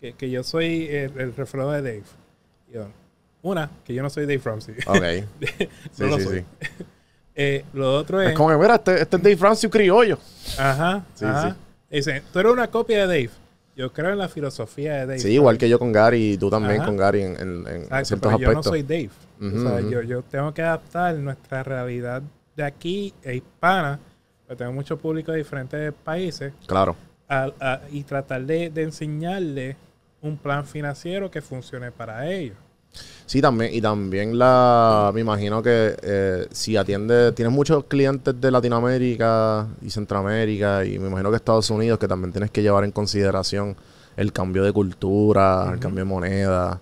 que, 0.00 0.12
que 0.14 0.30
yo 0.30 0.42
soy 0.42 0.86
el, 0.88 1.18
el 1.18 1.34
reflejo 1.34 1.70
de 1.72 1.82
Dave. 1.82 2.02
Yo, 2.72 2.86
una, 3.42 3.70
que 3.84 3.94
yo 3.94 4.02
no 4.02 4.10
soy 4.10 4.24
Dave 4.24 4.40
Ramsey. 4.44 4.74
Ok. 4.86 4.96
no 4.98 5.06
Sí, 5.92 6.04
lo 6.10 6.18
sí, 6.18 6.24
soy. 6.24 6.38
sí. 6.60 6.66
Eh, 7.36 7.64
lo 7.72 7.96
otro 7.96 8.22
es... 8.22 8.28
Es 8.30 8.36
como 8.36 8.50
que, 8.50 8.56
mira, 8.56 8.76
este, 8.76 9.02
este 9.02 9.16
es 9.16 9.22
Dave 9.24 9.36
Francis 9.36 9.68
criollo. 9.68 10.16
Ajá. 10.56 11.04
Sí, 11.16 11.24
ajá. 11.24 11.50
sí. 11.50 11.56
Dice, 11.90 12.22
tú 12.32 12.38
eres 12.38 12.52
una 12.52 12.68
copia 12.70 12.98
de 12.98 13.06
Dave. 13.08 13.30
Yo 13.74 13.92
creo 13.92 14.10
en 14.12 14.18
la 14.18 14.28
filosofía 14.28 14.92
de 14.94 15.06
Dave. 15.06 15.18
Sí, 15.18 15.30
igual 15.32 15.58
que 15.58 15.68
yo 15.68 15.80
con 15.80 15.90
Gary 15.90 16.34
y 16.34 16.38
tú 16.38 16.48
también 16.48 16.76
Ajá. 16.76 16.86
con 16.86 16.96
Gary 16.96 17.22
en, 17.22 17.32
en- 17.40 17.66
en 17.66 17.82
Exacto, 17.82 18.06
ciertos 18.06 18.32
pero 18.38 18.38
yo 18.38 18.52
no 18.52 18.62
soy 18.62 18.82
Dave. 18.84 19.10
O 19.40 19.60
sea, 19.60 19.80
yo, 19.80 20.02
yo 20.02 20.22
tengo 20.22 20.54
que 20.54 20.62
adaptar 20.62 21.16
nuestra 21.16 21.64
realidad 21.64 22.22
de 22.54 22.62
aquí 22.62 23.12
e 23.24 23.34
hispana, 23.34 23.98
porque 24.46 24.58
tengo 24.58 24.72
mucho 24.72 24.96
público 24.98 25.32
de 25.32 25.38
diferentes 25.38 25.92
países, 26.04 26.52
Claro. 26.66 26.96
a- 27.28 27.50
a- 27.60 27.80
y 27.90 28.02
tratar 28.04 28.42
de, 28.42 28.70
de 28.70 28.82
enseñarle 28.82 29.76
un 30.22 30.36
plan 30.36 30.66
financiero 30.66 31.30
que 31.30 31.40
funcione 31.42 31.90
para 31.90 32.30
ellos. 32.30 32.56
Sí, 33.26 33.40
también, 33.40 33.74
y 33.74 33.80
también 33.80 34.38
la, 34.38 35.10
me 35.12 35.20
imagino 35.22 35.62
que 35.62 35.96
eh, 36.02 36.46
si 36.52 36.76
atiende, 36.76 37.32
tienes 37.32 37.52
muchos 37.52 37.84
clientes 37.84 38.38
de 38.40 38.50
Latinoamérica 38.50 39.66
y 39.82 39.90
Centroamérica, 39.90 40.84
y 40.84 40.98
me 40.98 41.08
imagino 41.08 41.30
que 41.30 41.36
Estados 41.36 41.68
Unidos, 41.70 41.98
que 41.98 42.06
también 42.06 42.32
tienes 42.32 42.50
que 42.50 42.62
llevar 42.62 42.84
en 42.84 42.92
consideración 42.92 43.76
el 44.16 44.32
cambio 44.32 44.62
de 44.62 44.72
cultura, 44.72 45.70
el 45.72 45.80
cambio 45.80 46.04
de 46.04 46.10
moneda. 46.10 46.80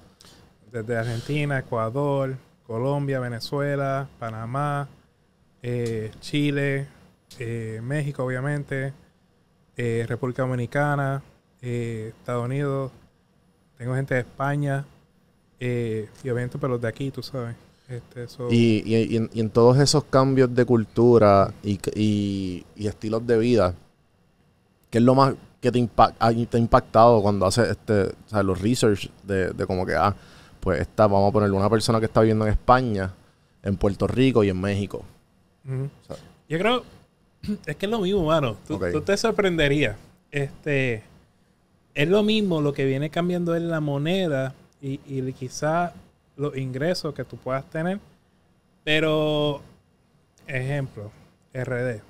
Desde 0.70 0.96
Argentina, 0.98 1.58
Ecuador, 1.60 2.34
Colombia, 2.66 3.18
Venezuela, 3.20 4.06
Panamá, 4.18 4.88
eh, 5.62 6.10
Chile, 6.20 6.88
eh, 7.38 7.80
México, 7.82 8.24
obviamente, 8.24 8.92
eh, 9.76 10.04
República 10.08 10.42
Dominicana, 10.42 11.22
eh, 11.60 12.12
Estados 12.18 12.44
Unidos. 12.44 12.90
Tengo 13.78 13.94
gente 13.94 14.14
de 14.14 14.20
España. 14.20 14.84
eh, 15.64 16.08
y 16.24 16.28
obviamente, 16.30 16.58
pero 16.58 16.72
los 16.72 16.80
de 16.82 16.88
aquí, 16.88 17.12
tú 17.12 17.22
sabes. 17.22 17.54
Este, 17.88 18.26
so- 18.26 18.48
Y, 18.50 18.82
y- 18.84 19.12
y 19.12 19.16
en, 19.16 19.30
y 19.32 19.38
en 19.40 19.48
todos 19.50 19.78
esos 19.78 20.02
cambios 20.04 20.52
de 20.54 20.64
cultura 20.64 21.52
y, 21.62 22.64
estilos 22.76 23.24
de 23.26 23.38
vida, 23.38 23.74
¿qué 24.90 24.98
es 24.98 25.04
lo 25.04 25.14
más 25.14 25.34
que 25.60 25.70
te, 25.70 25.78
impact- 25.78 26.16
ha- 26.18 26.32
te 26.32 26.56
ha 26.56 26.60
impactado 26.60 27.22
cuando 27.22 27.46
haces 27.46 27.68
este, 27.70 28.02
o 28.06 28.28
sea, 28.28 28.42
los 28.42 28.60
research 28.60 29.08
de, 29.22 29.52
de 29.52 29.66
como 29.66 29.86
que, 29.86 29.94
ah, 29.94 30.14
pues 30.58 30.80
esta, 30.80 31.06
vamos 31.06 31.28
a 31.30 31.32
ponerle 31.32 31.56
una 31.56 31.70
persona 31.70 32.00
que 32.00 32.06
está 32.06 32.20
viviendo 32.22 32.44
en 32.44 32.52
España, 32.52 33.12
en 33.62 33.76
Puerto 33.76 34.08
Rico 34.08 34.42
y 34.42 34.48
en 34.48 34.60
México? 34.60 35.04
O 35.64 36.04
sea, 36.06 36.16
Yo 36.48 36.58
creo, 36.58 36.82
es 37.66 37.76
que 37.76 37.86
es 37.86 37.90
lo 37.90 38.00
mismo, 38.00 38.24
mano. 38.24 38.56
Tú, 38.66 38.78
te 39.00 39.16
sorprenderías. 39.16 39.96
Este, 40.30 41.02
es 41.94 42.08
lo 42.08 42.22
mismo, 42.22 42.60
lo 42.60 42.72
que 42.72 42.84
viene 42.84 43.10
cambiando 43.10 43.54
es 43.54 43.62
la 43.62 43.80
moneda 43.80 44.54
y, 44.80 45.00
y 45.06 45.32
quizá 45.32 45.92
los 46.36 46.56
ingresos 46.56 47.14
que 47.14 47.24
tú 47.24 47.36
puedas 47.36 47.64
tener. 47.66 48.00
Pero, 48.84 49.60
ejemplo, 50.46 51.10
RD. 51.54 52.00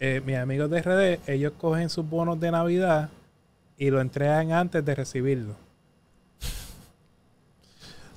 Eh, 0.00 0.22
mis 0.24 0.36
amigos 0.36 0.70
de 0.70 0.82
RD, 0.82 1.28
ellos 1.28 1.52
cogen 1.58 1.90
sus 1.90 2.08
bonos 2.08 2.38
de 2.38 2.50
Navidad 2.50 3.10
y 3.76 3.90
lo 3.90 4.00
entregan 4.00 4.52
antes 4.52 4.84
de 4.84 4.94
recibirlo. 4.94 5.54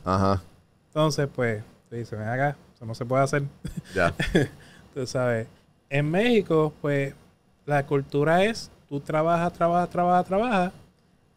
Ajá, 0.04 0.42
Entonces, 0.88 1.30
pues, 1.34 1.64
tú 1.90 1.96
dices, 1.96 2.18
ven 2.18 2.28
acá, 2.28 2.58
eso 2.76 2.86
no 2.86 2.96
se 2.96 3.06
puede 3.06 3.24
hacer. 3.24 3.44
ya. 3.94 4.14
Tú 4.96 5.06
sabes, 5.06 5.48
en 5.92 6.10
México, 6.10 6.74
pues, 6.82 7.14
la 7.66 7.86
cultura 7.86 8.46
es, 8.46 8.72
tú 8.88 9.02
trabajas, 9.02 9.52
trabajas, 9.52 9.90
trabajas, 9.90 10.26
trabajas, 10.26 10.74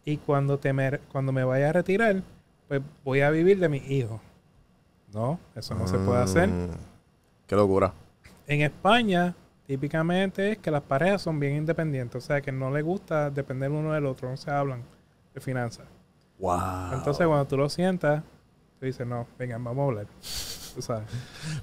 y 0.05 0.17
cuando, 0.17 0.59
te 0.59 0.73
me, 0.73 0.99
cuando 1.11 1.33
me 1.33 1.43
vaya 1.45 1.71
a 1.71 1.73
retirar, 1.73 2.23
pues 2.69 2.81
voy 3.05 3.21
a 3.21 3.31
vivir 3.31 3.59
de 3.59 3.69
mis 3.69 3.91
hijos. 3.91 4.21
No, 5.13 5.41
eso 5.57 5.75
no 5.75 5.89
se 5.89 5.99
puede 5.99 6.23
hacer. 6.23 6.49
Mm, 6.49 6.71
Qué 7.47 7.57
locura. 7.57 7.93
En 8.47 8.61
España, 8.61 9.35
típicamente 9.67 10.53
es 10.53 10.59
que 10.59 10.71
las 10.71 10.83
parejas 10.83 11.23
son 11.23 11.41
bien 11.41 11.57
independientes, 11.57 12.23
o 12.23 12.27
sea, 12.27 12.41
que 12.41 12.53
no 12.53 12.71
les 12.71 12.85
gusta 12.85 13.31
depender 13.31 13.71
uno 13.71 13.93
del 13.93 14.07
otro, 14.07 14.31
no 14.31 14.37
se 14.37 14.51
hablan 14.51 14.83
de 15.35 15.41
finanzas. 15.41 15.87
Wow. 16.39 16.93
Entonces, 16.93 17.27
cuando 17.27 17.45
tú 17.47 17.57
lo 17.57 17.69
sientas, 17.69 18.23
tú 18.79 18.87
dices, 18.87 19.07
no, 19.07 19.27
venga, 19.37 19.59
vamos 19.59 19.79
a 19.79 19.85
hablar. 19.85 20.07
Tú 20.75 20.83
sabes. 20.83 21.09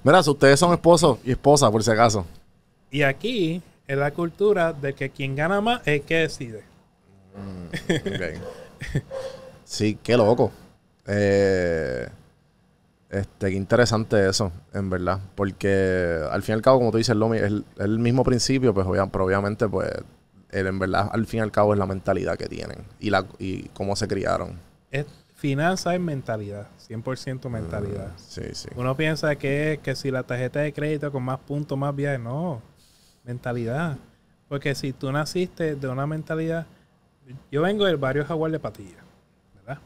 Mira, 0.04 0.24
si 0.24 0.30
ustedes 0.30 0.60
son 0.60 0.74
esposos 0.74 1.20
y 1.24 1.32
esposa, 1.32 1.72
por 1.72 1.84
si 1.84 1.92
acaso. 1.92 2.26
Y 2.92 3.04
aquí 3.04 3.62
es 3.88 3.98
la 3.98 4.12
cultura 4.12 4.74
de 4.74 4.94
que 4.94 5.10
quien 5.10 5.36
gana 5.36 5.62
más 5.62 5.82
es 5.82 6.02
el 6.02 6.02
que 6.04 6.16
decide. 6.16 6.64
Ok. 7.36 9.04
Sí, 9.64 9.98
qué 10.04 10.18
loco. 10.18 10.52
Eh, 11.08 12.06
este, 13.10 13.50
qué 13.52 13.56
interesante 13.56 14.28
eso, 14.28 14.52
en 14.74 14.90
verdad. 14.90 15.22
Porque 15.36 16.20
al 16.30 16.44
fin 16.44 16.54
y 16.54 16.56
al 16.58 16.62
cabo, 16.62 16.80
como 16.80 16.92
tú 16.92 16.98
dices, 16.98 17.16
es 17.16 17.42
el, 17.44 17.64
el 17.78 17.98
mismo 18.00 18.26
principio, 18.26 18.74
pues 18.74 18.86
pero 19.12 19.24
obviamente, 19.26 19.70
pues, 19.70 19.90
el- 20.50 20.68
en 20.68 20.78
verdad, 20.78 21.10
al 21.14 21.26
fin 21.26 21.38
y 21.40 21.44
al 21.44 21.52
cabo 21.54 21.72
es 21.74 21.80
la 21.80 21.86
mentalidad 21.86 22.38
que 22.38 22.48
tienen 22.50 22.80
y 23.00 23.12
la 23.12 23.26
y 23.40 23.70
cómo 23.70 23.96
se 23.96 24.10
criaron. 24.10 24.60
Es, 24.92 25.06
finanza 25.36 25.96
es 25.96 26.02
mentalidad, 26.02 26.68
100% 26.90 27.50
mentalidad. 27.50 28.12
Sí, 28.18 28.44
sí. 28.52 28.68
Uno 28.76 28.98
piensa 28.98 29.36
que 29.38 29.80
que 29.82 29.96
si 29.96 30.12
la 30.12 30.24
tarjeta 30.24 30.60
de 30.60 30.74
crédito 30.74 31.14
con 31.14 31.24
más 31.24 31.40
puntos, 31.40 31.78
más 31.78 31.96
viajes, 31.96 32.20
no, 32.20 32.62
mentalidad. 33.24 33.98
Porque 34.48 34.76
si 34.76 34.94
tú 34.94 35.12
naciste 35.12 35.76
de 35.76 35.88
una 35.88 36.06
mentalidad, 36.06 36.66
yo 37.52 37.62
vengo 37.62 37.86
del 37.86 37.98
barrio 37.98 38.26
Jaguar 38.26 38.52
de 38.52 38.60
Patilla, 38.60 38.98
¿verdad? 39.56 39.82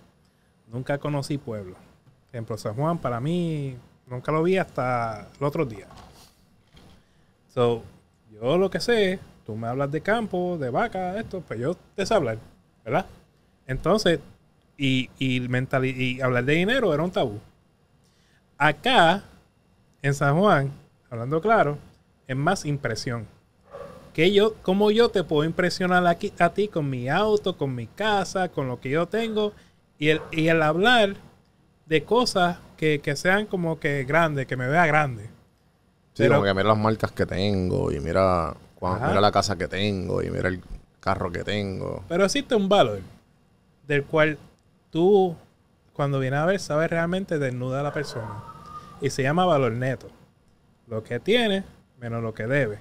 Nunca 0.71 0.97
conocí 0.97 1.37
pueblo. 1.37 1.75
Ejemplo, 2.31 2.57
San 2.57 2.73
Juan 2.73 2.97
para 2.97 3.19
mí 3.19 3.77
nunca 4.07 4.31
lo 4.31 4.41
vi 4.43 4.57
hasta 4.57 5.27
el 5.39 5.45
otro 5.45 5.65
día. 5.65 5.87
So, 7.53 7.83
yo 8.31 8.57
lo 8.57 8.69
que 8.69 8.79
sé, 8.79 9.19
tú 9.45 9.55
me 9.55 9.67
hablas 9.67 9.91
de 9.91 10.01
campo, 10.01 10.57
de 10.57 10.69
vaca, 10.69 11.17
esto, 11.19 11.41
pues 11.41 11.59
yo 11.59 11.75
te 11.95 12.05
sé 12.05 12.13
hablar, 12.13 12.37
¿verdad? 12.83 13.05
Entonces, 13.67 14.19
y, 14.77 15.09
y, 15.19 15.39
mentali- 15.47 15.95
y 15.95 16.21
hablar 16.21 16.43
de 16.43 16.53
dinero 16.53 16.93
era 16.93 17.03
un 17.03 17.11
tabú. 17.11 17.39
Acá, 18.57 19.23
en 20.01 20.13
San 20.13 20.37
Juan, 20.37 20.71
hablando 21.09 21.39
claro, 21.41 21.77
es 22.27 22.35
más 22.35 22.65
impresión. 22.65 23.27
Que 24.13 24.31
yo, 24.31 24.53
como 24.61 24.91
yo 24.91 25.09
te 25.09 25.23
puedo 25.23 25.43
impresionar 25.43 26.05
aquí, 26.07 26.31
a 26.39 26.49
ti 26.49 26.67
con 26.69 26.89
mi 26.89 27.09
auto, 27.09 27.57
con 27.57 27.75
mi 27.75 27.87
casa, 27.87 28.49
con 28.49 28.67
lo 28.67 28.79
que 28.79 28.89
yo 28.89 29.07
tengo, 29.07 29.51
y 29.99 30.09
el, 30.09 30.21
y 30.31 30.47
el 30.47 30.61
hablar 30.61 31.15
de 31.85 32.03
cosas 32.03 32.59
que, 32.77 32.99
que 33.01 33.15
sean 33.15 33.45
como 33.45 33.79
que 33.79 34.03
grandes, 34.05 34.47
que 34.47 34.55
me 34.57 34.67
vea 34.67 34.85
grande. 34.85 35.23
Sí, 36.13 36.23
Pero- 36.23 36.35
como 36.35 36.45
que 36.45 36.53
mira 36.53 36.69
las 36.69 36.77
marcas 36.77 37.11
que 37.11 37.25
tengo 37.25 37.91
y 37.91 37.99
mira, 37.99 38.55
mira 38.81 39.19
la 39.21 39.31
casa 39.31 39.57
que 39.57 39.67
tengo 39.67 40.23
y 40.23 40.29
mira 40.29 40.47
el 40.47 40.61
carro 41.01 41.29
que 41.31 41.43
tengo. 41.43 42.03
Pero 42.07 42.23
existe 42.25 42.55
un 42.55 42.69
valor 42.69 43.01
del 43.85 44.05
cual 44.05 44.37
tú, 44.91 45.35
cuando 45.93 46.19
vienes 46.19 46.39
a 46.39 46.45
ver, 46.45 46.59
sabes 46.59 46.89
realmente 46.89 47.37
desnuda 47.37 47.81
a 47.81 47.83
la 47.83 47.93
persona. 47.93 48.43
Y 49.01 49.09
se 49.09 49.23
llama 49.23 49.45
valor 49.45 49.73
neto. 49.73 50.07
Lo 50.87 51.03
que 51.03 51.19
tiene 51.19 51.63
menos 52.09 52.21
lo 52.23 52.33
que 52.33 52.45
debe. 52.45 52.77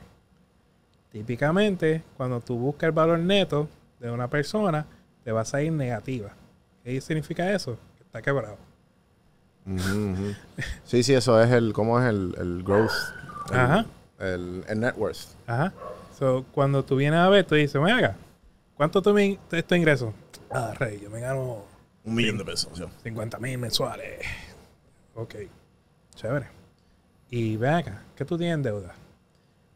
Típicamente, 1.10 2.02
cuando 2.16 2.40
tú 2.40 2.58
buscas 2.58 2.88
el 2.88 2.92
valor 2.92 3.18
neto 3.20 3.68
de 4.00 4.10
una 4.10 4.28
persona, 4.28 4.86
te 5.22 5.32
vas 5.32 5.54
a 5.54 5.62
ir 5.62 5.72
negativa. 5.72 6.30
¿Qué 6.82 7.00
significa 7.00 7.50
eso? 7.52 7.78
Que 7.96 8.02
está 8.04 8.20
quebrado. 8.20 8.58
Sí, 10.84 11.02
sí, 11.02 11.14
eso 11.14 11.42
es 11.42 11.50
el, 11.50 11.72
¿cómo 11.72 11.98
es 12.00 12.06
el, 12.06 12.34
el 12.38 12.62
growth? 12.62 12.90
El, 13.50 13.56
Ajá. 13.56 13.86
El, 14.18 14.64
el 14.68 14.80
net 14.80 14.94
worth. 14.96 15.34
Ajá. 15.46 15.72
So, 16.18 16.44
cuando 16.52 16.84
tú 16.84 16.96
vienes 16.96 17.18
a 17.20 17.28
ver, 17.30 17.46
tú 17.46 17.54
dices, 17.54 17.80
ven 17.80 17.94
acá, 17.94 18.16
¿cuánto 18.76 19.00
tú 19.00 19.14
me, 19.14 19.38
es 19.52 19.64
tu 19.66 19.74
ingreso? 19.74 20.12
Ah, 20.50 20.74
rey, 20.78 21.00
yo 21.02 21.08
me 21.10 21.20
gano 21.20 21.64
Un 22.04 22.14
millón 22.14 22.36
de 22.38 22.44
pesos. 22.44 22.70
sí. 22.76 22.84
50 23.04 23.38
mil 23.38 23.56
mensuales. 23.58 24.20
Ok, 25.14 25.34
chévere. 26.14 26.48
Y 27.30 27.56
ven 27.56 27.74
acá, 27.74 28.02
¿qué 28.14 28.24
tú 28.24 28.36
tienes 28.36 28.56
en 28.56 28.62
deuda? 28.62 28.94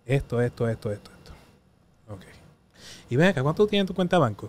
Esto, 0.08 0.40
esto, 0.40 0.66
esto, 0.66 0.90
esto, 0.90 1.10
esto. 1.12 1.32
Ok. 2.08 2.22
Y 3.10 3.16
ven 3.16 3.28
acá, 3.28 3.42
¿cuánto 3.42 3.66
tienes 3.66 3.82
en 3.82 3.86
tu 3.88 3.94
cuenta 3.94 4.16
de 4.16 4.20
banco? 4.20 4.48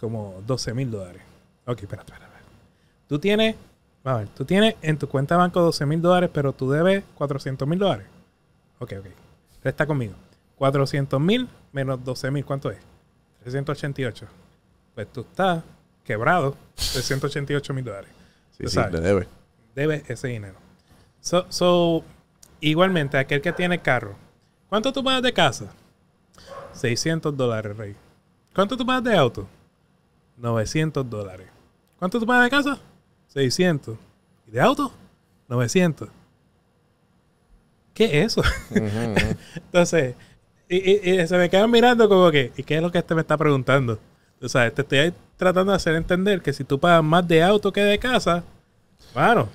Como 0.00 0.42
12 0.46 0.72
mil 0.72 0.90
dólares. 0.90 1.22
Ok, 1.66 1.82
espera, 1.82 2.00
espera, 2.00 2.24
espera. 2.24 2.42
Tú 3.06 3.18
tienes, 3.18 3.56
a 4.02 4.14
ver, 4.16 4.28
tú 4.28 4.46
tienes 4.46 4.76
en 4.80 4.98
tu 4.98 5.06
cuenta 5.06 5.34
de 5.34 5.40
banco 5.40 5.60
12 5.60 5.84
mil 5.84 6.00
dólares, 6.00 6.30
pero 6.32 6.54
tú 6.54 6.70
debes 6.70 7.04
400 7.14 7.68
mil 7.68 7.78
dólares. 7.78 8.06
Ok, 8.78 8.94
ok. 8.98 9.06
Resta 9.62 9.86
conmigo. 9.86 10.14
400 10.56 11.20
mil 11.20 11.46
menos 11.70 12.02
12 12.02 12.30
mil, 12.30 12.44
¿cuánto 12.46 12.70
es? 12.70 12.78
388. 13.40 14.26
Pues 14.94 15.12
tú 15.12 15.20
estás 15.20 15.62
quebrado 16.04 16.56
388 16.74 17.74
mil 17.74 17.84
dólares. 17.84 18.10
Sí, 18.56 18.66
sí, 18.66 18.80
le 18.90 19.00
debe. 19.00 19.28
debes 19.74 20.08
ese 20.08 20.28
dinero. 20.28 20.56
So, 21.20 21.44
so, 21.50 22.02
igualmente, 22.70 23.18
aquel 23.18 23.40
que 23.42 23.52
tiene 23.52 23.78
carro, 23.80 24.14
¿cuánto 24.68 24.92
tú 24.92 25.02
pagas 25.04 25.22
de 25.22 25.32
casa? 25.32 25.66
600 26.72 27.36
dólares, 27.36 27.76
Rey. 27.76 27.94
¿Cuánto 28.54 28.76
tú 28.76 28.84
pagas 28.86 29.04
de 29.04 29.16
auto? 29.16 29.46
900 30.38 31.08
dólares. 31.08 31.48
¿Cuánto 31.98 32.18
tú 32.18 32.26
pagas 32.26 32.44
de 32.44 32.50
casa? 32.50 32.78
600. 33.28 33.96
¿Y 34.48 34.50
de 34.52 34.60
auto? 34.60 34.92
900. 35.48 36.08
¿Qué 37.94 38.04
es 38.22 38.26
eso? 38.36 38.42
Entonces, 39.54 40.14
y, 40.68 40.76
y- 41.10 41.20
y 41.20 41.26
se 41.28 41.36
me 41.36 41.50
quedan 41.50 41.70
mirando 41.70 42.08
como 42.08 42.30
que, 42.30 42.52
¿y 42.56 42.62
qué 42.62 42.76
es 42.76 42.82
lo 42.82 42.90
que 42.90 42.98
este 42.98 43.14
me 43.14 43.20
está 43.20 43.36
preguntando? 43.36 43.98
O 44.40 44.48
sea, 44.48 44.70
te 44.70 44.82
estoy 44.82 45.12
tratando 45.36 45.72
de 45.72 45.76
hacer 45.76 45.94
entender 45.94 46.40
que 46.42 46.52
si 46.52 46.64
tú 46.64 46.80
pagas 46.80 47.04
más 47.04 47.26
de 47.28 47.42
auto 47.42 47.72
que 47.72 47.82
de 47.82 47.98
casa, 47.98 48.44
bueno, 49.14 49.48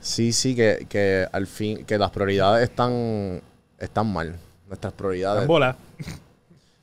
Sí, 0.00 0.32
sí, 0.32 0.54
que, 0.54 0.86
que 0.88 1.26
al 1.32 1.46
fin, 1.46 1.84
que 1.84 1.98
las 1.98 2.10
prioridades 2.10 2.68
están, 2.68 3.40
están 3.78 4.12
mal. 4.12 4.36
Nuestras 4.68 4.92
prioridades. 4.92 5.42
en 5.42 5.48
bola. 5.48 5.76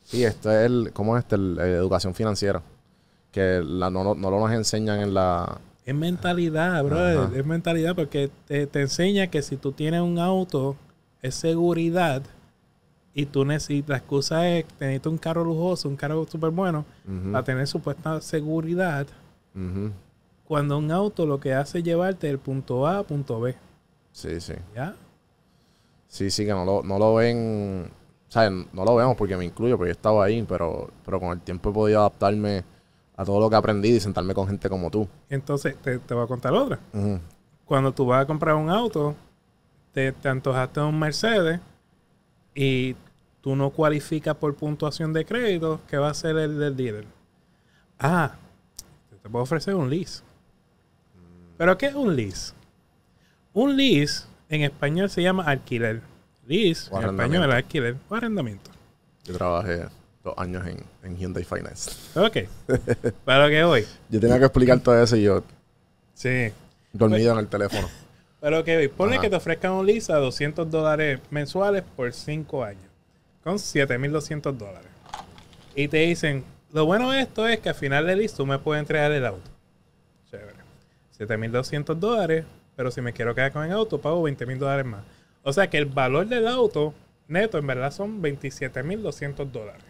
Sí, 0.04 0.24
esto 0.24 0.52
es 0.52 0.66
el, 0.66 0.92
¿cómo 0.94 1.18
es 1.18 1.24
este? 1.24 1.36
El- 1.36 1.58
educación 1.60 2.14
financiera. 2.14 2.62
Que 3.32 3.62
la, 3.66 3.90
no, 3.90 4.04
no, 4.04 4.14
no 4.16 4.30
lo 4.30 4.40
nos 4.40 4.52
enseñan 4.52 5.00
en 5.00 5.14
la, 5.14 5.58
Es 5.86 5.96
mentalidad, 5.96 6.84
brother. 6.84 7.18
Ajá. 7.18 7.32
Es 7.36 7.46
mentalidad 7.46 7.96
porque 7.96 8.30
te, 8.48 8.68
te 8.68 8.82
enseña 8.82 9.28
que 9.28 9.42
si 9.42 9.58
tú 9.58 9.72
tienes 9.72 10.02
un 10.02 10.20
auto, 10.20 10.76
es 11.22 11.36
seguridad. 11.36 12.22
Y 13.16 13.26
tú 13.28 13.46
necesitas, 13.46 13.90
la 13.90 13.98
excusa 13.98 14.48
es 14.50 14.66
necesitas 14.80 15.12
un 15.12 15.18
carro 15.18 15.44
lujoso, 15.44 15.88
un 15.88 15.96
carro 15.96 16.26
súper 16.30 16.50
bueno, 16.50 16.84
para 17.32 17.44
tener 17.44 17.68
supuesta 17.68 18.20
seguridad. 18.22 19.06
ujú. 19.56 19.92
Cuando 20.46 20.78
un 20.78 20.92
auto 20.92 21.26
lo 21.26 21.40
que 21.40 21.54
hace 21.54 21.80
es 21.80 21.84
llevarte 21.84 22.28
del 22.28 22.40
punto 22.40 22.86
A 22.86 23.00
a 23.00 23.04
punto 23.04 23.40
B. 23.40 23.56
Sí, 24.12 24.40
sí. 24.42 24.54
¿Ya? 24.76 24.96
Sí, 26.08 26.30
sí, 26.30 26.46
que 26.46 26.52
no 26.52 26.66
lo, 26.66 26.84
no 26.84 27.00
lo 27.00 27.16
ven. 27.16 27.90
O 28.28 28.32
sea, 28.32 28.50
no 28.50 28.86
lo 28.86 28.96
vemos 28.96 29.16
porque 29.16 29.38
me 29.38 29.46
incluyo, 29.46 29.78
porque 29.78 29.90
yo 29.90 29.94
estaba 29.94 30.26
ahí, 30.26 30.44
pero, 30.44 30.90
pero 31.06 31.20
con 31.20 31.30
el 31.32 31.42
tiempo 31.42 31.70
he 31.70 31.74
podido 31.74 32.00
adaptarme 32.00 32.64
a 33.16 33.24
todo 33.24 33.40
lo 33.40 33.50
que 33.50 33.56
he 33.56 33.60
aprendido 33.60 33.98
y 33.98 34.00
sentarme 34.00 34.34
con 34.34 34.48
gente 34.48 34.70
como 34.70 34.90
tú. 34.90 35.08
Entonces, 35.30 35.76
te, 35.82 36.00
te 36.00 36.14
voy 36.14 36.24
a 36.24 36.28
contar 36.28 36.54
otra. 36.54 36.80
Cuando 37.66 37.92
tú 37.92 38.06
vas 38.06 38.24
a 38.24 38.28
comprar 38.28 38.56
un 38.56 38.70
auto, 38.70 39.16
te, 39.92 40.12
te 40.12 40.30
antojaste 40.30 40.80
un 40.82 41.00
Mercedes 41.00 41.60
y 42.56 42.96
tú 43.42 43.56
no 43.56 43.70
cualificas 43.70 44.36
por 44.36 44.56
puntuación 44.56 45.14
de 45.14 45.26
crédito, 45.26 45.80
¿qué 45.88 45.98
va 45.98 46.08
a 46.08 46.12
hacer 46.12 46.38
el 46.38 46.60
del 46.60 46.76
dealer? 46.76 47.06
Ah, 48.00 48.36
te 49.22 49.30
puedo 49.30 49.44
ofrecer 49.44 49.76
un 49.76 49.90
lease. 49.90 50.24
¿Pero 51.58 51.78
qué 51.78 51.88
es 51.88 51.96
un 51.96 52.16
lease? 52.16 52.54
Un 53.54 53.78
lease 53.78 54.26
en 54.50 54.64
español 54.64 55.10
se 55.10 55.22
llama 55.22 55.44
alquiler. 55.46 56.02
Lease 56.48 56.90
O 56.92 57.02
en 57.02 57.10
español 57.10 57.50
es 57.50 57.56
alquiler 57.56 57.96
o 58.10 58.16
arrendamiento. 58.16 58.72
Yo 59.24 59.34
trabajé 59.38 59.86
dos 60.24 60.34
años 60.38 60.66
en, 60.68 60.84
en 61.04 61.18
Hyundai 61.18 61.44
Finance. 61.44 61.92
Ok. 62.16 62.38
Para 63.26 63.46
lo 63.46 63.50
que 63.50 63.64
voy. 63.64 63.86
Yo 64.10 64.20
tenía 64.20 64.40
que 64.40 64.46
explicar 64.46 64.80
todo 64.80 65.02
eso 65.02 65.16
y 65.16 65.24
yo 65.24 65.44
Sí. 66.14 66.52
dormido 66.92 67.34
en 67.34 67.40
el 67.40 67.48
teléfono. 67.48 67.88
Pero 68.42 68.64
que 68.64 68.90
ponle 68.90 69.16
Ajá. 69.16 69.22
que 69.24 69.30
te 69.30 69.36
ofrezcan 69.38 69.72
un 69.72 69.86
lease 69.86 70.12
a 70.12 70.18
200 70.18 70.70
dólares 70.70 71.20
mensuales 71.30 71.84
por 71.96 72.12
5 72.12 72.64
años. 72.64 72.84
Con 73.44 73.56
7.200 73.56 74.52
dólares. 74.58 74.90
Y 75.76 75.88
te 75.88 75.98
dicen, 75.98 76.44
lo 76.74 76.86
bueno 76.86 77.12
de 77.12 77.22
esto 77.22 77.48
es 77.48 77.60
que 77.60 77.70
al 77.70 77.76
final 77.76 78.06
del 78.06 78.20
lease 78.20 78.36
tú 78.36 78.46
me 78.46 78.60
puedes 78.60 78.82
entregar 78.82 79.12
el 79.12 79.26
auto. 79.26 79.50
Chévere. 81.18 81.50
7.200 81.50 81.96
dólares, 81.96 82.46
pero 82.76 82.92
si 82.92 83.02
me 83.02 83.14
quiero 83.14 83.34
quedar 83.36 83.52
con 83.52 83.66
el 83.66 83.72
auto, 83.72 84.00
pago 84.00 84.28
20.000 84.28 84.58
dólares 84.58 84.86
más. 84.86 85.04
O 85.44 85.54
sea 85.54 85.70
que 85.70 85.78
el 85.78 85.86
valor 85.86 86.28
del 86.28 86.48
auto 86.48 86.94
neto 87.28 87.58
en 87.58 87.68
verdad 87.68 87.92
son 87.92 88.22
27.200 88.22 89.52
dólares. 89.52 89.84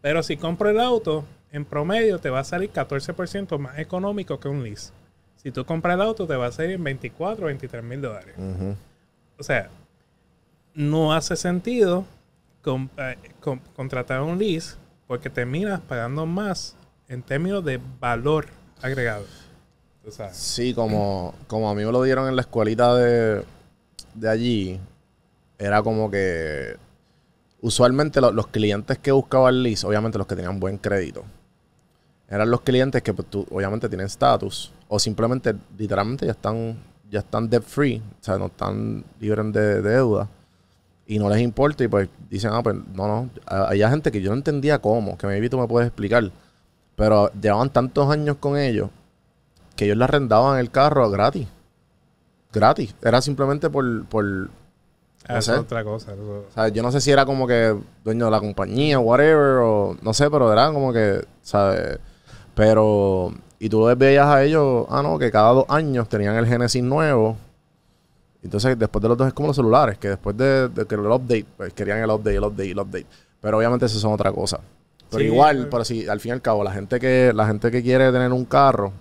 Pero 0.00 0.22
si 0.22 0.36
compro 0.36 0.68
el 0.68 0.80
auto, 0.80 1.24
en 1.50 1.64
promedio 1.64 2.18
te 2.18 2.30
va 2.30 2.40
a 2.40 2.44
salir 2.44 2.70
14% 2.72 3.58
más 3.58 3.78
económico 3.78 4.40
que 4.40 4.48
un 4.48 4.62
lease. 4.62 4.92
Si 5.36 5.50
tú 5.50 5.64
compras 5.64 5.94
el 5.94 6.00
auto, 6.02 6.26
te 6.26 6.36
va 6.36 6.46
a 6.46 6.52
salir 6.52 6.72
en 6.72 6.84
24 6.84 7.44
o 7.44 7.46
23 7.46 7.84
mil 7.84 8.00
dólares. 8.00 8.34
O 9.38 9.42
sea, 9.42 9.70
no 10.74 11.12
hace 11.12 11.36
sentido 11.36 12.06
eh, 12.98 13.16
contratar 13.76 14.22
un 14.22 14.38
lease 14.38 14.76
porque 15.06 15.30
terminas 15.30 15.80
pagando 15.80 16.26
más 16.26 16.76
en 17.08 17.22
términos 17.22 17.64
de 17.64 17.80
valor 18.00 18.46
agregado. 18.80 19.26
Sí, 20.32 20.74
como, 20.74 21.34
como 21.46 21.70
a 21.70 21.74
mí 21.74 21.84
me 21.84 21.90
lo 21.92 22.02
dieron 22.02 22.28
en 22.28 22.36
la 22.36 22.42
escuelita 22.42 22.94
de, 22.94 23.42
de 24.14 24.28
allí, 24.28 24.80
era 25.58 25.82
como 25.82 26.10
que 26.10 26.76
usualmente 27.60 28.20
lo- 28.20 28.32
los 28.32 28.48
clientes 28.48 28.98
que 28.98 29.12
buscaban 29.12 29.62
lease, 29.62 29.86
obviamente 29.86 30.18
los 30.18 30.26
que 30.26 30.36
tenían 30.36 30.60
buen 30.60 30.76
crédito, 30.78 31.24
eran 32.28 32.50
los 32.50 32.60
clientes 32.62 33.02
que 33.02 33.14
pues, 33.14 33.28
tú, 33.30 33.46
obviamente 33.50 33.88
tienen 33.88 34.06
estatus 34.06 34.72
o 34.88 34.98
simplemente 34.98 35.54
literalmente 35.78 36.26
ya 36.26 36.32
están 36.32 36.76
ya 37.10 37.20
están 37.20 37.48
debt 37.48 37.62
free, 37.62 38.02
o 38.20 38.24
sea, 38.24 38.38
no 38.38 38.46
están 38.46 39.04
libres 39.20 39.52
de, 39.52 39.82
de 39.82 39.82
deuda 39.82 40.28
y 41.06 41.18
no 41.18 41.28
les 41.28 41.40
importa 41.40 41.84
y 41.84 41.88
pues 41.88 42.08
dicen, 42.28 42.50
ah, 42.52 42.62
pues 42.62 42.76
no, 42.94 43.06
no, 43.06 43.30
había 43.46 43.88
gente 43.90 44.10
que 44.10 44.20
yo 44.20 44.30
no 44.30 44.36
entendía 44.36 44.80
cómo, 44.80 45.16
que 45.16 45.26
maybe 45.26 45.48
tú 45.48 45.58
me 45.58 45.68
puedes 45.68 45.86
explicar, 45.86 46.30
pero 46.96 47.30
llevaban 47.40 47.70
tantos 47.70 48.10
años 48.10 48.36
con 48.40 48.58
ellos 48.58 48.90
que 49.76 49.84
ellos 49.86 49.96
le 49.96 50.04
arrendaban 50.04 50.58
el 50.58 50.70
carro 50.70 51.10
gratis. 51.10 51.48
Gratis. 52.52 52.94
Era 53.02 53.20
simplemente 53.20 53.68
por, 53.70 54.04
por 54.06 54.24
o 54.24 54.48
Ah, 55.26 55.38
es 55.38 55.48
otra 55.48 55.82
cosa. 55.82 56.12
eso- 56.12 56.44
sea, 56.54 56.68
yo 56.68 56.82
no 56.82 56.92
sé 56.92 57.00
si 57.00 57.10
era 57.10 57.24
como 57.24 57.46
que 57.46 57.74
dueño 58.04 58.26
de 58.26 58.30
la 58.30 58.40
compañía, 58.40 58.98
whatever, 58.98 59.58
o 59.62 59.96
no 60.02 60.12
sé, 60.12 60.30
pero 60.30 60.52
era 60.52 60.70
como 60.70 60.92
que, 60.92 61.24
¿sabes? 61.40 61.98
Pero, 62.54 63.32
y 63.58 63.68
tú 63.70 63.88
les 63.88 63.96
veías 63.96 64.26
a 64.26 64.44
ellos, 64.44 64.86
ah, 64.90 65.02
no, 65.02 65.18
que 65.18 65.30
cada 65.30 65.50
dos 65.52 65.64
años 65.68 66.08
tenían 66.08 66.36
el 66.36 66.46
Genesis 66.46 66.82
nuevo. 66.82 67.36
Entonces, 68.42 68.78
después 68.78 69.02
de 69.02 69.08
los 69.08 69.16
dos 69.16 69.26
es 69.28 69.32
como 69.32 69.48
los 69.48 69.56
celulares, 69.56 69.96
que 69.98 70.08
después 70.10 70.36
de, 70.36 70.68
de 70.68 70.84
que 70.84 70.94
el 70.94 71.00
update, 71.00 71.46
pues 71.56 71.72
querían 71.72 71.98
el 72.00 72.10
update, 72.10 72.36
el 72.36 72.44
update, 72.44 72.70
el 72.70 72.78
update. 72.78 73.06
Pero 73.40 73.56
obviamente 73.56 73.86
eso 73.86 73.98
son 73.98 74.12
otra 74.12 74.30
cosa. 74.30 74.60
Pero 75.10 75.20
Sí, 75.20 75.24
igual, 75.26 75.56
pero- 75.56 75.70
pero 75.70 75.84
si 75.86 76.06
al 76.06 76.20
fin 76.20 76.30
y 76.30 76.32
al 76.34 76.42
cabo, 76.42 76.62
la 76.62 76.72
gente 76.72 77.00
que, 77.00 77.32
la 77.34 77.46
gente 77.46 77.70
que 77.70 77.82
quiere 77.82 78.12
tener 78.12 78.30
un 78.32 78.44
carro, 78.44 78.92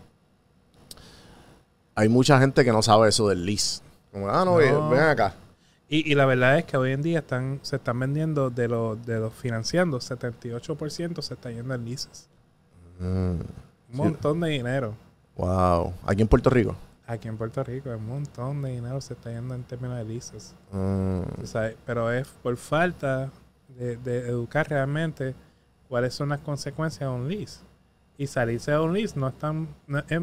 hay 1.96 2.10
mucha 2.10 2.40
gente 2.40 2.64
que 2.66 2.72
no 2.72 2.82
sabe 2.82 3.10
eso 3.10 3.28
del 3.30 3.46
lease. 3.46 3.82
Como, 4.12 4.30
ah, 4.30 4.44
no, 4.46 4.60
No. 4.60 4.90
ven 4.90 5.00
acá. 5.02 5.34
Y, 5.90 6.12
y 6.12 6.16
la 6.16 6.26
verdad 6.26 6.58
es 6.58 6.66
que 6.66 6.78
hoy 6.78 6.92
en 6.92 7.02
día 7.02 7.20
están, 7.20 7.60
se 7.62 7.76
están 7.76 8.00
vendiendo 8.00 8.50
de 8.50 8.68
los 8.68 9.06
de 9.06 9.20
los 9.20 9.34
financiando, 9.34 10.00
78% 10.00 11.22
se 11.22 11.34
está 11.34 11.52
yendo 11.52 11.74
en 11.76 11.86
leases. 11.86 12.28
Mm, 13.00 13.06
Un 13.06 13.40
Sí. 13.92 13.98
montón 13.98 14.40
de 14.40 14.50
dinero. 14.50 14.96
wow. 15.36 15.94
Aquí 16.06 16.22
en 16.22 16.28
Puerto 16.28 16.50
Rico. 16.50 16.76
Aquí 17.06 17.28
en 17.28 17.38
Puerto 17.38 17.64
Rico, 17.64 17.90
un 17.90 18.08
montón 18.08 18.62
de 18.62 18.72
dinero 18.72 19.02
se 19.02 19.14
está 19.14 19.30
yendo 19.32 19.54
en 19.56 19.64
términos 19.64 19.98
de 19.98 20.06
leases. 20.06 20.56
Mm, 20.72 21.22
O 21.44 21.46
sea, 21.46 21.72
pero 21.86 22.12
es 22.12 22.28
por 22.42 22.56
falta 22.58 23.30
de, 23.68 23.98
de 23.98 24.20
educar 24.30 24.68
realmente 24.70 25.36
cuáles 25.90 26.14
son 26.14 26.30
las 26.30 26.40
consecuencias 26.40 27.02
de 27.10 27.16
un 27.16 27.28
lease. 27.28 27.60
Y 28.18 28.26
salirse 28.28 28.72
de 28.72 28.80
un 28.80 28.94
lease 28.94 29.20
no 29.20 29.28
es 29.28 29.38
tan... 29.38 29.68
no- 29.86 30.00
es 30.08 30.22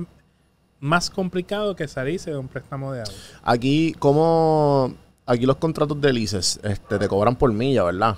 más 0.81 1.11
complicado 1.11 1.77
que 1.77 1.87
salirse 1.87 2.31
de 2.31 2.37
un 2.37 2.49
préstamo 2.49 2.93
de 2.93 3.01
auto. 3.01 3.13
Aquí, 3.43 3.95
como 3.99 4.95
aquí 5.27 5.47
los 5.47 5.57
contratos 5.57 6.01
de 6.01 6.13
leases 6.13 6.59
este, 6.63 6.99
te 6.99 7.09
cobran 7.09 7.37
por 7.37 7.53
milla, 7.53 7.85
¿verdad? 7.85 8.17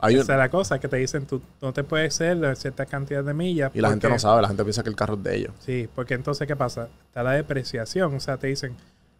Hay 0.00 0.14
Esa 0.14 0.34
es 0.34 0.38
la 0.38 0.48
cosa, 0.48 0.78
que 0.78 0.86
te 0.86 0.96
dicen 0.96 1.26
tú 1.26 1.42
no 1.60 1.72
te 1.72 1.82
puedes 1.82 2.14
hacer 2.14 2.38
de 2.38 2.54
cierta 2.54 2.86
cantidad 2.86 3.24
de 3.24 3.34
millas. 3.34 3.72
y 3.74 3.80
la 3.80 3.90
gente 3.90 4.08
no 4.08 4.18
sabe, 4.18 4.42
la 4.42 4.48
gente 4.48 4.62
piensa 4.62 4.84
que 4.84 4.88
el 4.88 4.96
carro 4.96 5.14
es 5.14 5.22
de 5.24 5.36
ellos. 5.36 5.52
Sí, 5.58 5.88
porque 5.92 6.14
entonces, 6.14 6.46
¿qué 6.46 6.54
pasa? 6.54 6.88
Está 7.08 7.24
la 7.24 7.32
depreciación. 7.32 8.14
O 8.14 8.20
sea, 8.20 8.36
te 8.36 8.46
dicen, 8.46 8.76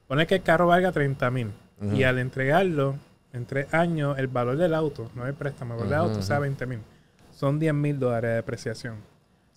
pone 0.07 0.27
que 0.29 0.37
el 0.37 0.43
carro 0.43 0.69
valga 0.69 0.93
30 0.93 1.31
mil. 1.31 1.51
Y 1.95 2.03
al 2.03 2.19
entregarlo, 2.19 2.97
en 3.33 3.47
tres 3.47 3.73
años, 3.73 4.19
el 4.19 4.27
valor 4.27 4.57
del 4.57 4.75
auto, 4.75 5.11
no 5.15 5.27
el 5.27 5.35
préstamo, 5.35 5.75
el 5.75 5.81
valor 5.81 5.91
del 5.91 6.11
auto 6.11 6.23
sea 6.23 6.39
20 6.39 6.67
mil. 6.67 6.81
Son 7.33 7.59
10 7.59 7.75
mil 7.75 7.99
dólares 7.99 8.31
de 8.31 8.35
depreciación. 8.37 8.97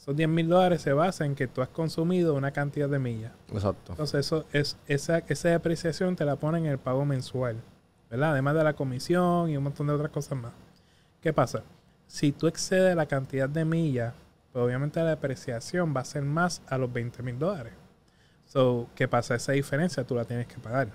Esos 0.01 0.15
10 0.15 0.29
mil 0.29 0.49
dólares 0.49 0.81
se 0.81 0.93
basa 0.93 1.25
en 1.25 1.35
que 1.35 1.45
tú 1.45 1.61
has 1.61 1.69
consumido 1.69 2.33
una 2.33 2.49
cantidad 2.49 2.89
de 2.89 2.97
millas. 2.97 3.33
Exacto. 3.53 3.91
Entonces, 3.91 4.25
eso 4.25 4.45
es, 4.51 4.75
esa, 4.87 5.19
esa 5.27 5.49
depreciación 5.49 6.15
te 6.15 6.25
la 6.25 6.37
ponen 6.37 6.65
en 6.65 6.71
el 6.71 6.79
pago 6.79 7.05
mensual. 7.05 7.57
¿Verdad? 8.09 8.31
Además 8.31 8.55
de 8.55 8.63
la 8.63 8.73
comisión 8.73 9.51
y 9.51 9.57
un 9.57 9.63
montón 9.63 9.85
de 9.85 9.93
otras 9.93 10.09
cosas 10.09 10.39
más. 10.39 10.53
¿Qué 11.21 11.31
pasa? 11.33 11.61
Si 12.07 12.31
tú 12.31 12.47
excedes 12.47 12.95
la 12.95 13.05
cantidad 13.05 13.47
de 13.47 13.63
millas, 13.63 14.15
pues 14.51 14.65
obviamente 14.65 14.99
la 15.01 15.11
depreciación 15.11 15.93
va 15.95 16.01
a 16.01 16.05
ser 16.05 16.23
más 16.23 16.63
a 16.67 16.79
los 16.79 16.91
20 16.91 17.21
mil 17.21 17.37
dólares. 17.37 17.73
So, 18.47 18.87
¿qué 18.95 19.07
pasa? 19.07 19.35
Esa 19.35 19.51
diferencia 19.51 20.03
tú 20.03 20.15
la 20.15 20.25
tienes 20.25 20.47
que 20.47 20.55
pagar. 20.55 20.87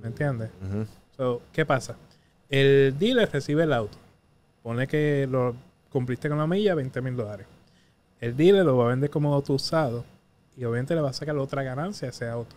¿Me 0.00 0.08
entiendes? 0.08 0.48
So, 1.14 1.42
¿qué 1.52 1.66
pasa? 1.66 1.94
El 2.48 2.98
dealer 2.98 3.30
recibe 3.30 3.64
el 3.64 3.72
auto. 3.74 3.98
Pone 4.62 4.86
que 4.86 5.28
lo 5.30 5.54
cumpliste 5.90 6.30
con 6.30 6.38
la 6.38 6.46
milla, 6.46 6.74
20 6.74 7.02
mil 7.02 7.16
dólares. 7.16 7.46
El 8.24 8.34
dealer 8.38 8.64
lo 8.64 8.78
va 8.78 8.86
a 8.86 8.88
vender 8.88 9.10
como 9.10 9.34
auto 9.34 9.52
usado 9.52 10.02
y 10.56 10.64
obviamente 10.64 10.94
le 10.94 11.02
va 11.02 11.10
a 11.10 11.12
sacar 11.12 11.36
otra 11.36 11.62
ganancia 11.62 12.08
a 12.08 12.10
ese 12.10 12.26
auto. 12.26 12.56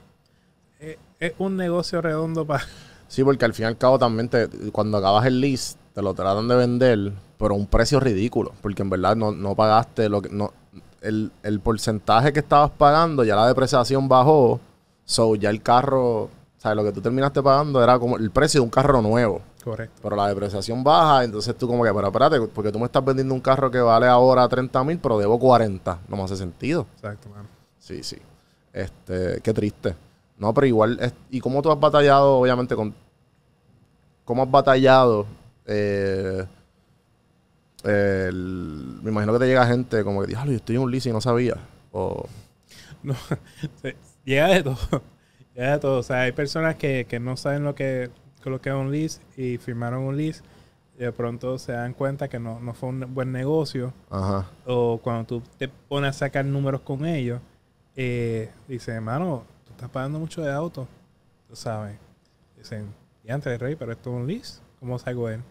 Es, 0.79 0.95
es 1.19 1.33
un 1.39 1.57
negocio 1.57 2.01
redondo 2.01 2.45
para... 2.45 2.63
Sí, 3.09 3.21
porque 3.23 3.43
al 3.43 3.53
fin 3.53 3.63
y 3.63 3.67
al 3.67 3.77
cabo 3.77 3.99
también 3.99 4.29
te- 4.29 4.47
cuando 4.71 4.97
acabas 4.97 5.25
el 5.25 5.41
lease, 5.41 5.75
te 5.93 6.01
lo 6.01 6.13
tratan 6.13 6.47
de 6.47 6.55
vender, 6.55 7.11
pero 7.37 7.53
a 7.53 7.57
un 7.57 7.65
precio 7.67 7.99
ridículo, 7.99 8.53
porque 8.61 8.81
en 8.81 8.89
verdad 8.89 9.15
no, 9.17 9.31
no 9.33 9.55
pagaste 9.55 10.07
lo 10.09 10.21
que 10.21 10.29
no 10.29 10.53
el, 11.01 11.31
el 11.43 11.59
porcentaje 11.59 12.31
que 12.33 12.39
estabas 12.39 12.71
pagando, 12.71 13.23
ya 13.25 13.35
la 13.35 13.47
depreciación 13.47 14.07
bajó, 14.07 14.59
so 15.05 15.35
ya 15.35 15.49
el 15.49 15.61
carro, 15.61 16.29
¿sabes? 16.57 16.75
Lo 16.77 16.83
que 16.85 16.91
tú 16.93 17.01
terminaste 17.01 17.41
pagando 17.43 17.81
era 17.83 17.97
como 17.99 18.17
el 18.17 18.31
precio 18.31 18.59
de 18.61 18.65
un 18.65 18.71
carro 18.71 19.01
nuevo. 19.01 19.41
Correcto. 19.69 19.99
Pero 20.01 20.15
la 20.15 20.27
depreciación 20.29 20.83
baja, 20.83 21.23
entonces 21.25 21.55
tú 21.57 21.67
como 21.67 21.83
que, 21.83 21.93
pero 21.93 22.07
espérate, 22.07 22.39
porque 22.39 22.71
tú 22.71 22.79
me 22.79 22.85
estás 22.85 23.03
vendiendo 23.03 23.33
un 23.33 23.41
carro 23.41 23.69
que 23.69 23.79
vale 23.79 24.07
ahora 24.07 24.47
30 24.47 24.81
mil, 24.85 24.97
pero 24.99 25.17
debo 25.19 25.37
40. 25.37 25.99
No 26.07 26.15
me 26.15 26.23
hace 26.23 26.37
sentido. 26.37 26.87
Exacto, 26.95 27.27
mano. 27.29 27.49
Sí, 27.77 28.01
sí. 28.01 28.17
Este, 28.71 29.41
qué 29.41 29.53
triste. 29.53 29.95
No, 30.37 30.53
pero 30.53 30.67
igual, 30.67 30.97
es- 31.01 31.13
¿y 31.31 31.39
cómo 31.41 31.61
tú 31.61 31.69
has 31.71 31.79
batallado, 31.79 32.37
obviamente, 32.39 32.75
con... 32.75 32.93
¿Cómo 34.23 34.43
has 34.43 34.51
batallado? 34.51 35.25
eh, 35.65 36.45
el- 37.83 38.99
me 39.03 39.11
imagino 39.11 39.33
que 39.33 39.39
te 39.39 39.47
llega 39.47 39.65
gente 39.67 40.03
como 40.03 40.21
que, 40.21 40.27
diablo, 40.27 40.51
yo 40.51 40.57
estoy 40.57 40.75
en 40.77 40.81
un 40.83 40.91
lease 40.91 41.09
y 41.09 41.13
no 41.13 41.21
sabía. 41.21 41.55
O, 41.91 42.25
no, 43.03 43.15
llega 44.25 44.47
de 44.47 44.63
todo. 44.63 44.77
Llega 45.55 45.71
de 45.73 45.79
todo. 45.79 45.99
O 45.99 46.03
sea, 46.03 46.21
hay 46.21 46.31
personas 46.33 46.75
que, 46.75 47.05
que 47.09 47.19
no 47.19 47.35
saben 47.35 47.63
lo 47.63 47.73
que, 47.73 48.11
es 48.55 48.73
un 48.73 48.91
lease 48.91 49.21
y 49.35 49.57
firmaron 49.57 50.03
un 50.03 50.17
lease 50.17 50.41
y 50.97 51.03
de 51.03 51.11
pronto 51.11 51.59
se 51.59 51.73
dan 51.73 51.93
cuenta 51.93 52.27
que 52.27 52.39
no, 52.39 52.59
no 52.59 52.73
fue 52.73 52.89
un 52.89 53.13
buen 53.13 53.31
negocio. 53.31 53.93
Ajá. 54.09 54.47
O 54.65 54.99
cuando 55.01 55.25
tú 55.25 55.43
te 55.57 55.67
pones 55.67 56.09
a 56.09 56.13
sacar 56.13 56.43
números 56.43 56.81
con 56.81 57.05
ellos, 57.05 57.39
eh, 57.95 58.49
dicen, 58.67 58.95
hermano, 58.95 59.43
tú 59.65 59.71
estás 59.73 59.89
pagando 59.89 60.17
mucho 60.17 60.41
de 60.41 60.51
auto. 60.51 60.87
Tú 61.47 61.55
sabes. 61.55 61.97
Dicen, 62.57 62.91
y 63.23 63.31
antes 63.31 63.59
rey, 63.59 63.75
pero 63.75 63.91
esto 63.91 64.09
es 64.09 64.15
un 64.15 64.27
lease. 64.27 64.59
¿Cómo 64.79 64.97
salgo 64.97 65.27
de 65.27 65.35
él? 65.35 65.41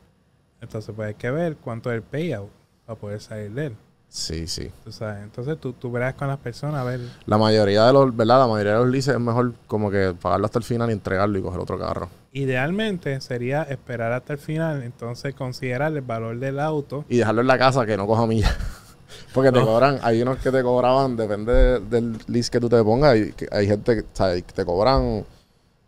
Entonces, 0.60 0.92
pues 0.94 1.08
hay 1.08 1.14
que 1.14 1.30
ver 1.30 1.56
cuánto 1.56 1.90
es 1.90 1.96
el 1.96 2.02
payout 2.02 2.50
para 2.84 2.98
poder 2.98 3.20
salir 3.20 3.52
de 3.52 3.66
él. 3.66 3.76
Sí, 4.08 4.46
sí. 4.46 4.70
Tú 4.84 4.92
sabes. 4.92 5.22
Entonces, 5.22 5.58
tú, 5.60 5.72
tú 5.72 5.90
verás 5.92 6.14
con 6.14 6.28
las 6.28 6.38
personas 6.38 6.80
a 6.80 6.84
ver. 6.84 7.00
La 7.26 7.38
mayoría 7.38 7.84
de 7.86 7.92
los, 7.92 8.16
¿verdad? 8.16 8.38
La 8.38 8.46
mayoría 8.46 8.72
de 8.72 8.78
los 8.78 8.88
leases 8.88 9.14
es 9.14 9.20
mejor 9.20 9.52
como 9.66 9.90
que 9.90 10.14
pagarlo 10.20 10.46
hasta 10.46 10.58
el 10.58 10.64
final 10.64 10.90
y 10.90 10.92
entregarlo 10.92 11.38
y 11.38 11.42
coger 11.42 11.60
otro 11.60 11.78
carro. 11.78 12.08
Idealmente 12.40 13.18
sería 13.22 13.62
esperar 13.62 14.12
hasta 14.12 14.34
el 14.34 14.38
final, 14.38 14.82
entonces 14.82 15.34
considerar 15.34 15.90
el 15.94 16.02
valor 16.02 16.38
del 16.38 16.60
auto. 16.60 17.06
Y 17.08 17.16
dejarlo 17.16 17.40
en 17.40 17.46
la 17.46 17.56
casa 17.58 17.86
que 17.86 17.96
no 17.96 18.06
coja 18.06 18.26
millas. 18.26 18.54
Porque 19.32 19.50
te 19.50 19.58
No. 19.58 19.64
cobran, 19.64 19.98
hay 20.02 20.20
unos 20.20 20.36
que 20.38 20.50
te 20.50 20.62
cobraban, 20.62 21.16
depende 21.16 21.52
de- 21.52 21.80
del 21.80 22.18
lease 22.26 22.50
que 22.50 22.60
tú 22.60 22.68
te 22.68 22.82
pongas. 22.84 23.16
Y 23.16 23.32
que 23.32 23.48
hay 23.50 23.66
gente 23.66 24.04
que, 24.04 24.42
te 24.54 24.64
cobran, 24.66 25.24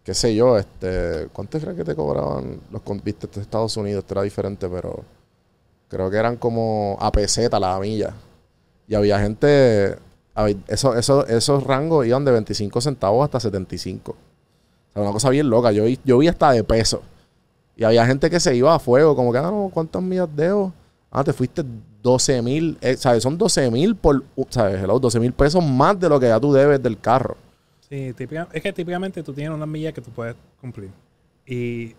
qué 0.03 0.15
sé 0.15 0.35
yo, 0.35 0.57
este, 0.57 1.29
¿cuánto 1.35 1.61
crees 1.61 1.77
que 1.77 1.85
te 1.85 1.95
cobraban 1.95 2.59
los 2.73 2.81
con- 2.81 3.03
viste 3.05 3.27
de 3.27 3.43
Estados 3.43 3.77
Unidos? 3.77 4.05
Esto 4.05 4.15
era 4.15 4.23
diferente, 4.23 4.69
pero 4.71 5.05
creo 5.89 6.11
que 6.11 6.17
eran 6.17 6.37
como 6.37 6.97
a 6.99 7.13
peseta 7.13 7.61
la 7.61 7.79
milla. 7.79 8.15
Y 8.87 8.95
había 8.95 9.21
gente, 9.21 9.97
eso, 10.67 10.97
eso, 10.97 11.27
esos 11.27 11.63
rangos 11.65 12.07
iban 12.07 12.25
de 12.25 12.33
25 12.33 12.81
centavos 12.81 13.23
hasta 13.23 13.39
75. 13.39 14.17
Sea, 14.99 15.03
una 15.03 15.13
cosa 15.13 15.31
bien 15.31 15.49
loca. 15.49 15.73
Yo 15.73 15.85
vi, 15.85 15.99
yo 16.05 16.19
vi 16.19 16.29
hasta 16.29 16.51
de 16.53 16.65
peso. 16.65 17.03
Y 17.77 17.85
había 17.85 18.05
gente 18.07 18.29
que 18.29 18.41
se 18.41 18.55
iba 18.57 18.75
a 18.75 18.79
fuego, 18.79 19.15
como 19.15 19.33
que, 19.33 19.39
ah, 19.39 19.43
no, 19.43 19.71
¿cuántas 19.73 20.03
millas 20.03 20.29
debo? 20.35 20.73
Ah, 21.11 21.23
te 21.25 21.33
fuiste 21.33 21.63
12 22.03 22.43
mil, 22.43 22.77
eh, 22.81 22.97
¿sabes? 22.97 23.23
Son 23.23 23.39
12 23.39 23.71
mil 23.71 23.95
por, 23.97 24.23
uh, 24.37 24.45
¿sabes? 24.51 24.83
Hello, 24.83 24.99
12 24.99 25.21
mil 25.21 25.33
pesos 25.33 25.65
más 25.65 25.99
de 25.99 26.09
lo 26.09 26.19
que 26.21 26.27
ya 26.27 26.41
tú 26.41 26.53
debes 26.53 26.83
del 26.83 26.99
carro. 26.99 27.37
Sí, 27.89 28.13
típica- 28.15 28.49
es 28.53 28.63
que 28.63 28.73
típicamente 28.73 29.23
tú 29.23 29.33
tienes 29.33 29.55
una 29.55 29.65
milla 29.67 29.93
que 29.93 30.01
tú 30.01 30.11
puedes 30.11 30.35
cumplir. 30.61 30.91
Y, 31.47 31.95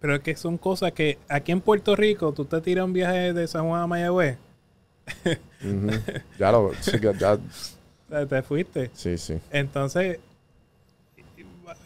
pero 0.00 0.16
es 0.16 0.20
que 0.20 0.36
son 0.36 0.58
cosas 0.58 0.92
que 0.92 1.18
aquí 1.28 1.52
en 1.52 1.60
Puerto 1.60 1.96
Rico 1.96 2.32
tú 2.32 2.44
te 2.44 2.60
tiras 2.60 2.84
un 2.84 2.92
viaje 2.92 3.32
de 3.32 3.46
San 3.46 3.66
Juan 3.66 3.82
a 3.82 3.86
Mayagüez, 3.86 4.36
Ujú. 5.64 5.90
ya 6.38 6.52
lo, 6.52 6.72
sí, 6.80 6.98
ya, 7.18 7.38
te 8.28 8.42
fuiste. 8.42 8.90
sí, 8.92 9.16
sí. 9.16 9.38
Entonces, 9.50 10.18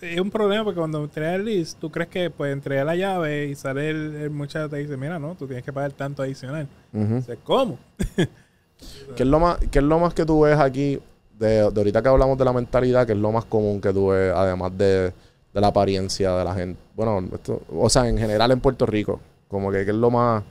es 0.01 0.21
un 0.21 0.31
problema 0.31 0.65
porque 0.65 0.79
cuando 0.79 1.03
entregas 1.03 1.37
el 1.37 1.45
list, 1.45 1.79
tú 1.79 1.91
crees 1.91 2.09
que 2.09 2.31
pues 2.31 2.53
entrega 2.53 2.85
la 2.85 2.97
llave 2.97 3.47
y 3.47 3.55
sale 3.55 3.91
el, 3.91 4.15
el 4.15 4.31
muchacho 4.31 4.69
te 4.69 4.77
dice, 4.77 4.97
mira, 4.97 5.19
no, 5.19 5.35
tú 5.35 5.47
tienes 5.47 5.65
que 5.65 5.73
pagar 5.73 5.93
tanto 5.93 6.23
adicional. 6.23 6.69
Ujú. 6.93 7.17
Dice, 7.17 7.39
¿cómo? 7.45 7.79
¿Qué 9.17 9.23
es 9.23 9.29
lo 9.29 9.41
más, 9.41 9.59
qué 9.71 9.79
es 9.79 9.85
lo 9.85 9.99
más 9.99 10.15
que 10.15 10.25
tú 10.25 10.41
ves 10.41 10.59
aquí, 10.59 11.01
de, 11.39 11.49
de 11.49 11.81
ahorita 11.81 12.03
que 12.03 12.09
hablamos 12.09 12.39
de 12.39 12.45
la 12.45 12.53
mentalidad, 12.53 13.07
que 13.07 13.13
es 13.13 13.19
lo 13.19 13.33
más 13.33 13.45
común 13.45 13.81
que 13.81 13.93
tú 13.93 14.09
ves, 14.09 14.33
además 14.35 14.77
de, 14.77 15.13
de 15.53 15.61
la 15.61 15.69
apariencia 15.69 16.33
de 16.33 16.45
la 16.45 16.55
gente? 16.55 16.81
Bueno, 16.95 17.29
esto, 17.35 17.63
o 17.71 17.89
sea, 17.91 18.09
en 18.09 18.19
general 18.19 18.51
en 18.51 18.61
Puerto 18.61 18.87
Rico, 18.87 19.21
como 19.49 19.71
que 19.71 19.85
qué 19.85 19.91
es 19.91 19.97
lo 19.97 20.11
más 20.11 20.43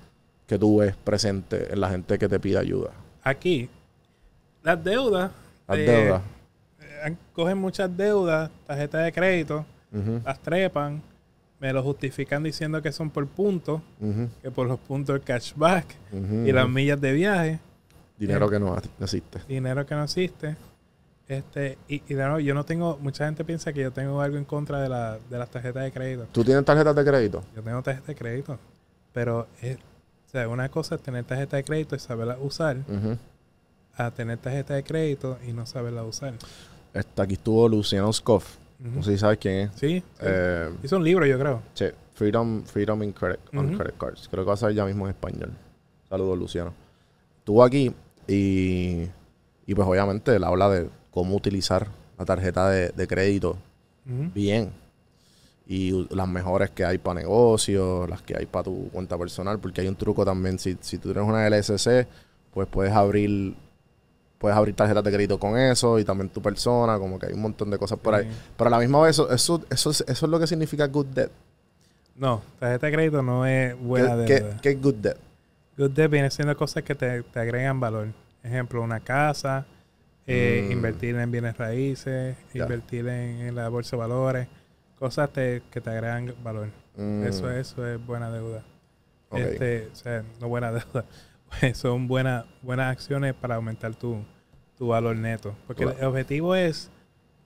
que 0.46 0.58
tú 0.58 0.78
ves 0.78 0.96
presente 0.96 1.72
en 1.72 1.80
la 1.80 1.90
gente 1.90 2.18
que 2.18 2.28
te 2.28 2.40
pide 2.40 2.58
ayuda. 2.58 2.92
Aquí, 3.24 3.70
las 4.64 4.84
deudas. 4.84 5.32
Las 5.68 5.78
eh, 5.78 5.82
deudas. 5.82 6.22
Eh, 7.06 7.16
cogen 7.34 7.58
muchas 7.58 7.96
deudas, 7.96 8.50
tarjetas 8.68 9.06
de 9.06 9.12
crédito, 9.12 9.66
las 10.26 10.40
trepan, 10.40 11.02
me 11.60 11.74
lo 11.74 11.82
justifican 11.84 12.44
diciendo 12.44 12.82
que 12.82 12.92
son 12.92 13.10
por 13.10 13.26
puntos, 13.28 13.82
que 14.42 14.52
por 14.52 14.68
los 14.68 14.80
puntos 14.80 15.16
el 15.16 15.22
cashback 15.22 15.86
y 16.46 16.52
las 16.52 16.70
millas 16.70 17.00
de 17.02 17.12
viaje, 17.14 17.60
Dinero 18.18 18.50
que 18.50 18.60
no 18.60 18.76
existe. 19.02 19.40
dinero 19.48 19.86
que 19.86 19.96
no 19.96 20.04
existe. 20.04 20.56
Este, 21.28 21.78
y, 21.88 22.02
y 22.08 22.16
de 22.16 22.24
nuevo, 22.24 22.40
yo 22.40 22.54
no 22.56 22.66
tengo, 22.66 22.98
mucha 23.02 23.26
gente 23.26 23.46
piensa 23.46 23.72
que 23.72 23.82
yo 23.82 23.92
tengo 23.92 24.20
algo 24.20 24.36
en 24.38 24.46
contra 24.46 24.82
de, 24.82 24.90
la, 24.90 25.20
de 25.30 25.38
las 25.38 25.50
tarjetas 25.50 25.84
de 25.84 25.92
crédito. 25.92 26.28
¿Tú 26.32 26.44
tienes 26.44 26.66
tarjetas 26.66 26.96
de 26.96 27.06
crédito? 27.06 27.44
Yo 27.56 27.62
tengo 27.62 27.82
tarjeta 27.84 28.08
de 28.08 28.16
crédito, 28.16 28.58
pero 29.14 29.48
es, 29.62 29.78
o 29.78 30.30
sea, 30.32 30.48
una 30.50 30.70
cosa 30.70 30.96
es 30.96 31.02
tener 31.02 31.24
tarjeta 31.26 31.56
de 31.58 31.64
crédito 31.64 31.96
y 31.96 32.00
saberla 32.00 32.38
usar, 32.42 32.78
a 33.96 34.12
tener 34.12 34.38
tarjeta 34.40 34.74
de 34.74 34.84
crédito 34.84 35.38
y 35.48 35.54
no 35.54 35.66
saberla 35.66 36.04
usar. 36.04 36.34
Este, 36.94 37.22
aquí 37.22 37.34
estuvo 37.34 37.68
Luciano 37.70 38.12
Scoff. 38.14 38.58
No 38.80 39.04
sé 39.04 39.12
si 39.12 39.18
sabes 39.18 39.38
quién 39.40 39.56
es. 39.56 39.72
Sí, 39.76 40.00
sí. 40.00 40.04
Eh, 40.22 40.70
hizo 40.84 40.96
un 40.98 41.04
libro, 41.04 41.26
yo 41.26 41.38
creo. 41.38 41.62
sí, 41.74 41.86
Freedom, 42.14 42.64
Freedom 42.64 43.02
in 43.04 43.12
credit, 43.12 43.40
on. 43.54 43.78
Credit 43.78 43.98
Cards. 43.98 44.28
Creo 44.30 44.44
que 44.44 44.48
va 44.48 44.54
a 44.54 44.58
salir 44.58 44.78
ya 44.78 44.86
mismo 44.86 45.06
en 45.06 45.12
español. 45.12 45.52
Saludos, 46.10 46.38
Luciano. 46.38 46.74
Estuvo 47.40 47.64
aquí 47.64 47.94
y, 48.28 49.08
y 49.66 49.76
pues 49.76 49.88
obviamente 49.88 50.36
él 50.36 50.44
habla 50.44 50.70
de 50.70 50.90
cómo 51.12 51.36
utilizar 51.36 51.88
la 52.18 52.26
tarjeta 52.26 52.70
de, 52.70 52.90
de 52.90 53.08
crédito 53.08 53.58
bien. 54.06 54.72
Y 55.68 56.08
las 56.16 56.28
mejores 56.28 56.72
que 56.72 56.84
hay 56.84 56.98
para 56.98 57.20
negocios, 57.20 58.10
las 58.10 58.22
que 58.24 58.36
hay 58.36 58.46
para 58.48 58.64
tu 58.64 58.90
cuenta 58.92 59.18
personal, 59.18 59.60
porque 59.60 59.82
hay 59.82 59.88
un 59.88 59.96
truco 59.96 60.26
también. 60.26 60.58
Si, 60.58 60.76
si 60.82 60.98
tú 60.98 61.12
tienes 61.14 61.30
una 61.30 61.48
LSC, 61.48 62.08
pues 62.52 62.68
puedes 62.68 62.92
abrir 62.92 63.56
puedes 64.40 64.58
abrir 64.58 64.74
tarjetas 64.76 65.04
de 65.04 65.12
crédito 65.12 65.38
con 65.38 65.56
eso 65.58 66.00
y 66.00 66.04
también 66.06 66.30
tu 66.30 66.42
persona, 66.42 66.98
como 66.98 67.20
que 67.20 67.28
hay 67.28 67.34
un 67.34 67.42
montón 67.42 67.70
de 67.70 67.78
cosas 67.78 68.00
por 68.00 68.16
ahí. 68.16 68.28
Pero 68.58 68.68
a 68.70 68.72
la 68.72 68.80
misma 68.80 69.02
vez, 69.02 69.12
eso, 69.12 69.32
eso, 69.32 69.64
eso, 69.70 69.92
es- 69.92 70.02
eso 70.08 70.26
es 70.26 70.30
lo 70.32 70.40
que 70.40 70.48
significa 70.48 70.88
good 70.88 71.06
debt. 71.08 71.30
No, 72.16 72.42
tarjeta 72.60 72.88
de 72.88 72.94
crédito 72.94 73.22
no 73.22 73.46
es 73.46 73.78
buena 73.80 74.16
¿Qué, 74.26 74.40
deuda. 74.40 74.56
qué- 74.56 74.62
qué 74.62 74.70
es 74.72 74.82
good 74.82 74.96
debt? 74.96 75.18
Good 75.78 75.92
debt 75.92 76.10
viene 76.12 76.32
siendo 76.32 76.56
cosas 76.58 76.84
que 76.84 76.96
te, 76.96 77.22
te 77.24 77.40
agregan 77.40 77.80
valor. 77.80 78.08
Ejemplo, 78.44 78.82
una 78.82 79.00
casa, 79.02 79.66
eh, 80.28 80.66
Mm. 80.68 80.72
invertir 80.72 81.16
en 81.16 81.32
bienes 81.32 81.58
raíces, 81.58 82.36
invertir 82.54 83.08
en, 83.08 83.42
en 83.42 83.56
la 83.56 83.68
bolsa 83.70 83.96
de 83.96 84.00
valores, 84.02 84.48
cosas 84.98 85.32
te- 85.32 85.62
que 85.72 85.82
te 85.82 85.90
agregan 85.90 86.34
valor. 86.44 86.70
Mm, 86.98 87.24
Eso, 87.24 87.50
eso 87.52 87.86
es 87.88 88.06
buena 88.06 88.30
deuda. 88.32 88.64
ok. 89.30 89.40
Este, 89.40 89.88
o 89.92 89.96
sea, 89.96 90.24
no 90.42 90.48
buena 90.50 90.72
deuda. 90.74 91.06
Son 91.74 92.08
buenas 92.08 92.46
buenas 92.62 92.92
acciones 92.92 93.34
para 93.34 93.56
aumentar 93.56 93.96
tu, 93.96 94.24
tu 94.78 94.88
valor 94.88 95.16
neto. 95.16 95.56
Porque 95.68 95.84
el 95.84 96.04
objetivo 96.06 96.56
es 96.56 96.90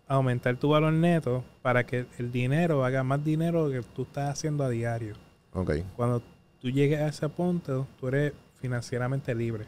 aumentar 0.08 0.56
tu 0.58 0.70
valor 0.70 0.94
neto 0.94 1.44
para 1.62 1.86
que 1.86 2.06
el 2.18 2.32
dinero 2.32 2.84
haga 2.86 3.04
más 3.04 3.24
dinero 3.24 3.70
que 3.70 3.82
tú 3.82 4.04
estás 4.04 4.30
haciendo 4.30 4.64
a 4.64 4.70
diario. 4.70 5.16
ok. 5.54 5.72
Cuando 5.96 6.22
tú 6.62 6.70
llegues 6.70 7.00
a 7.00 7.08
ese 7.08 7.28
punto, 7.30 7.88
tú 8.00 8.08
eres 8.10 8.34
financieramente 8.60 9.34
libre. 9.34 9.66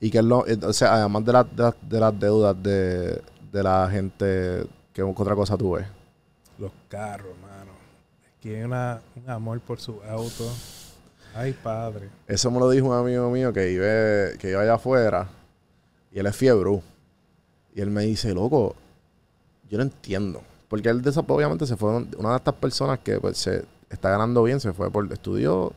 Y 0.00 0.10
que 0.10 0.18
es 0.18 0.24
lo, 0.24 0.46
eh, 0.46 0.58
o 0.62 0.72
sea, 0.72 0.94
además 0.94 1.24
de, 1.24 1.32
las 1.32 1.56
de, 1.56 1.62
las- 1.62 1.76
de 1.88 2.00
las 2.00 2.18
deudas 2.18 2.62
de, 2.62 3.22
de 3.52 3.62
la 3.62 3.88
gente, 3.90 4.64
¿qué 4.92 5.02
otra 5.02 5.34
cosa 5.36 5.56
tú 5.56 5.72
ves? 5.72 5.86
Los 6.58 6.72
carros, 6.88 7.32
mano. 7.40 7.70
Aquí 8.36 8.48
hay 8.52 8.62
una, 8.64 9.00
un 9.14 9.30
amor 9.30 9.60
por 9.60 9.78
su 9.78 10.00
auto. 10.02 10.50
Ay, 11.34 11.52
padre. 11.52 12.10
Eso 12.26 12.50
me 12.50 12.58
lo 12.58 12.68
dijo 12.70 12.86
un 12.86 12.94
amigo 12.94 13.30
mío 13.30 13.52
que 13.52 13.66
vive, 13.66 14.38
que 14.38 14.50
iba 14.50 14.62
allá 14.62 14.74
afuera 14.74 15.28
y 16.12 16.18
él 16.18 16.26
es 16.26 16.36
fiebre. 16.36 16.82
Y 17.74 17.80
él 17.80 17.90
me 17.90 18.02
dice, 18.02 18.34
loco, 18.34 18.74
yo 19.68 19.78
no 19.78 19.84
entiendo. 19.84 20.42
Porque 20.68 20.88
él 20.88 21.02
obviamente 21.28 21.66
se 21.66 21.76
fue 21.76 21.90
una 22.18 22.30
de 22.30 22.36
estas 22.36 22.54
personas 22.54 22.98
que 23.00 23.18
pues, 23.18 23.38
se 23.38 23.64
está 23.90 24.10
ganando 24.10 24.42
bien, 24.42 24.60
se 24.60 24.72
fue 24.72 24.90
por 24.90 25.10
estudió 25.12 25.72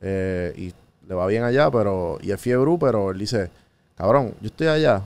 eh, 0.00 0.52
y 0.56 0.72
le 1.06 1.14
va 1.14 1.26
bien 1.26 1.44
allá, 1.44 1.70
pero 1.70 2.18
y 2.22 2.30
es 2.30 2.40
fiebre, 2.40 2.70
pero 2.78 3.10
él 3.10 3.18
dice, 3.18 3.50
cabrón, 3.96 4.34
yo 4.40 4.46
estoy 4.46 4.68
allá 4.68 5.02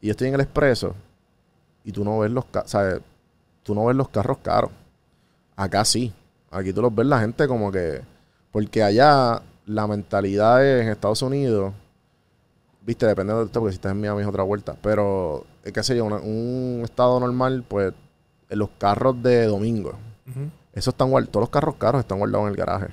y 0.00 0.08
yo 0.08 0.10
estoy 0.12 0.28
en 0.28 0.34
el 0.34 0.40
expreso 0.40 0.94
y 1.84 1.92
tú 1.92 2.04
no 2.04 2.18
ves 2.18 2.30
los 2.30 2.44
¿sabes? 2.66 3.00
tú 3.62 3.74
no 3.74 3.86
ves 3.86 3.96
los 3.96 4.08
carros 4.08 4.38
caros. 4.42 4.70
Acá 5.56 5.84
sí. 5.84 6.12
Aquí 6.50 6.72
tú 6.72 6.82
los 6.82 6.94
ves 6.94 7.06
la 7.06 7.20
gente 7.20 7.46
como 7.46 7.70
que 7.70 8.00
porque 8.50 8.82
allá 8.82 9.42
la 9.66 9.86
mentalidad 9.86 10.64
es 10.66 10.82
en 10.82 10.88
Estados 10.88 11.22
Unidos, 11.22 11.72
viste, 12.84 13.06
depende 13.06 13.34
de 13.34 13.44
esto, 13.44 13.60
porque 13.60 13.72
si 13.72 13.76
estás 13.76 13.92
en 13.92 14.00
Miami 14.00 14.22
es 14.22 14.26
otra 14.28 14.42
vuelta, 14.42 14.74
pero, 14.82 15.44
qué 15.62 15.82
sé 15.82 15.96
yo, 15.96 16.04
una- 16.04 16.16
un 16.18 16.80
estado 16.84 17.20
normal, 17.20 17.64
pues, 17.68 17.92
en 18.48 18.58
los 18.58 18.70
carros 18.78 19.22
de 19.22 19.44
domingo, 19.46 19.90
Ujú. 20.28 20.50
esos 20.72 20.92
están 20.94 21.10
guardados, 21.10 21.30
todos 21.32 21.42
los 21.44 21.50
carros 21.50 21.76
caros 21.76 22.00
están 22.00 22.18
guardados 22.18 22.46
en 22.46 22.50
el 22.50 22.56
garaje. 22.56 22.86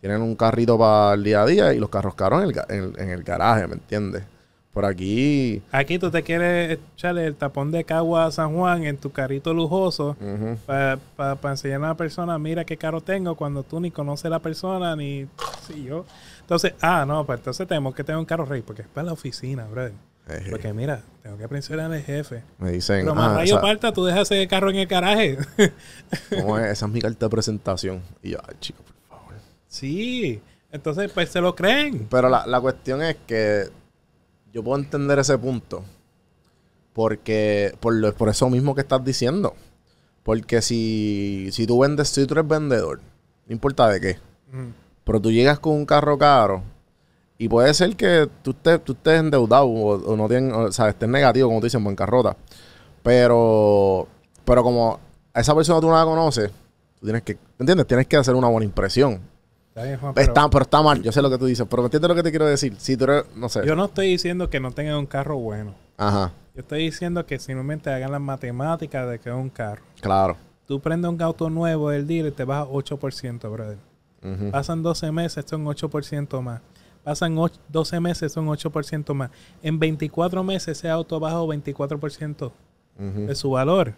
Tienen 0.00 0.22
un 0.22 0.34
carrito 0.34 0.78
para 0.78 1.14
el 1.14 1.22
día 1.22 1.42
a 1.42 1.46
día 1.46 1.72
y 1.74 1.78
los 1.78 1.90
carros 1.90 2.14
caros 2.14 2.42
en 2.42 2.48
el, 2.50 2.56
en 2.68 2.84
el- 2.94 3.00
en 3.00 3.08
el 3.10 3.22
garaje, 3.22 3.66
¿me 3.68 3.74
entiendes? 3.74 4.24
Por 4.72 4.84
aquí, 4.84 5.62
Aquí 5.72 5.98
tú 5.98 6.12
te 6.12 6.22
quieres 6.22 6.78
echarle 6.94 7.26
el 7.26 7.34
tapón 7.34 7.72
de 7.72 7.82
Cagua 7.82 8.26
a 8.26 8.30
San 8.30 8.54
Juan 8.54 8.84
en 8.84 8.98
tu 8.98 9.10
carrito 9.10 9.52
lujoso 9.52 10.16
ujú, 10.20 10.58
para 10.64 11.38
enseñar 11.50 11.76
a 11.76 11.86
una 11.86 11.96
persona, 11.96 12.38
mira 12.38 12.64
qué 12.64 12.76
carro 12.76 13.00
tengo, 13.00 13.34
cuando 13.34 13.64
tú 13.64 13.80
ni 13.80 13.90
conoces 13.90 14.26
a 14.26 14.28
la 14.28 14.38
persona, 14.38 14.94
ni 14.94 15.26
sí, 15.66 15.82
yo. 15.82 16.04
Entonces, 16.42 16.74
ah, 16.80 17.04
no, 17.04 17.26
pues 17.26 17.40
entonces 17.40 17.66
tenemos 17.66 17.96
que 17.96 18.04
tener 18.04 18.18
un 18.18 18.24
carro 18.24 18.44
rey, 18.44 18.62
porque 18.62 18.82
es 18.82 18.88
para 18.88 19.06
la 19.06 19.12
oficina, 19.12 19.64
brother. 19.66 19.92
Jeje. 20.28 20.50
Porque 20.50 20.72
mira, 20.72 21.02
tengo 21.24 21.36
que 21.36 21.48
presionar 21.48 21.92
al 21.92 22.02
jefe. 22.02 22.44
Me 22.58 22.70
dicen, 22.70 23.00
Pero 23.00 23.16
más 23.16 23.30
ah, 23.30 23.34
rayo 23.38 23.54
esa, 23.54 23.60
parta, 23.60 23.92
tú 23.92 24.04
dejas 24.04 24.30
ese 24.30 24.46
carro 24.46 24.70
en 24.70 24.76
el 24.76 24.86
garaje. 24.86 25.36
¿cómo 26.30 26.58
es? 26.58 26.66
esa 26.70 26.86
es 26.86 26.92
mi 26.92 27.00
carta 27.00 27.26
de 27.26 27.30
presentación. 27.30 28.02
Y 28.22 28.30
yo, 28.30 28.38
ay, 28.46 28.54
chico, 28.60 28.82
por 28.84 29.18
favor. 29.18 29.34
sí. 29.66 30.40
Entonces, 30.72 31.10
pues 31.10 31.30
se 31.30 31.40
lo 31.40 31.56
creen. 31.56 32.06
Pero 32.08 32.28
la, 32.28 32.46
la 32.46 32.60
cuestión 32.60 33.02
es 33.02 33.16
que 33.26 33.68
yo 34.52 34.62
puedo 34.62 34.78
entender 34.78 35.18
ese 35.18 35.36
punto. 35.38 35.82
Porque, 36.92 37.74
por, 37.80 37.94
lo- 37.94 38.14
por 38.14 38.28
eso 38.28 38.50
mismo 38.50 38.74
que 38.74 38.80
estás 38.82 39.04
diciendo. 39.04 39.54
Porque 40.22 40.60
si, 40.62 41.48
si 41.52 41.66
tú 41.66 41.78
vendes, 41.80 42.08
si 42.08 42.26
tú 42.26 42.34
eres 42.34 42.46
vendedor, 42.46 43.00
no 43.46 43.52
importa 43.52 43.88
de 43.88 44.00
qué, 44.00 44.18
pero 45.04 45.20
tú 45.20 45.30
llegas 45.32 45.58
con 45.58 45.72
un 45.74 45.86
carro 45.86 46.18
caro 46.18 46.62
y 47.38 47.48
puede 47.48 47.72
ser 47.72 47.96
que 47.96 48.28
tú 48.42 48.50
estés, 48.50 48.84
tú 48.84 48.92
estés 48.92 49.18
endeudado 49.20 49.66
o, 49.66 49.94
o 50.12 50.16
no 50.16 50.28
tienes, 50.28 50.52
o 50.54 50.70
sea, 50.72 50.90
estés 50.90 51.08
negativo, 51.08 51.48
como 51.48 51.60
tú 51.60 51.66
dices, 51.66 51.78
en 51.78 51.84
bancarrota. 51.84 52.36
Pero, 53.02 54.06
pero 54.44 54.62
como 54.62 55.00
a 55.32 55.40
esa 55.40 55.54
persona 55.54 55.80
tú 55.80 55.88
no 55.88 55.96
la 55.96 56.04
conoces, 56.04 56.50
tú 57.00 57.06
tienes 57.06 57.22
que, 57.22 57.34
¿me 57.34 57.40
entiendes? 57.60 57.86
Tienes 57.86 58.06
que 58.06 58.16
hacer 58.18 58.34
una 58.34 58.48
buena 58.48 58.66
impresión. 58.66 59.20
Está 59.70 59.84
bien, 59.84 59.98
Juan, 59.98 60.14
pero 60.14 60.26
Está, 60.28 60.50
pero 60.50 60.62
está 60.62 60.82
mal, 60.82 61.02
yo 61.02 61.12
sé 61.12 61.22
lo 61.22 61.30
que 61.30 61.38
tú 61.38 61.46
dices, 61.46 61.66
pero 61.70 61.82
¿me 61.82 61.86
entiendes 61.86 62.08
lo 62.08 62.14
que 62.14 62.22
te 62.22 62.30
quiero 62.30 62.46
decir? 62.46 62.74
Si 62.78 62.96
tú 62.96 63.04
eres, 63.04 63.24
no 63.36 63.48
sé. 63.48 63.64
Yo 63.64 63.74
no 63.76 63.84
estoy 63.86 64.08
diciendo 64.08 64.50
que 64.50 64.58
no 64.60 64.72
tengan 64.72 64.96
un 64.96 65.06
carro 65.06 65.36
bueno. 65.36 65.74
Ajá, 65.96 66.32
Yo 66.54 66.62
estoy 66.62 66.82
diciendo 66.84 67.24
que 67.26 67.38
simplemente 67.38 67.90
hagan 67.92 68.10
las 68.12 68.20
matemáticas 68.20 69.08
de 69.08 69.18
que 69.18 69.28
es 69.30 69.34
un 69.34 69.48
carro. 69.50 69.82
claro. 70.00 70.36
Tú 70.66 70.78
prendes 70.78 71.10
un 71.10 71.20
auto 71.20 71.50
nuevo 71.50 71.90
del 71.90 72.06
dealer 72.06 72.30
y 72.32 72.34
te 72.36 72.44
baja 72.44 72.64
8%, 72.64 73.50
brother. 73.50 73.76
Pasan 74.52 74.84
12 74.84 75.10
meses, 75.10 75.44
son 75.48 75.64
8% 75.66 76.40
más. 76.42 76.60
Pasan 77.02 77.34
och- 77.36 77.58
12 77.68 77.98
meses, 77.98 78.30
son 78.32 78.46
8% 78.48 79.12
más. 79.14 79.30
En 79.64 79.80
24 79.80 80.44
meses 80.44 80.78
ese 80.78 80.88
auto 80.88 81.18
bajó 81.18 81.48
24% 81.48 82.52
Ujú. 83.00 83.26
de 83.26 83.34
su 83.34 83.50
valor. 83.50 83.94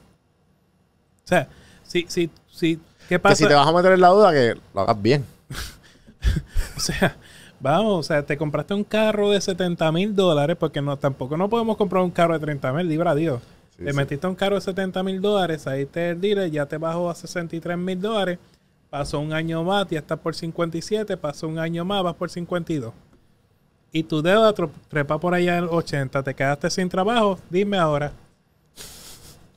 O 1.24 1.28
sea, 1.28 1.46
si, 1.82 2.06
si, 2.08 2.30
si, 2.50 2.76
¿qué 2.76 3.16
Que 3.16 3.18
pasa? 3.18 3.34
si 3.36 3.46
te 3.46 3.52
vas 3.54 3.66
a 3.66 3.72
meter 3.72 3.92
en 3.92 4.00
la 4.00 4.08
duda, 4.08 4.32
que 4.32 4.54
lo 4.74 4.80
hagas 4.80 5.02
bien. 5.02 5.26
O 6.76 6.80
sea, 6.80 7.16
vamos, 7.60 7.98
o 7.98 8.02
sea, 8.02 8.24
te 8.24 8.36
compraste 8.36 8.74
un 8.74 8.84
carro 8.84 9.30
de 9.30 9.40
70 9.40 9.90
mil 9.92 10.14
dólares, 10.14 10.56
porque 10.58 10.80
no, 10.80 10.96
tampoco 10.96 11.36
no 11.36 11.48
podemos 11.48 11.76
comprar 11.76 12.02
un 12.02 12.10
carro 12.10 12.34
de 12.34 12.40
30 12.40 12.72
mil, 12.72 12.88
libra 12.88 13.14
Dios. 13.14 13.42
Sí, 13.76 13.84
te 13.84 13.90
sí. 13.90 13.96
metiste 13.96 14.26
un 14.26 14.34
carro 14.34 14.56
de 14.56 14.60
70 14.60 15.02
mil 15.02 15.20
dólares, 15.20 15.66
ahí 15.66 15.86
te 15.86 16.10
el 16.10 16.20
dealer, 16.20 16.50
ya 16.50 16.66
te 16.66 16.76
bajó 16.78 17.10
a 17.10 17.14
63 17.14 17.78
mil 17.78 18.00
dólares, 18.00 18.38
pasó 18.90 19.20
un 19.20 19.32
año 19.32 19.62
más, 19.64 19.88
ya 19.88 20.00
estás 20.00 20.18
por 20.18 20.34
57, 20.34 21.16
pasó 21.16 21.48
un 21.48 21.58
año 21.58 21.84
más, 21.84 22.02
vas 22.02 22.14
por 22.14 22.30
52. 22.30 22.92
Y 23.92 24.02
tu 24.04 24.22
deuda 24.22 24.54
trepa 24.88 25.18
por 25.18 25.34
allá 25.34 25.58
en 25.58 25.64
80, 25.64 26.22
te 26.22 26.34
quedaste 26.34 26.70
sin 26.70 26.88
trabajo, 26.88 27.38
dime 27.50 27.78
ahora. 27.78 28.12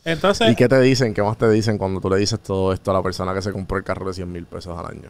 Entonces, 0.04 0.52
¿Y 0.52 0.56
qué 0.56 0.70
te 0.70 0.80
dicen? 0.82 1.16
¿Qué 1.16 1.24
más 1.24 1.38
te 1.38 1.50
dicen 1.50 1.80
cuando 1.80 2.00
tú 2.00 2.10
le 2.12 2.18
dices 2.18 2.40
todo 2.40 2.72
esto 2.72 2.92
a 2.92 2.94
la 2.94 3.02
persona 3.02 3.34
que 3.34 3.42
se 3.42 3.52
compró 3.52 3.78
el 3.78 3.84
carro 3.84 4.06
de 4.06 4.14
100 4.14 4.32
mil 4.32 4.46
pesos 4.46 4.78
al 4.78 4.86
año? 4.86 5.10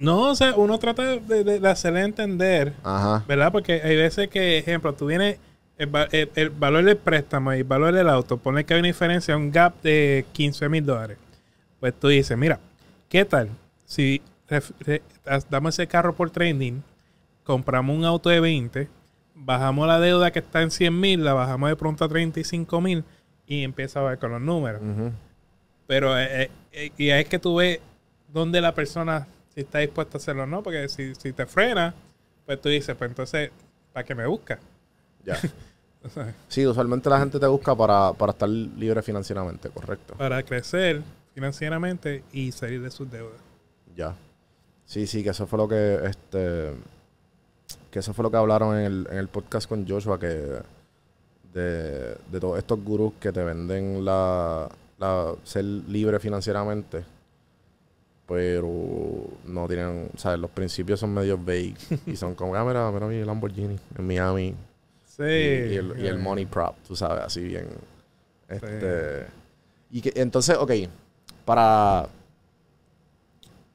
No, 0.00 0.22
o 0.30 0.34
sea, 0.34 0.54
uno 0.56 0.78
trata 0.78 1.04
de, 1.04 1.44
de- 1.44 1.60
de 1.60 1.68
hacerle 1.68 2.00
entender 2.02 2.72
Ajá. 2.82 3.24
¿Verdad? 3.28 3.52
Porque 3.52 3.74
hay 3.84 3.94
veces 3.96 4.28
que, 4.28 4.58
ejemplo, 4.58 4.92
tú 4.94 5.06
vienes, 5.06 5.38
el, 5.78 5.88
el- 6.10 6.30
el 6.34 6.50
valor 6.50 6.82
del 6.84 6.96
préstamo 6.96 7.54
y 7.54 7.58
el 7.58 7.64
valor 7.64 7.94
del 7.94 8.08
auto, 8.08 8.36
pone 8.38 8.64
que 8.64 8.74
hay 8.74 8.80
una 8.80 8.88
diferencia, 8.88 9.36
un 9.36 9.52
gap 9.52 9.80
de 9.82 10.24
15 10.32 10.68
mil 10.68 10.84
dólares. 10.84 11.16
Pues 11.78 11.94
tú 11.94 12.08
dices, 12.08 12.36
mira, 12.36 12.58
¿qué 13.08 13.24
tal 13.24 13.48
si 13.86 14.20
ref- 14.48 14.72
re- 14.80 15.02
as- 15.26 15.48
damos 15.48 15.74
ese 15.78 15.86
carro 15.86 16.14
por 16.14 16.30
trending, 16.30 16.82
compramos 17.44 17.96
un 17.96 18.04
auto 18.04 18.28
de 18.30 18.40
20, 18.40 18.88
bajamos 19.34 19.86
la 19.86 19.98
deuda 20.00 20.30
que 20.32 20.40
está 20.40 20.60
en 20.62 20.70
100 20.70 20.98
mil, 21.00 21.24
la 21.24 21.32
bajamos 21.32 21.70
de 21.70 21.76
pronto 21.76 22.04
a 22.04 22.08
35 22.08 22.80
mil 22.80 23.04
y 23.46 23.64
empieza 23.64 24.00
a 24.00 24.04
ver 24.04 24.18
con 24.18 24.30
los 24.32 24.40
números? 24.40 24.80
Pero 25.86 26.18
eh, 26.18 26.50
eh, 26.72 26.90
y 26.96 27.08
es 27.10 27.26
que 27.26 27.38
tú 27.38 27.56
ves 27.56 27.80
dónde 28.32 28.60
la 28.60 28.74
persona 28.74 29.26
si 29.54 29.60
está 29.60 29.78
dispuesta 29.78 30.16
a 30.16 30.20
hacerlo 30.20 30.44
o 30.44 30.46
no, 30.46 30.62
porque 30.62 30.88
si, 30.88 31.14
si 31.14 31.32
te 31.32 31.46
frena, 31.46 31.94
pues 32.46 32.60
tú 32.60 32.68
dices, 32.68 32.96
pues 32.96 33.10
entonces, 33.10 33.50
¿para 33.92 34.04
qué 34.04 34.14
me 34.14 34.26
busca? 34.26 34.58
Ya. 35.24 35.38
Sí, 36.48 36.66
usualmente 36.66 37.10
la 37.10 37.18
gente 37.18 37.38
te 37.38 37.46
busca 37.46 37.76
para, 37.76 38.14
para 38.14 38.32
estar 38.32 38.48
libre 38.48 39.02
financieramente, 39.02 39.68
correcto. 39.68 40.14
Para 40.14 40.42
crecer 40.42 41.02
financieramente 41.34 42.24
y 42.32 42.52
salir 42.52 42.80
de 42.80 42.90
sus 42.90 43.10
deudas. 43.10 43.38
Ya. 43.94 44.14
Sí, 44.86 45.06
sí, 45.06 45.22
que 45.22 45.28
eso 45.28 45.46
fue 45.46 45.58
lo 45.58 45.68
que 45.68 46.00
este 46.04 46.72
que 47.90 47.98
eso 47.98 48.14
fue 48.14 48.22
lo 48.22 48.30
que 48.30 48.38
hablaron 48.38 48.78
en 48.78 48.84
el, 48.84 49.08
en 49.10 49.18
el 49.18 49.28
podcast 49.28 49.68
con 49.68 49.86
Joshua 49.86 50.18
que 50.18 50.26
de, 51.52 52.16
de 52.32 52.40
todos 52.40 52.56
estos 52.56 52.82
gurús 52.82 53.12
que 53.20 53.30
te 53.30 53.44
venden 53.44 54.02
la, 54.02 54.68
la 54.98 55.34
ser 55.44 55.64
libre 55.64 56.18
financieramente 56.18 57.04
pero 58.30 58.70
no 59.44 59.66
tienen, 59.66 60.08
¿sabes? 60.16 60.38
Los 60.38 60.50
principios 60.52 61.00
son 61.00 61.12
medio 61.12 61.36
vague 61.36 61.74
y 62.06 62.14
son 62.14 62.36
como, 62.36 62.54
ah, 62.54 62.64
mira, 62.64 62.88
mira 62.92 63.06
mi 63.06 63.24
Lamborghini 63.24 63.76
en 63.98 64.06
Miami 64.06 64.54
Sí. 65.04 65.24
y, 65.24 65.26
y 65.26 65.76
el, 65.76 65.94
y 65.98 66.06
el 66.06 66.14
eh, 66.14 66.18
money 66.18 66.46
prop, 66.46 66.76
tú 66.86 66.94
sabes, 66.94 67.24
así 67.24 67.40
bien. 67.42 67.66
Este, 68.48 69.26
Y 69.90 70.00
que 70.00 70.12
entonces, 70.14 70.56
ok, 70.56 70.70
para... 71.44 72.06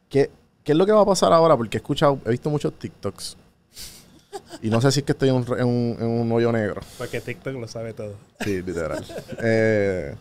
¿qué, 0.10 0.32
¿Qué 0.64 0.72
es 0.72 0.78
lo 0.78 0.86
que 0.86 0.93
va 0.93 1.01
a 1.01 1.06
pasar 1.06 1.34
ahora? 1.34 1.58
Porque 1.58 1.76
he 1.78 1.80
escuchado, 1.82 2.18
he 2.26 2.30
visto 2.32 2.49
muchos 2.49 2.74
TikToks. 2.80 3.36
Y 4.62 4.70
no 4.70 4.80
sé 4.80 4.89
si 4.93 5.01
es 5.01 5.06
que 5.06 5.12
estoy 5.12 5.30
en 5.30 5.36
un, 5.36 5.45
en 5.60 5.66
un, 5.68 5.97
en 5.99 6.08
un 6.08 6.32
hoyo 6.32 6.51
negro. 6.53 6.80
Porque 6.97 7.20
TikTok 7.20 7.56
lo 7.56 7.68
sabe 7.68 7.93
todo. 7.93 8.16
Sí, 8.39 8.62
literal. 8.62 9.06
Eh, 9.43 10.16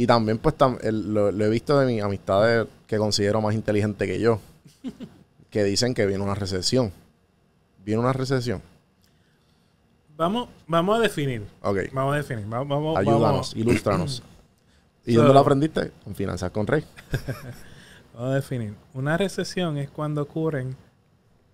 y 0.00 0.06
también, 0.06 0.38
pues, 0.38 0.56
tam- 0.56 0.78
el- 0.82 1.12
lo, 1.12 1.30
lo 1.32 1.44
he 1.44 1.48
visto 1.50 1.78
de 1.78 1.86
mis 1.86 2.02
amistades 2.02 2.66
que 2.86 2.96
considero 2.98 3.40
más 3.40 3.54
inteligente 3.54 4.06
que 4.06 4.18
yo. 4.20 4.40
Que 5.50 5.64
dicen 5.64 5.94
que 5.94 6.04
viene 6.04 6.22
una 6.22 6.34
recesión. 6.34 6.92
¿Viene 7.82 8.00
una 8.02 8.12
recesión? 8.12 8.60
Vamos, 10.16 10.48
vamos 10.66 10.98
a 10.98 11.00
definir. 11.00 11.42
Ok. 11.62 11.78
Vamos 11.92 12.14
a 12.14 12.16
definir. 12.18 12.44
Vamos, 12.46 12.68
vamos, 12.68 12.96
Ayúdanos, 12.98 13.22
vamos, 13.22 13.56
ilústranos. 13.56 14.22
¿Y 15.06 15.12
So- 15.14 15.18
dónde 15.20 15.32
lo 15.34 15.40
aprendiste? 15.40 15.92
Con 16.04 16.14
Finanzas 16.14 16.50
con 16.50 16.66
Rey. 16.66 16.84
vamos 18.14 18.30
a 18.32 18.34
definir. 18.34 18.74
Una 18.94 19.16
recesión 19.16 19.78
es 19.78 19.88
cuando 19.90 20.22
ocurren 20.22 20.76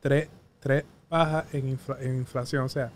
tres, 0.00 0.28
tres 0.60 0.84
bajas 1.08 1.44
en, 1.54 1.76
infla- 1.78 1.98
en 2.00 2.16
inflación. 2.16 2.64
O 2.64 2.68
sea, 2.68 2.90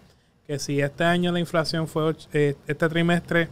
que 0.46 0.58
si 0.58 0.80
este 0.80 1.04
año 1.04 1.30
la 1.30 1.38
inflación 1.40 1.86
fue, 1.86 2.16
eh, 2.32 2.56
este 2.66 2.88
trimestre 2.88 3.48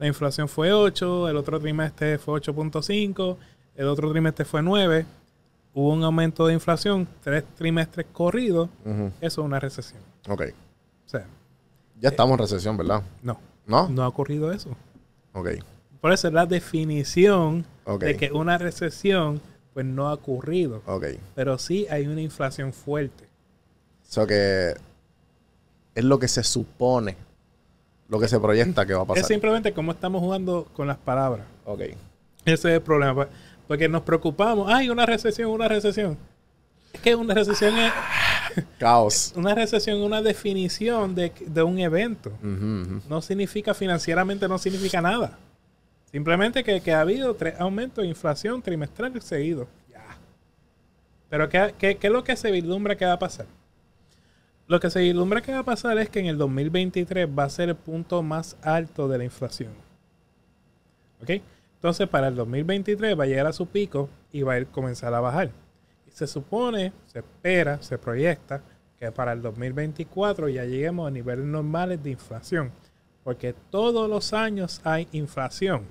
la 0.00 0.06
inflación 0.08 0.48
fue 0.48 0.72
8, 0.72 1.28
el 1.28 1.36
otro 1.36 1.60
trimestre 1.60 2.18
fue 2.18 2.40
8.5, 2.40 3.36
el 3.76 3.86
otro 3.86 4.10
trimestre 4.10 4.44
fue 4.44 4.62
9, 4.62 5.06
hubo 5.74 5.92
un 5.92 6.02
aumento 6.02 6.46
de 6.46 6.54
inflación, 6.54 7.06
tres 7.22 7.44
trimestres 7.56 8.06
corridos, 8.12 8.68
eso 9.20 9.40
es 9.42 9.46
una 9.46 9.60
recesión. 9.60 10.00
Ok. 10.28 10.42
O 11.06 11.08
sea, 11.08 11.26
Ya 12.00 12.08
estamos 12.08 12.32
en 12.32 12.38
recesión, 12.38 12.76
¿verdad? 12.76 13.02
no, 13.22 13.38
¿No? 13.66 13.88
no 13.88 14.02
ha 14.02 14.08
ocurrido 14.08 14.50
eso. 14.52 14.70
Ok. 15.34 15.50
Por 16.00 16.12
eso 16.12 16.28
es 16.28 16.34
la 16.34 16.46
definición 16.46 17.66
de 18.00 18.16
que 18.16 18.32
una 18.32 18.56
recesión 18.58 19.40
pues 19.74 19.84
no 19.86 20.08
ha 20.08 20.14
ocurrido, 20.14 20.82
Ok. 20.86 21.04
pero 21.34 21.58
sí 21.58 21.86
hay 21.90 22.06
una 22.06 22.22
inflación 22.22 22.72
fuerte. 22.72 23.28
So 24.02 24.26
que 24.26 24.74
es 25.94 26.04
lo 26.04 26.18
que 26.18 26.26
se 26.26 26.42
supone, 26.42 27.16
lo 28.10 28.18
que 28.18 28.28
se 28.28 28.38
proyecta 28.40 28.84
que 28.84 28.92
va 28.92 29.02
a 29.02 29.06
pasar. 29.06 29.22
Es 29.22 29.28
simplemente 29.28 29.72
como 29.72 29.92
estamos 29.92 30.20
jugando 30.20 30.66
con 30.74 30.86
las 30.88 30.98
palabras. 30.98 31.46
Ok. 31.64 31.80
Ese 31.80 31.94
es 32.44 32.64
el 32.64 32.82
problema. 32.82 33.14
pues, 33.14 33.28
Porque 33.68 33.88
nos 33.88 34.02
preocupamos. 34.02 34.70
Ay, 34.70 34.90
una 34.90 35.06
recesión, 35.06 35.50
una 35.50 35.68
recesión. 35.68 36.18
Es 36.92 37.00
que 37.00 37.14
una 37.14 37.34
recesión 37.34 37.78
es 37.78 37.92
Caos. 38.78 39.32
una 39.36 39.54
recesión 39.54 39.98
es 39.98 40.04
una 40.04 40.22
definición 40.22 41.14
de, 41.14 41.32
de 41.46 41.62
un 41.62 41.78
evento. 41.78 42.32
No 42.42 43.22
significa 43.22 43.74
financieramente, 43.74 44.48
no 44.48 44.58
significa 44.58 45.00
nada. 45.00 45.38
Simplemente 46.10 46.64
que, 46.64 46.80
que 46.80 46.92
ha 46.92 47.02
habido 47.02 47.34
tres 47.36 47.54
aumentos 47.60 48.02
de 48.02 48.08
inflación 48.08 48.60
trimestral 48.60 49.22
seguidos. 49.22 49.68
Ya. 49.88 50.02
Pero 51.28 51.48
¿qué, 51.48 51.72
qué, 51.78 51.96
qué 51.96 52.08
es 52.08 52.12
lo 52.12 52.24
que 52.24 52.34
se 52.34 52.50
vislumbra 52.50 52.96
que 52.96 53.06
va 53.06 53.12
a 53.12 53.18
pasar? 53.20 53.46
Lo 54.70 54.78
que 54.78 54.88
se 54.88 55.00
vislumbra 55.00 55.42
que 55.42 55.50
va 55.50 55.58
a 55.58 55.64
pasar 55.64 55.98
es 55.98 56.08
que 56.10 56.20
en 56.20 56.26
el 56.26 56.38
2023 56.38 57.28
va 57.36 57.42
a 57.42 57.50
ser 57.50 57.70
el 57.70 57.74
punto 57.74 58.22
más 58.22 58.56
alto 58.62 59.08
de 59.08 59.18
la 59.18 59.24
inflación. 59.24 59.72
¿Ok? 61.20 61.30
Entonces 61.74 62.08
para 62.08 62.28
el 62.28 62.36
2023 62.36 63.18
va 63.18 63.24
a 63.24 63.26
llegar 63.26 63.48
a 63.48 63.52
su 63.52 63.66
pico 63.66 64.08
y 64.30 64.42
va 64.42 64.52
a 64.52 64.60
ir 64.60 64.68
comenzar 64.68 65.12
a 65.12 65.18
bajar. 65.18 65.50
Y 66.06 66.12
se 66.12 66.28
supone, 66.28 66.92
se 67.06 67.18
espera, 67.18 67.82
se 67.82 67.98
proyecta 67.98 68.62
que 68.96 69.10
para 69.10 69.32
el 69.32 69.42
2024 69.42 70.48
ya 70.48 70.64
lleguemos 70.64 71.08
a 71.08 71.10
niveles 71.10 71.46
normales 71.46 72.00
de 72.04 72.10
inflación. 72.10 72.70
Porque 73.24 73.56
todos 73.70 74.08
los 74.08 74.32
años 74.32 74.80
hay 74.84 75.08
inflación. 75.10 75.82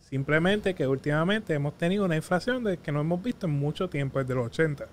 Simplemente 0.00 0.74
que 0.74 0.86
últimamente 0.86 1.54
hemos 1.54 1.78
tenido 1.78 2.04
una 2.04 2.16
inflación 2.16 2.62
de 2.62 2.76
que 2.76 2.92
no 2.92 3.00
hemos 3.00 3.22
visto 3.22 3.46
en 3.46 3.52
mucho 3.52 3.88
tiempo 3.88 4.18
desde 4.18 4.34
los 4.34 4.48
80. 4.48 4.86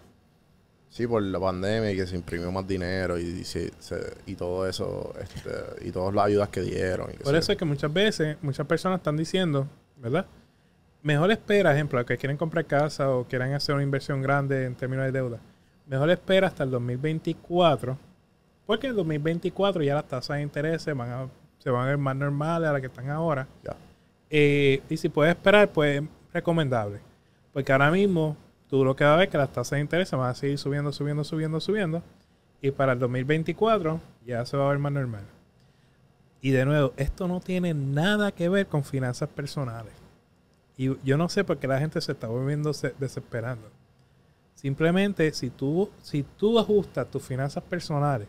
Sí, 0.97 1.05
por 1.05 1.21
la 1.21 1.39
pandemia 1.39 1.91
y 1.91 1.95
que 1.95 2.07
se 2.07 2.15
imprimió 2.15 2.51
más 2.51 2.67
dinero 2.67 3.19
y, 3.19 3.43
se- 3.43 3.71
se- 3.77 4.15
y 4.25 4.33
todo 4.33 4.67
eso, 4.67 5.13
este, 5.21 5.87
y 5.87 5.91
todas 5.91 6.11
las 6.15 6.25
ayudas 6.25 6.49
que 6.49 6.61
dieron. 6.61 7.11
y 7.13 7.17
Por 7.23 7.35
eso 7.35 7.51
es 7.51 7.57
que 7.57 7.65
muchas 7.65 7.93
veces, 7.93 8.35
muchas 8.41 8.65
personas 8.65 8.97
están 8.97 9.15
diciendo, 9.15 9.67
¿verdad? 9.97 10.25
Mejor 11.03 11.29
espera, 11.31 11.71
ejemplo, 11.71 12.03
que 12.03 12.17
quieren 12.17 12.35
comprar 12.35 12.65
casa 12.65 13.11
o 13.11 13.25
quieran 13.25 13.53
hacer 13.53 13.75
una 13.75 13.83
inversión 13.83 14.23
grande 14.23 14.65
en 14.65 14.73
términos 14.73 15.05
de 15.05 15.11
deuda. 15.11 15.37
Mejor 15.85 16.09
espera 16.09 16.47
hasta 16.47 16.63
el 16.63 16.71
2024, 16.71 17.95
porque 18.65 18.87
en 18.87 18.91
el 18.91 18.97
2024 18.97 19.83
ya 19.83 19.93
las 19.93 20.07
tasas 20.07 20.37
de 20.37 20.41
interés 20.41 20.81
se 20.81 20.93
van 20.93 21.11
a, 21.11 21.27
se 21.59 21.69
van 21.69 21.83
a 21.83 21.89
ver 21.89 21.99
más 21.99 22.15
normales 22.15 22.69
a 22.69 22.73
las 22.73 22.81
que 22.81 22.87
están 22.87 23.07
ahora. 23.11 23.47
Ya. 23.63 23.75
Eh, 24.31 24.81
y 24.89 24.97
si 24.97 25.09
puedes 25.09 25.35
esperar, 25.35 25.69
pues 25.69 26.01
es 26.01 26.07
recomendable. 26.33 26.99
Porque 27.53 27.71
ahora 27.71 27.91
mismo 27.91 28.35
tú 28.69 28.83
lo 28.85 28.95
que 28.95 29.03
vas 29.03 29.13
a 29.13 29.17
ver 29.17 29.25
es 29.27 29.31
que 29.31 29.37
las 29.37 29.51
tasas 29.51 29.71
de 29.77 29.81
interés 29.81 30.09
se 30.09 30.15
van 30.15 30.29
a 30.29 30.33
seguir 30.35 30.57
subiendo, 30.57 30.91
subiendo, 30.91 31.23
subiendo, 31.23 31.59
subiendo. 31.59 32.01
Y 32.61 32.71
para 32.71 32.93
el 32.93 32.99
2024 32.99 33.99
ya 34.25 34.45
se 34.45 34.57
va 34.57 34.65
a 34.65 34.69
ver 34.69 34.79
más 34.79 34.91
normal. 34.91 35.23
Y 36.41 36.51
de 36.51 36.65
nuevo, 36.65 36.93
esto 36.97 37.27
no 37.27 37.39
tiene 37.39 37.73
nada 37.73 38.31
que 38.31 38.49
ver 38.49 38.67
con 38.67 38.83
finanzas 38.83 39.29
personales. 39.29 39.93
Y 40.77 40.95
yo 41.03 41.17
no 41.17 41.27
sé 41.29 41.43
por 41.43 41.57
qué 41.57 41.67
la 41.67 41.79
gente 41.79 41.99
se 42.01 42.11
está 42.11 42.27
volviendo 42.27 42.73
se- 42.73 42.93
desesperando. 42.99 43.67
Simplemente, 44.55 45.31
si 45.33 45.49
tú, 45.49 45.89
si 46.01 46.23
tú 46.23 46.57
ajustas 46.59 47.07
tus 47.09 47.23
finanzas 47.23 47.63
personales, 47.63 48.27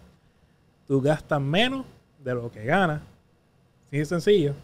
tú 0.86 1.01
gastas 1.01 1.41
menos 1.41 1.84
de 2.22 2.34
lo 2.34 2.51
que 2.51 2.64
ganas. 2.64 3.01
Así 3.86 3.99
de 3.99 4.05
sencillo. 4.05 4.55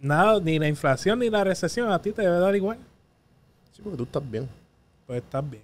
Nada, 0.00 0.40
ni 0.40 0.58
la 0.58 0.66
inflación 0.68 1.18
ni 1.18 1.28
la 1.30 1.44
recesión 1.44 1.90
a 1.92 2.00
ti 2.00 2.12
te 2.12 2.22
debe 2.22 2.38
dar 2.38 2.56
igual. 2.56 2.78
Sí, 3.72 3.82
porque 3.82 3.96
tú 3.96 4.04
estás 4.04 4.30
bien. 4.30 4.48
Pues 5.06 5.22
estás 5.22 5.48
bien. 5.48 5.62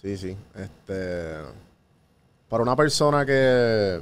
Sí, 0.00 0.16
sí. 0.16 0.36
Este, 0.54 1.34
para 2.48 2.62
una 2.62 2.76
persona 2.76 3.24
que, 3.26 4.00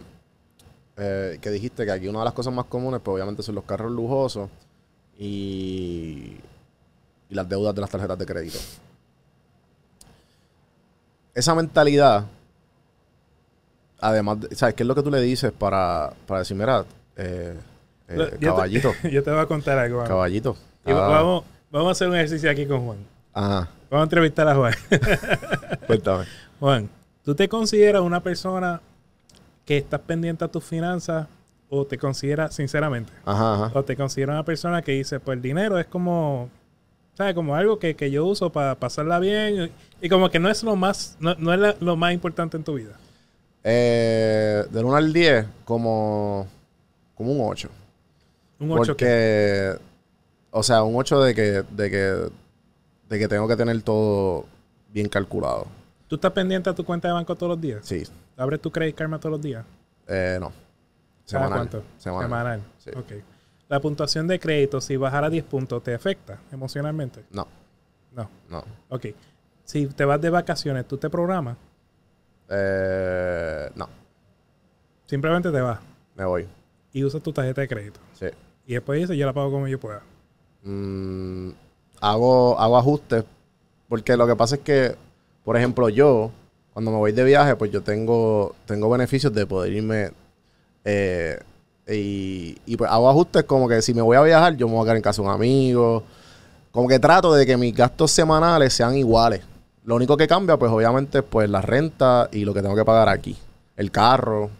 eh, 0.97 1.39
que 1.41 1.51
dijiste 1.51 1.85
que 1.85 1.93
aquí 1.93 2.09
una 2.09 2.21
de 2.21 2.25
las 2.27 2.35
cosas 2.35 2.53
más 2.53 2.67
comunes, 2.67 3.01
pues 3.03 3.15
obviamente 3.15 3.43
son 3.43 3.55
los 3.55 3.65
carros 3.65 3.91
lujosos 3.93 4.49
y, 5.19 6.37
y 7.31 7.35
las 7.35 7.49
deudas 7.49 7.75
de 7.75 7.81
las 7.81 7.91
tarjetas 7.91 8.19
de 8.19 8.27
crédito. 8.27 8.59
Esa 11.35 11.55
mentalidad, 11.55 12.27
además, 14.01 14.41
de- 14.41 14.55
¿sabes 14.55 14.75
qué 14.75 14.83
es 14.85 14.87
lo 14.87 14.95
que 14.95 15.03
tú 15.03 15.11
le 15.11 15.21
dices 15.21 15.53
para, 15.53 16.13
para 16.27 16.41
decir, 16.41 16.57
mira, 16.57 16.85
eh, 17.17 17.57
eh, 18.09 18.17
Yo 18.19 18.29
te- 18.31 18.39
caballito, 18.39 18.93
yo 19.11 19.23
te 19.23 19.31
voy 19.31 19.41
a 19.41 19.47
contar 19.47 19.79
algo. 19.79 20.05
Caballito? 20.05 20.57
Y 20.87 20.91
Ah, 20.93 20.95
vamos, 21.01 21.45
vamos 21.75 21.89
a 21.89 21.93
hacer 21.93 22.09
un 22.09 22.15
ejercicio 22.17 22.51
aquí 22.51 22.67
con 22.67 22.85
Juan. 22.87 22.99
Ajá, 23.33 23.69
Vamos 23.91 24.03
a 24.03 24.05
entrevistar 24.05 24.49
a 24.49 24.55
Juan. 24.55 24.75
cuéntame. 25.87 26.25
Juan, 26.61 26.89
¿tú 27.25 27.35
te 27.35 27.49
consideras 27.49 28.03
una 28.03 28.23
persona 28.23 28.81
que 29.65 29.77
estás 29.79 30.01
pendiente 30.01 30.45
a 30.45 30.49
tus 30.49 30.65
finanzas 30.65 31.27
o 31.69 31.85
te 31.87 31.99
consideras, 31.99 32.55
sinceramente, 32.55 33.13
Ajá, 33.25 33.55
ajá. 33.67 33.71
o 33.79 33.83
te 33.85 33.97
consideras 33.97 34.35
una 34.35 34.45
persona 34.45 34.83
que 34.83 34.93
dice, 34.93 35.19
pues 35.21 35.37
el 35.37 35.43
dinero 35.43 35.79
es 35.79 35.87
como, 35.87 36.49
¿sabes? 37.15 37.35
Como 37.35 37.55
algo 37.57 37.79
que, 37.79 37.97
que 37.97 38.11
yo 38.11 38.25
uso 38.27 38.51
para 38.51 38.75
pasarla 38.77 39.19
bien 39.19 39.71
y, 40.01 40.07
y 40.07 40.09
como 40.09 40.29
que 40.31 40.39
no 40.39 40.49
es 40.51 40.63
lo 40.63 40.77
más, 40.77 41.17
no, 41.21 41.35
no 41.37 41.53
es 41.53 41.59
la- 41.61 41.77
lo 41.81 41.97
más 41.97 42.13
importante 42.13 42.57
en 42.57 42.63
tu 42.65 42.75
vida. 42.75 42.93
Eh, 43.65 44.65
del 44.71 44.85
1 44.85 44.97
al 44.97 45.13
10, 45.13 45.47
como, 45.65 46.47
como 47.15 47.33
un 47.33 47.39
8. 47.51 47.69
Un 48.61 48.71
8 48.73 48.97
que 48.97 49.05
Porque, 49.07 49.85
o 50.57 50.63
sea, 50.63 50.83
un 50.85 50.95
8 50.97 51.21
de 51.23 51.35
que, 51.35 51.43
de 51.69 51.91
que, 51.91 52.31
de 53.09 53.19
que 53.19 53.27
tengo 53.29 53.49
que 53.49 53.57
tener 53.57 53.83
todo 53.83 54.47
bien 54.93 55.09
calculado. 55.09 55.67
tú 56.09 56.15
estás 56.15 56.31
pendiente 56.33 56.71
a 56.71 56.75
tu 56.75 56.85
cuenta 56.85 57.09
de 57.09 57.15
banco 57.15 57.35
todos 57.35 57.51
los 57.51 57.61
días. 57.61 57.81
Sí, 57.85 58.05
¿Abres 58.37 58.61
tu 58.61 58.71
Credit 58.71 58.95
Karma 58.97 59.19
todos 59.19 59.33
los 59.33 59.43
días? 59.43 59.65
eh, 60.07 60.39
no. 60.41 60.49
¿Cada 61.29 61.47
Semanal. 61.47 61.51
cuánto? 61.59 61.83
Semanal. 61.99 62.23
Semanal. 62.29 62.63
Sí. 62.79 62.91
Ok. 62.97 63.25
La 63.69 63.81
puntuación 63.81 64.27
de 64.29 64.39
crédito, 64.39 64.81
si 64.81 64.97
bajara 64.97 65.31
10 65.31 65.45
puntos, 65.45 65.83
¿te 65.83 65.95
afecta 65.95 66.39
emocionalmente? 66.53 67.25
No, 67.31 67.47
No. 68.15 68.29
no. 68.51 68.63
Ok. 68.91 69.07
Si 69.65 69.87
te 69.87 70.05
vas 70.05 70.21
de 70.21 70.29
vacaciones, 70.31 70.87
¿tú 70.87 70.99
te 70.99 71.09
programas? 71.11 71.57
Eh, 72.51 73.71
no, 73.75 73.89
Simplemente 75.07 75.51
te 75.51 75.61
vas 75.61 75.79
me 76.15 76.25
voy. 76.25 76.47
y 76.93 77.03
usas 77.05 77.23
tu 77.23 77.33
tarjeta 77.33 77.63
de 77.63 77.69
crédito. 77.69 78.01
Sí. 78.13 78.27
Y 78.67 78.75
después 78.75 79.01
dices, 79.01 79.17
yo 79.17 79.25
la 79.27 79.33
pago 79.33 79.51
como 79.51 79.67
yo 79.67 79.81
pueda. 79.81 80.03
Mm, 80.65 81.51
hago, 82.01 82.59
hago 82.59 82.77
ajustes. 82.77 83.25
Porque 83.89 84.17
lo 84.17 84.27
que 84.27 84.35
pasa 84.35 84.57
es 84.57 84.63
que, 84.63 84.97
por 85.45 85.57
ejemplo, 85.57 85.89
yo, 85.89 86.31
cuando 86.73 86.91
me 86.91 86.97
voy 86.97 87.13
de 87.13 87.23
viaje, 87.23 87.55
pues 87.55 87.71
yo 87.71 87.83
tengo, 87.83 88.55
tengo 88.67 88.91
beneficios 88.91 89.33
de 89.33 89.47
poder 89.47 89.73
irme. 89.73 90.11
eh, 90.85 91.39
y, 91.87 92.57
y 92.65 92.77
pues 92.79 92.91
hago 92.91 93.11
ajustes 93.11 93.45
como 93.45 93.69
que 93.69 93.83
si 93.83 93.93
me 93.93 94.01
voy 94.01 94.17
a 94.17 94.23
viajar, 94.23 94.57
yo 94.57 94.67
me 94.67 94.73
voy 94.75 94.83
a 94.83 94.85
quedar 94.85 94.97
en 94.97 95.03
casa 95.03 95.21
de 95.21 95.29
un 95.29 95.35
amigo. 95.35 96.03
Como 96.73 96.89
que 96.89 96.99
trato 96.99 97.33
de 97.35 97.45
que 97.47 97.57
mis 97.57 97.75
gastos 97.75 98.11
semanales 98.11 98.73
sean 98.73 98.97
iguales. 98.97 99.43
Lo 99.85 99.95
único 99.97 100.17
que 100.17 100.27
cambia, 100.27 100.57
pues 100.57 100.73
obviamente, 100.73 101.23
pues 101.23 101.49
la 101.51 101.61
renta 101.61 102.29
y 102.33 102.45
lo 102.47 102.55
que 102.55 102.63
tengo 102.63 102.75
que 102.75 102.85
pagar 102.87 103.11
aquí. 103.11 103.37
El 103.77 103.91
carro. 103.91 104.51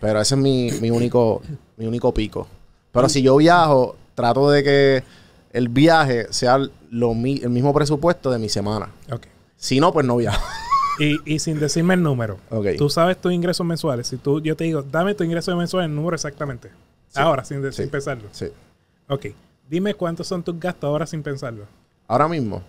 Pero 0.00 0.20
ese 0.20 0.34
es 0.36 0.40
mi, 0.40 0.70
mi 0.80 0.90
único, 0.90 1.42
mi 1.76 1.86
único 1.86 2.14
pico. 2.14 2.46
Pero 2.92 3.08
si 3.08 3.22
yo 3.22 3.36
viajo, 3.36 3.96
trato 4.14 4.50
de 4.50 4.62
que 4.62 5.02
el 5.52 5.68
viaje 5.68 6.26
sea 6.30 6.58
lo 6.90 7.14
mi- 7.14 7.40
el 7.42 7.50
mismo 7.50 7.72
presupuesto 7.74 8.30
de 8.30 8.38
mi 8.38 8.48
semana. 8.48 8.90
Ok. 9.10 9.26
Si 9.56 9.80
no, 9.80 9.92
pues 9.92 10.04
no 10.06 10.16
viajo. 10.16 10.42
Y, 10.98 11.18
y 11.24 11.38
sin 11.38 11.58
decirme 11.58 11.94
el 11.94 12.02
número. 12.02 12.38
Ok. 12.50 12.66
Tú 12.76 12.90
sabes 12.90 13.18
tus 13.20 13.32
ingresos 13.32 13.66
mensuales. 13.66 14.06
Si 14.06 14.16
tú, 14.18 14.40
yo 14.42 14.54
te 14.56 14.64
digo, 14.64 14.82
dame 14.82 15.14
tu 15.14 15.24
ingreso 15.24 15.56
mensual, 15.56 15.86
el 15.86 15.94
número 15.94 16.14
exactamente. 16.14 16.70
Ahora, 17.14 17.44
sin, 17.44 17.62
de- 17.62 17.72
Sí. 17.72 17.82
sin 17.82 17.90
pensarlo. 17.90 18.28
Sí. 18.32 18.46
Ok. 19.08 19.26
Dime 19.68 19.94
cuántos 19.94 20.26
son 20.26 20.42
tus 20.42 20.58
gastos 20.60 20.88
ahora 20.88 21.06
sin 21.06 21.22
pensarlo. 21.22 21.64
Ahora 22.06 22.28
mismo. 22.28 22.62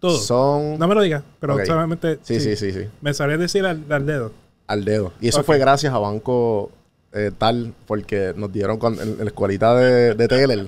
Todo. 0.00 0.16
Son. 0.18 0.78
No 0.78 0.88
me 0.88 0.94
lo 0.94 1.02
digas, 1.02 1.22
pero 1.40 1.54
Ok. 1.54 1.64
solamente. 1.66 2.18
sí, 2.22 2.40
sí, 2.40 2.56
sí, 2.56 2.72
sí. 2.72 2.86
Me 3.00 3.12
sabrías 3.12 3.40
decir 3.40 3.64
al, 3.66 3.84
al 3.90 4.06
dedo. 4.06 4.32
Al 4.66 4.84
dedo. 4.84 5.12
Y 5.20 5.28
eso 5.28 5.42
fue 5.44 5.58
gracias 5.58 5.92
a 5.92 5.98
Banco 5.98 6.70
eh, 7.12 7.30
Tal, 7.36 7.72
porque 7.86 8.32
nos 8.36 8.52
dieron 8.52 8.78
con, 8.78 8.94
en, 8.94 9.08
en 9.08 9.18
la 9.18 9.24
escuelita 9.26 9.74
de, 9.74 10.14
de 10.14 10.28
Teller. 10.28 10.66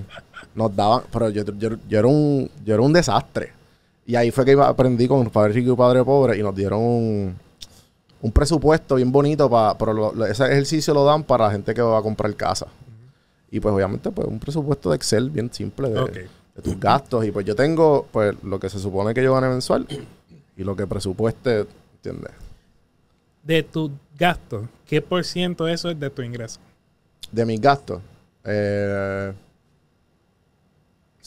Nos 0.58 0.74
daban. 0.74 1.02
Pero 1.12 1.30
yo, 1.30 1.44
yo, 1.44 1.70
yo 1.88 1.98
era 1.98 2.08
un, 2.08 2.50
yo 2.64 2.74
era 2.74 2.82
un 2.82 2.92
desastre. 2.92 3.52
Y 4.04 4.16
ahí 4.16 4.30
fue 4.30 4.44
que 4.44 4.52
iba- 4.52 4.68
aprendí 4.68 5.06
con 5.06 5.28
Padre 5.30 5.52
Rico 5.52 5.72
y 5.72 5.76
Padre 5.76 6.02
Pobre 6.04 6.36
y 6.38 6.42
nos 6.42 6.54
dieron 6.54 6.80
un, 6.82 7.36
un 8.22 8.32
presupuesto 8.32 8.96
bien 8.96 9.12
bonito 9.12 9.48
para. 9.48 9.78
Pero 9.78 9.92
lo- 9.92 10.26
ese 10.26 10.44
ejercicio 10.46 10.92
lo 10.94 11.04
dan 11.04 11.22
para 11.22 11.46
la 11.46 11.52
gente 11.52 11.72
que 11.74 11.80
va 11.82 11.98
a 11.98 12.02
comprar 12.02 12.34
casa. 12.34 12.66
Y 13.50 13.60
pues 13.60 13.74
obviamente, 13.74 14.10
pues 14.10 14.26
un 14.28 14.38
presupuesto 14.38 14.90
de 14.90 14.96
Excel 14.96 15.30
bien 15.30 15.50
simple 15.52 15.88
de, 15.90 16.28
tus 16.62 16.78
gastos. 16.80 17.24
Y 17.24 17.30
pues 17.30 17.46
yo 17.46 17.54
tengo, 17.54 18.06
pues, 18.10 18.34
lo 18.42 18.58
que 18.58 18.68
se 18.68 18.78
supone 18.78 19.14
que 19.14 19.22
yo 19.22 19.32
gane 19.34 19.48
mensual 19.48 19.86
y 20.56 20.64
lo 20.64 20.74
que 20.74 20.86
presupueste, 20.86 21.66
¿entiendes? 21.96 22.32
De 23.44 23.62
tus 23.62 23.90
gastos, 24.18 24.66
¿qué 24.86 25.00
por 25.00 25.24
ciento 25.24 25.64
de 25.66 25.72
eso 25.74 25.88
es 25.90 25.98
de 26.00 26.10
tu 26.10 26.20
ingreso? 26.22 26.58
De 27.30 27.46
mis 27.46 27.60
gastos. 27.60 28.00
eh, 28.44 29.32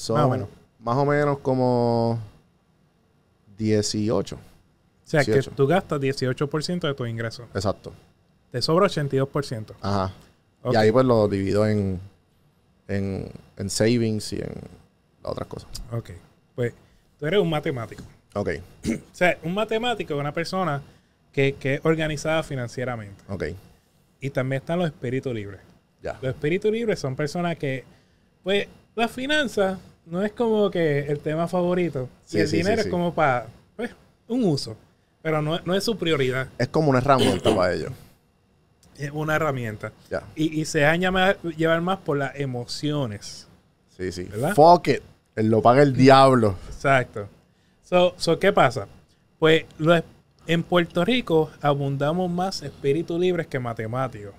son 0.02 0.16
Más 0.18 0.26
o 0.26 0.30
menos. 0.30 0.50
más 0.80 0.98
o 0.98 1.06
menos 1.06 1.38
como 1.40 2.20
18. 3.58 4.36
O 4.36 4.40
sea, 5.04 5.24
que 5.24 5.34
18. 5.34 5.52
tú 5.56 5.68
gastas 5.68 6.00
18% 6.00 6.82
de 6.88 6.94
tu 6.94 7.06
ingreso. 7.06 7.44
Exacto. 7.54 7.94
Te 8.52 8.62
sobra 8.62 8.88
82%. 8.88 9.74
Ajá. 9.82 10.14
Y 10.72 10.76
ahí 10.76 10.92
pues 10.92 11.06
lo 11.06 11.28
divido 11.28 11.66
en, 11.68 12.00
en, 12.88 13.32
en 13.58 13.70
savings 13.70 14.34
y 14.34 14.38
en 14.38 14.54
otras 15.24 15.48
cosas. 15.48 15.70
Ok. 15.92 16.12
Pues 16.56 16.74
tú 17.20 17.26
eres 17.26 17.40
un 17.40 17.50
matemático. 17.50 18.04
Ok, 18.34 18.50
O 18.88 18.90
sea, 19.12 19.38
un 19.44 19.54
matemático 19.54 20.14
es 20.14 20.20
una 20.20 20.34
persona 20.34 20.82
que, 21.34 21.54
que 21.56 21.76
es 21.76 21.82
organizada 21.86 22.44
financieramente. 22.44 23.22
ok. 23.28 23.44
Y 24.24 24.30
también 24.30 24.62
están 24.62 24.78
los 24.80 24.88
espíritus 24.88 25.34
libres. 25.34 25.60
Ya. 26.04 26.14
Los 26.22 26.36
espíritus 26.36 26.72
libres 26.72 27.00
son 27.00 27.16
personas 27.16 27.58
que, 27.58 27.84
pues, 28.44 28.68
las 28.96 29.10
finanzas 29.12 29.80
no 30.06 30.24
es 30.24 30.32
como 30.34 30.70
que 30.72 31.00
el 31.08 31.20
tema 31.20 31.48
favorito. 31.48 32.10
Sí, 32.26 32.38
y 32.38 32.42
el 32.42 32.48
sí, 32.48 32.58
dinero 32.58 32.82
sí. 32.82 32.88
es 32.88 32.92
como 32.92 33.14
para, 33.14 33.48
pues, 33.76 33.92
un 34.28 34.44
uso. 34.46 34.76
Pero 35.22 35.42
no, 35.42 35.60
no 35.66 35.76
es 35.76 35.84
su 35.84 35.98
prioridad. 35.98 36.48
Es 36.58 36.68
como 36.68 36.90
una 36.90 37.00
herramienta 37.00 37.56
para 37.56 37.74
ellos. 37.74 37.92
Es 38.98 39.12
una 39.12 39.36
herramienta. 39.36 39.92
Ya. 40.10 40.24
Y, 40.36 40.60
y 40.62 40.66
se 40.66 40.80
dejan 40.80 41.00
llamar- 41.02 41.38
llevar 41.56 41.82
más 41.82 42.00
por 42.00 42.18
las 42.18 42.36
emociones. 42.40 43.48
Sí, 43.98 44.12
sí. 44.12 44.24
¿Verdad? 44.24 44.54
Fuck 44.56 44.88
it. 44.90 45.02
Él 45.36 45.50
lo 45.50 45.62
paga 45.62 45.82
el 45.82 45.96
diablo. 45.96 46.56
Exacto. 46.68 47.28
So, 47.84 48.14
so, 48.18 48.38
¿Qué 48.40 48.52
pasa? 48.52 48.88
Pues 49.40 49.66
los- 49.78 50.04
en 50.48 50.64
Puerto 50.64 51.06
Rico 51.06 51.52
abundamos 51.62 52.30
más 52.30 52.62
espíritus 52.64 53.20
libres 53.20 53.48
que 53.48 53.60
matemáticos. 53.60 54.34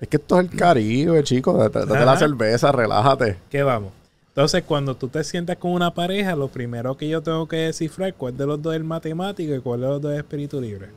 Es 0.00 0.08
que 0.08 0.16
esto 0.16 0.40
es 0.40 0.50
el 0.50 0.56
Caribe, 0.58 1.22
chicos. 1.22 1.58
Date, 1.58 1.86
date 1.86 2.04
la 2.04 2.16
cerveza, 2.16 2.72
relájate. 2.72 3.38
¿Qué 3.50 3.62
vamos? 3.62 3.92
Entonces, 4.32 4.62
cuando 4.62 4.96
tú 4.96 5.08
te 5.08 5.22
sientas 5.24 5.58
con 5.58 5.72
una 5.72 5.92
pareja, 5.92 6.34
lo 6.34 6.48
primero 6.48 6.96
que 6.96 7.06
yo 7.06 7.22
tengo 7.22 7.46
que 7.46 7.56
descifrar 7.56 8.14
cuál 8.14 8.34
de 8.34 8.46
los 8.46 8.62
dos 8.62 8.74
es 8.74 8.82
matemático 8.82 9.54
y 9.54 9.60
cuál 9.60 9.82
de 9.82 9.88
los 9.88 10.00
dos 10.00 10.12
es 10.12 10.18
espíritu 10.20 10.58
libre. 10.58 10.88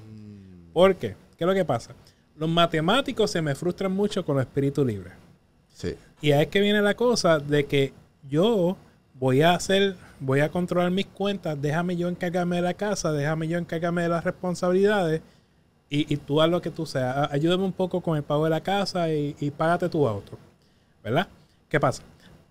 ¿Por 0.71 0.95
qué? 0.95 1.17
¿Qué 1.38 1.43
es 1.43 1.47
lo 1.47 1.53
que 1.53 1.65
pasa? 1.65 1.93
Los 2.38 2.47
matemáticos 2.47 3.29
se 3.29 3.41
me 3.41 3.53
frustran 3.53 3.91
mucho 3.91 4.23
con 4.23 4.38
los 4.38 4.45
espíritus 4.45 4.88
libres. 4.88 5.11
Sí. 5.73 5.95
Y 6.21 6.31
ahí 6.31 6.43
es 6.43 6.47
que 6.47 6.61
viene 6.61 6.81
la 6.81 6.93
cosa 6.93 7.39
de 7.39 7.65
que 7.65 7.91
yo 8.29 8.77
voy 9.15 9.41
a 9.41 9.53
hacer, 9.53 9.97
voy 10.21 10.39
a 10.39 10.49
controlar 10.49 10.89
mis 10.91 11.07
cuentas, 11.07 11.61
déjame 11.61 11.97
yo 11.97 12.07
encargarme 12.07 12.55
de 12.55 12.61
la 12.61 12.73
casa, 12.73 13.11
déjame 13.11 13.49
yo 13.49 13.57
encargarme 13.57 14.03
de 14.03 14.09
las 14.09 14.23
responsabilidades 14.23 15.21
y, 15.89 16.13
y 16.13 16.15
tú 16.15 16.41
haz 16.41 16.49
lo 16.49 16.61
que 16.61 16.71
tú 16.71 16.86
seas. 16.86 17.29
Ayúdame 17.33 17.65
un 17.65 17.73
poco 17.73 17.99
con 17.99 18.15
el 18.15 18.23
pago 18.23 18.45
de 18.45 18.51
la 18.51 18.61
casa 18.61 19.11
y, 19.11 19.36
y 19.41 19.51
págate 19.51 19.89
tu 19.89 20.07
auto. 20.07 20.38
¿Verdad? 21.03 21.27
¿Qué 21.67 21.81
pasa? 21.81 22.01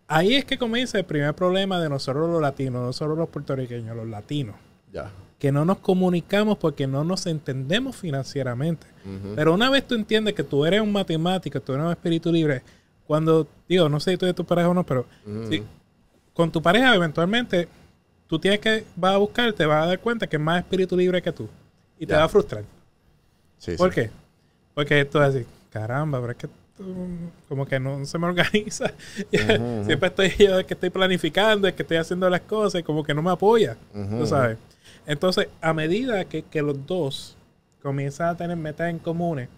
Ahí 0.06 0.34
es 0.34 0.44
que 0.44 0.58
comienza 0.58 0.98
el 0.98 1.04
primer 1.04 1.34
problema 1.34 1.80
de 1.80 1.88
nosotros 1.88 2.28
los 2.28 2.40
latinos, 2.40 2.82
nosotros 2.82 3.16
los 3.16 3.28
puertorriqueños, 3.28 3.96
los 3.96 4.06
latinos. 4.06 4.54
Ya. 4.92 5.10
Que 5.38 5.50
no 5.50 5.64
nos 5.64 5.78
comunicamos 5.78 6.58
porque 6.58 6.86
no 6.86 7.04
nos 7.04 7.26
entendemos 7.26 7.96
financieramente. 7.96 8.86
Pero 9.34 9.52
una 9.52 9.68
vez 9.68 9.86
tú 9.86 9.94
entiendes 9.94 10.34
que 10.34 10.42
tú 10.42 10.64
eres 10.64 10.80
un 10.80 10.92
matemático, 10.92 11.60
tú 11.60 11.72
eres 11.72 11.84
un 11.84 11.92
espíritu 11.92 12.32
libre, 12.32 12.62
cuando, 13.06 13.46
digo, 13.68 13.88
no 13.88 14.00
sé 14.00 14.12
si 14.12 14.16
tú 14.16 14.24
de 14.24 14.32
tu 14.32 14.44
pareja 14.44 14.70
o 14.70 14.74
no, 14.74 14.84
pero 14.84 15.06
con 16.32 16.50
tu 16.50 16.62
pareja 16.62 16.94
eventualmente 16.94 17.68
tú 18.26 18.38
tienes 18.38 18.60
que, 18.60 18.84
vas 18.96 19.14
a 19.14 19.18
buscar, 19.18 19.52
te 19.52 19.66
vas 19.66 19.84
a 19.84 19.88
dar 19.88 20.00
cuenta 20.00 20.26
que 20.26 20.36
es 20.36 20.42
más 20.42 20.60
espíritu 20.60 20.96
libre 20.96 21.20
que 21.20 21.32
tú. 21.32 21.48
Y 21.98 22.06
te 22.06 22.14
va 22.14 22.24
a 22.24 22.28
frustrar. 22.28 22.64
Sí, 23.58 23.76
¿Por 23.76 23.92
sí. 23.92 24.02
qué? 24.02 24.10
Porque 24.74 25.04
tú 25.04 25.18
vas 25.18 25.28
a 25.28 25.32
decir, 25.32 25.46
caramba, 25.70 26.20
pero 26.20 26.32
es 26.32 26.38
que 26.38 26.48
como 27.48 27.66
que 27.66 27.78
no 27.78 28.04
se 28.04 28.18
me 28.18 28.26
organiza. 28.26 28.92
Siempre 29.30 30.08
estoy 30.08 30.30
yo 30.38 30.58
el 30.58 30.66
que 30.66 30.74
estoy 30.74 30.90
planificando, 30.90 31.68
el 31.68 31.74
que 31.74 31.82
estoy 31.82 31.98
haciendo 31.98 32.28
las 32.28 32.40
cosas 32.42 32.80
y 32.80 32.84
como 32.84 33.04
que 33.04 33.14
no 33.14 33.22
me 33.22 33.30
apoya. 33.30 33.76
Ujú. 33.94 34.18
Tú 34.20 34.26
sabes. 34.26 34.58
Entonces, 35.06 35.48
a 35.60 35.72
medida 35.72 36.24
que, 36.24 36.42
que 36.42 36.62
los 36.62 36.86
dos 36.86 37.36
comienzan 37.82 38.28
a 38.30 38.36
tener 38.36 38.56
metas 38.56 38.90
en 38.90 38.98
comunes 38.98 39.48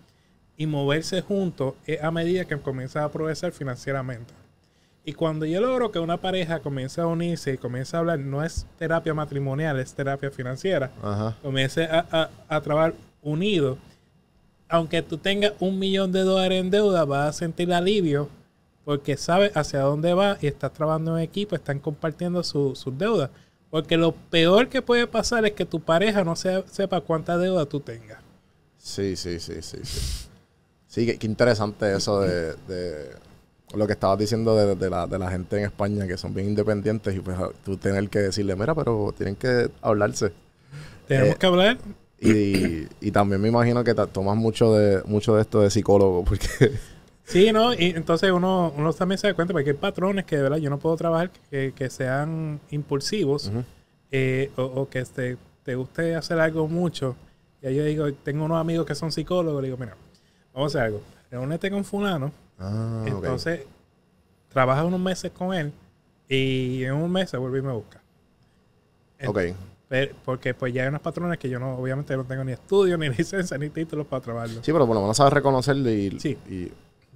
y 0.57 0.67
moverse 0.67 1.21
juntos, 1.23 1.75
es 1.87 2.03
a 2.03 2.11
medida 2.11 2.45
que 2.45 2.57
comienzan 2.59 3.05
a 3.05 3.09
progresar 3.11 3.53
financieramente. 3.53 4.33
Y 5.05 5.13
cuando 5.13 5.47
yo 5.47 5.61
logro 5.61 5.93
que 5.93 6.01
una 6.01 6.17
pareja 6.17 6.59
comience 6.59 7.01
a 7.01 7.07
unirse 7.07 7.53
y 7.53 7.59
comience 7.59 7.97
a 7.97 8.01
hablar, 8.01 8.19
no 8.19 8.43
es 8.43 8.67
terapia 8.77 9.15
matrimonial, 9.15 9.79
es 9.79 9.95
terapia 9.95 10.31
financiera, 10.33 10.91
Ajá. 11.01 11.37
comience 11.43 11.85
a, 11.85 12.05
a, 12.11 12.31
a 12.57 12.61
trabajar 12.61 12.95
unidos, 13.23 13.79
aunque 14.69 15.03
tú 15.03 15.19
tengas 15.19 15.53
un 15.61 15.79
millón 15.79 16.13
de 16.13 16.21
dólares 16.23 16.61
en 16.61 16.71
deuda, 16.71 17.05
vas 17.05 17.29
a 17.31 17.39
sentir 17.39 17.73
alivio 17.73 18.29
porque 18.85 19.17
sabes 19.17 19.57
hacia 19.57 19.81
dónde 19.81 20.15
va 20.15 20.39
y 20.41 20.47
estás 20.47 20.73
trabajando 20.73 21.17
en 21.19 21.25
equipo, 21.25 21.57
están 21.57 21.81
compartiendo 21.81 22.43
su- 22.45 22.77
sus 22.77 22.97
deudas. 22.97 23.31
Porque 23.71 23.97
lo 23.97 24.13
peor 24.13 24.69
que 24.69 24.81
puede 24.83 25.07
pasar 25.09 25.45
es 25.45 25.53
que 25.53 25.67
tu 25.67 25.81
pareja 25.81 26.23
no 26.25 26.37
se- 26.37 26.65
sepa 26.71 27.01
cuánta 27.01 27.37
deuda 27.37 27.67
tú 27.67 27.81
tengas. 27.81 28.19
Sí, 28.79 29.17
sí, 29.17 29.41
sí, 29.41 29.61
sí, 29.63 29.79
sí. 29.83 30.29
Sí, 30.87 31.07
qué, 31.07 31.19
qué 31.19 31.27
interesante 31.27 31.95
eso 31.97 32.21
de, 32.21 32.55
de 32.69 33.11
lo 33.75 33.87
que 33.87 33.95
estabas 33.95 34.19
diciendo 34.19 34.57
de, 34.57 34.77
de 34.77 34.91
la, 34.91 35.07
de 35.07 35.19
la 35.19 35.31
gente 35.31 35.59
en 35.59 35.65
España 35.65 36.07
que 36.07 36.17
son 36.17 36.33
bien 36.33 36.49
independientes 36.49 37.15
y 37.15 37.21
pues 37.21 37.37
tú 37.65 37.77
tener 37.77 38.09
que 38.09 38.21
decirle, 38.21 38.55
mira, 38.57 38.75
pero 38.75 39.13
tienen 39.17 39.37
que 39.37 39.71
hablarse. 39.83 40.33
Tenemos 41.07 41.35
Eh, 41.35 41.39
que 41.39 41.47
hablar. 41.47 41.79
Y, 42.19 42.87
y 43.01 43.11
también 43.11 43.41
me 43.41 43.49
imagino 43.49 43.85
que 43.85 43.95
tomas 43.95 44.37
mucho 44.37 44.73
de 44.75 45.03
mucho 45.05 45.37
de 45.37 45.43
esto 45.43 45.61
de 45.61 45.71
psicólogo 45.71 46.25
porque 46.25 46.49
Sí, 47.25 47.53
¿no? 47.53 47.75
Y 47.75 47.87
entonces 47.91 48.31
uno, 48.31 48.73
uno 48.77 48.93
también 48.93 49.19
se 49.19 49.27
da 49.27 49.35
cuenta 49.35 49.53
porque 49.53 49.71
hay 49.71 49.77
patrones 49.77 50.25
que 50.25 50.37
de 50.37 50.43
verdad 50.43 50.59
yo 50.59 50.71
no 50.71 50.79
puedo 50.79 50.97
trabajar 50.97 51.31
que, 51.51 51.73
que 51.75 51.91
sean 51.91 52.61
impulsivos 52.71 53.51
eh, 54.13 54.51
o, 54.57 54.63
o 54.63 54.89
que 54.89 55.05
te, 55.05 55.37
te 55.65 55.75
guste 55.75 56.15
hacer 56.15 56.39
algo 56.39 56.69
mucho. 56.69 57.17
Y 57.61 57.67
ahí 57.67 57.75
yo 57.75 57.85
digo, 57.85 58.13
tengo 58.13 58.45
unos 58.45 58.61
amigos 58.61 58.87
que 58.87 58.95
son 58.95 59.11
psicólogos, 59.11 59.61
le 59.61 59.69
digo, 59.69 59.77
mira, 59.77 59.97
vamos 60.55 60.73
a 60.75 60.79
hacer 60.79 60.87
algo. 60.87 61.03
Reúnete 61.31 61.69
con 61.71 61.85
fulano, 61.85 62.31
Ah, 62.59 63.05
entonces 63.07 63.67
trabaja 64.49 64.85
unos 64.85 65.01
meses 65.01 65.31
con 65.33 65.53
él 65.53 65.73
y 66.29 66.85
en 66.85 66.95
un 66.95 67.11
mes 67.11 67.29
se 67.29 67.37
vuelve 67.37 67.59
y 67.59 67.63
me 67.63 67.73
busca. 67.73 68.01
Ok. 69.27 69.41
Pe- 69.89 70.15
Porque 70.25 70.53
pues 70.55 70.73
ya 70.75 70.83
hay 70.83 70.89
unos 70.89 71.01
patrones 71.01 71.39
que 71.39 71.49
yo 71.49 71.59
no, 71.59 71.77
obviamente 71.77 72.17
no 72.17 72.25
tengo 72.25 72.45
ni 72.45 72.53
estudio, 72.53 72.97
ni 72.99 73.09
licencia, 73.11 73.57
ni 73.59 73.71
títulos 73.71 74.07
para 74.07 74.23
trabajarlo. 74.23 74.63
Sí, 74.63 74.73
pero 74.73 74.87
por 74.87 74.95
lo 74.97 75.01
menos 75.03 75.17
sabes 75.17 75.33
reconocerlo 75.33 75.91
y, 75.91 76.19
Sí. 76.21 76.37
y, 76.49 76.73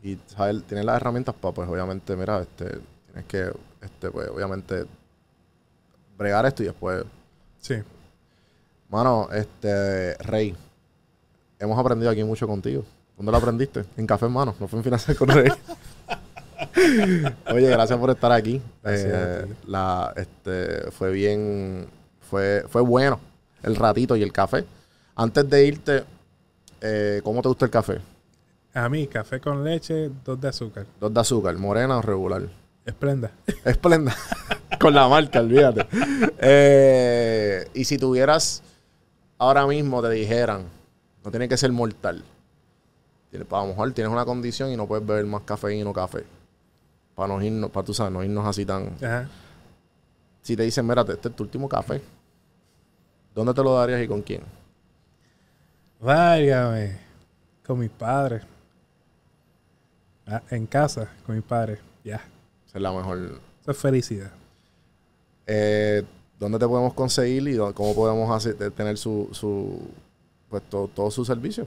y 0.09 0.19
saber, 0.27 0.63
tienes 0.63 0.85
las 0.87 0.97
herramientas 0.97 1.35
para, 1.35 1.53
pues 1.55 1.69
obviamente, 1.69 2.17
mira, 2.17 2.41
este, 2.41 2.79
tienes 3.07 3.25
que, 3.27 3.53
este, 3.83 4.11
pues 4.11 4.29
obviamente, 4.29 4.85
bregar 6.17 6.47
esto 6.47 6.63
y 6.63 6.67
después. 6.67 7.05
Sí. 7.59 7.75
Mano, 8.89 9.29
este, 9.33 10.15
Rey, 10.19 10.55
hemos 11.59 11.79
aprendido 11.79 12.11
aquí 12.11 12.25
mucho 12.25 12.47
contigo. 12.47 12.85
¿Dónde 13.17 13.33
lo 13.33 13.39
aprendiste? 13.39 13.85
En 13.97 14.07
Café 14.07 14.25
Hermano, 14.27 14.55
no 14.59 14.67
fue 14.69 14.79
en 14.79 14.85
Financial 14.85 15.17
con 15.17 15.29
Rey. 15.29 15.49
Oye, 17.53 17.69
gracias 17.69 17.99
por 17.99 18.11
estar 18.11 18.33
aquí. 18.33 18.61
Eh, 18.85 19.47
la, 19.67 20.13
este, 20.17 20.91
fue 20.91 21.11
bien, 21.13 21.87
fue, 22.31 22.65
fue 22.69 22.81
bueno 22.81 23.19
el 23.63 23.77
ratito 23.77 24.17
y 24.17 24.23
el 24.23 24.33
café. 24.33 24.65
Antes 25.17 25.51
de 25.51 25.67
irte, 25.67 26.05
eh, 26.81 27.21
¿cómo 27.25 27.43
te 27.43 27.49
gusta 27.49 27.65
el 27.67 27.71
café? 27.71 28.01
A 28.73 28.89
mí, 28.89 29.09
café 29.09 29.41
con 29.41 29.65
leche, 29.65 30.11
dos 30.25 30.41
de 30.41 30.49
azúcar. 30.49 30.87
Dos 31.01 31.13
de 31.13 31.21
azúcar, 31.21 31.57
morena 31.57 31.99
o 31.99 32.03
regular. 32.03 32.43
Esplenda. 32.87 33.33
Esplenda. 33.65 34.17
Con 34.81 34.95
la 34.95 35.07
marca, 35.09 35.41
olvídate. 35.41 35.87
Eh, 36.39 37.69
y 37.75 37.85
si 37.85 37.99
tuvieras, 37.99 38.63
ahora 39.37 39.67
mismo 39.67 40.01
te 40.01 40.09
dijeran, 40.09 40.65
no 41.23 41.31
tiene 41.31 41.49
que 41.49 41.57
ser 41.59 41.71
mortal. 41.71 42.25
A 43.33 43.59
lo 43.59 43.67
mejor 43.67 43.93
tienes 43.93 44.11
una 44.11 44.25
condición 44.25 44.71
y 44.71 44.77
no 44.77 44.87
puedes 44.87 45.05
beber 45.07 45.27
más 45.27 45.43
cafeína 45.43 45.91
o 45.91 45.93
café. 45.93 46.25
Para 47.15 47.35
no 47.35 47.43
irnos, 47.43 47.71
para 47.71 47.85
tú 47.85 47.93
sabes, 47.93 48.13
no 48.13 48.25
irnos 48.25 48.47
así 48.47 48.65
tan. 48.65 48.95
Ajá. 48.97 49.29
Si 50.41 50.57
te 50.57 50.63
dicen, 50.63 50.87
mira, 50.87 51.03
este 51.03 51.29
es 51.29 51.37
tu 51.37 51.43
último 51.43 51.69
café. 51.69 52.01
¿Dónde 53.35 53.55
te 53.55 53.63
lo 53.63 53.75
darías 53.75 54.03
y 54.03 54.09
con 54.09 54.23
quién? 54.23 54.43
Válgame. 56.01 56.99
Con 57.67 57.79
mis 57.79 57.91
padres. 57.91 58.43
Ah, 60.27 60.43
en 60.51 60.67
casa, 60.67 61.09
con 61.27 61.35
mis 61.37 61.45
padres. 61.45 61.79
Ya. 62.05 62.17
Esa 62.67 62.79
es 62.79 62.83
la 62.83 62.93
mejor. 62.93 63.41
Es 63.67 63.77
felicidad. 63.77 64.31
Eh, 65.47 66.03
¿Dónde 66.39 66.59
te 66.59 66.67
podemos 66.67 66.95
conseguir 66.95 67.47
y 67.49 67.57
cómo 67.75 67.95
podemos 67.95 68.31
hacer, 68.35 68.57
de- 68.57 68.71
tener 68.71 68.97
su, 68.97 69.29
su 69.33 69.81
pues 70.49 70.63
todo, 70.69 70.89
todo 70.89 71.11
su 71.11 71.25
servicio? 71.25 71.67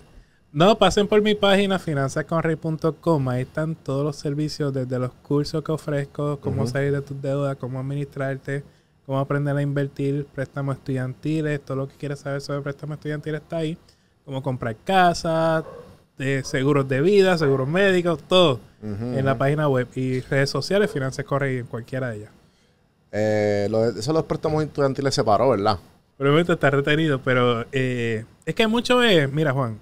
No, 0.52 0.78
pasen 0.78 1.08
por 1.08 1.22
mi 1.22 1.36
página 1.36 1.80
finanzasconrey.com. 1.80 3.30
Ahí 3.30 3.42
están 3.42 3.76
todos 3.76 4.04
los 4.04 4.16
servicios, 4.16 4.74
desde 4.74 5.00
los 5.00 5.12
cursos 5.12 5.64
que 5.64 5.72
ofrezco, 5.72 6.40
cómo 6.40 6.66
salir 6.68 6.92
de 6.92 7.02
tus 7.02 7.20
deudas, 7.22 7.56
cómo 7.58 7.80
administrarte, 7.80 8.64
cómo 9.06 9.20
aprender 9.20 9.56
a 9.56 9.62
invertir, 9.62 10.26
préstamos 10.34 10.78
estudiantiles, 10.78 11.62
todo 11.62 11.78
lo 11.78 11.88
que 11.88 11.96
quieras 11.96 12.20
saber 12.20 12.42
sobre 12.42 12.62
préstamos 12.62 12.98
estudiantiles 12.98 13.42
está 13.42 13.58
ahí. 13.58 13.78
Cómo 14.26 14.42
comprar 14.42 14.76
casa, 14.78 15.66
de 16.18 16.44
seguros 16.44 16.88
de 16.88 17.02
vida, 17.02 17.38
seguros 17.38 17.68
médicos, 17.68 18.20
todo 18.28 18.60
en 18.82 19.26
la 19.26 19.38
página 19.38 19.68
web. 19.68 19.88
Y 19.96 20.22
redes 20.22 20.50
sociales, 20.50 20.92
Finanzas 20.92 21.26
Correy 21.26 21.58
en 21.58 21.66
cualquiera 21.66 22.10
de 22.10 22.18
ellas. 22.18 22.32
Eh, 23.12 23.68
lo 23.70 23.92
de, 23.92 24.00
eso 24.00 24.14
los 24.14 24.24
préstamos 24.24 24.64
estudiantiles 24.64 25.14
se 25.14 25.24
paró, 25.24 25.50
¿verdad? 25.50 25.78
Probablemente 26.18 26.54
está 26.54 26.70
retenido, 26.70 27.22
pero 27.22 27.66
eh, 27.72 28.26
es 28.46 28.56
que 28.56 28.68
mucho 28.68 29.04
es, 29.04 29.32
mira 29.32 29.52
Juan, 29.52 29.80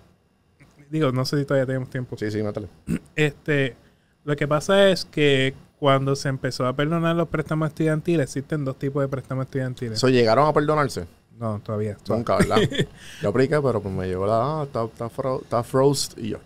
digo, 0.89 1.11
no 1.11 1.26
sé 1.26 1.39
si 1.39 1.45
todavía 1.45 1.65
tenemos 1.65 1.89
tiempo. 1.89 2.17
Sí, 2.17 2.30
sí, 2.32 2.43
métele. 2.43 2.67
Este, 3.15 3.76
lo 4.24 4.36
que 4.36 4.47
pasa 4.47 4.89
es 4.89 5.05
que 5.05 5.53
cuando 5.82 6.16
se 6.16 6.30
empezó 6.30 6.68
a 6.68 6.76
perdonar 6.76 7.16
los 7.16 7.28
préstamos 7.28 7.70
estudiantiles, 7.70 8.24
existen 8.26 8.64
dos 8.64 8.78
tipos 8.78 9.02
de 9.02 9.08
préstamos 9.08 9.46
estudiantiles. 9.46 9.94
¿Eso 9.98 10.10
llegaron 10.10 10.48
a 10.48 10.54
perdonarse? 10.54 11.08
no, 11.40 11.60
todavía. 11.60 11.98
Nunca, 12.08 12.38
¿verdad? 12.38 12.58
yo 13.24 13.30
apliqué, 13.30 13.60
pero 13.60 13.82
pues 13.82 13.92
me 13.96 14.06
llegó 14.08 14.28
la... 14.28 14.60
Ah, 14.62 14.64
está, 14.66 14.84
está, 14.84 15.10
fro- 15.10 15.42
está 15.42 15.64
frost. 15.64 16.16
Y 16.20 16.30
yo. 16.30 16.38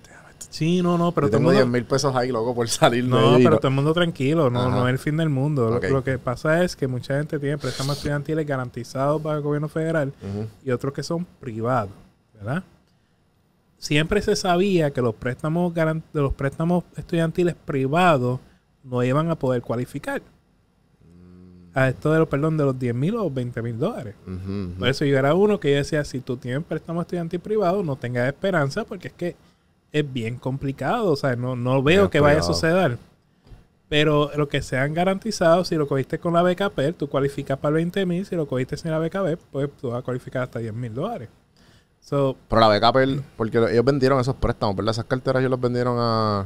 Sí, 0.49 0.81
no, 0.81 0.97
no, 0.97 1.11
pero 1.11 1.27
yo 1.27 1.31
todo 1.31 1.39
tengo 1.39 1.51
10 1.51 1.65
mundo, 1.65 1.77
mil 1.77 1.85
pesos 1.85 2.15
ahí, 2.15 2.31
loco, 2.31 2.55
por 2.55 2.69
salir 2.69 3.03
de 3.03 3.09
no, 3.09 3.33
pero 3.35 3.49
no- 3.49 3.57
todo 3.57 3.67
el 3.67 3.73
mundo 3.73 3.93
tranquilo, 3.93 4.49
no, 4.49 4.61
Ajá. 4.61 4.69
no 4.69 4.87
es 4.87 4.93
el 4.93 4.99
fin 4.99 5.17
del 5.17 5.27
mundo. 5.27 5.69
Lo- 5.81 6.01
que 6.01 6.17
pasa 6.17 6.63
es 6.63 6.77
que 6.77 6.87
mucha 6.87 7.17
gente 7.17 7.37
tiene 7.39 7.57
préstamos 7.57 7.97
estudiantiles 7.97 8.47
garantizados 8.47 9.21
para 9.21 9.35
el 9.35 9.41
gobierno 9.43 9.67
federal 9.67 10.13
y 10.63 10.71
otros 10.71 10.93
que 10.93 11.03
son 11.03 11.25
privados, 11.41 11.91
¿verdad? 12.35 12.63
Siempre 13.77 14.21
se 14.21 14.37
sabía 14.37 14.91
que 14.91 15.01
los 15.01 15.13
préstamos 15.15 15.73
los 16.13 16.33
préstamos 16.33 16.85
estudiantiles 16.95 17.53
privados 17.65 18.39
no 18.85 19.03
iban 19.03 19.29
a 19.29 19.35
poder 19.35 19.61
cualificar 19.61 20.21
a 21.73 21.89
esto 21.89 22.13
de 22.13 22.19
los 22.19 22.29
perdón 22.29 22.55
de 22.55 22.63
los 22.63 22.79
10 22.79 22.95
mil 22.95 23.15
o 23.17 23.29
20 23.29 23.61
mil 23.61 23.77
dólares. 23.77 24.15
Por 24.79 24.87
eso 24.87 25.03
yo 25.03 25.17
era 25.19 25.33
uno 25.33 25.59
que 25.59 25.71
yo 25.71 25.77
decía, 25.77 26.05
si 26.05 26.21
tú 26.21 26.37
tienes 26.37 26.63
préstamo 26.63 27.01
estudiantil 27.01 27.41
privado, 27.41 27.83
no 27.83 27.97
tengas 27.97 28.27
esperanza 28.27 28.85
porque 28.85 29.09
es 29.09 29.13
que 29.13 29.35
es 29.91 30.13
bien 30.13 30.37
complicado, 30.37 31.11
o 31.11 31.15
sea, 31.17 31.35
no, 31.35 31.55
no 31.55 31.83
veo 31.83 32.09
que 32.09 32.21
vaya 32.21 32.39
a 32.39 32.43
suceder. 32.43 32.97
Pero 33.89 34.31
lo 34.35 34.47
que 34.47 34.61
se 34.61 34.77
han 34.77 34.93
garantizado, 34.93 35.63
si 35.65 35.75
lo 35.75 35.87
cogiste 35.87 36.17
con 36.17 36.33
la 36.33 36.41
beca 36.41 36.69
PER, 36.69 36.93
tú 36.93 37.07
cualificas 37.07 37.59
para 37.59 37.75
20 37.75 38.05
mil. 38.05 38.25
Si 38.25 38.35
lo 38.35 38.47
cogiste 38.47 38.77
sin 38.77 38.91
la 38.91 38.97
beca 38.97 39.23
PER, 39.23 39.37
pues 39.51 39.69
tú 39.79 39.89
vas 39.89 39.99
a 39.99 40.01
cualificar 40.01 40.43
hasta 40.43 40.59
10 40.59 40.73
mil 40.73 40.93
dólares. 40.93 41.29
So, 41.99 42.35
Pero 42.47 42.61
la 42.61 42.67
beca 42.67 42.93
Pel, 42.93 43.23
porque 43.35 43.57
ellos 43.57 43.83
vendieron 43.83 44.19
esos 44.19 44.35
préstamos, 44.35 44.75
¿verdad? 44.75 44.91
Esas 44.91 45.05
carteras 45.05 45.41
ellos 45.41 45.51
los 45.51 45.59
vendieron 45.59 45.97
a... 45.99 46.45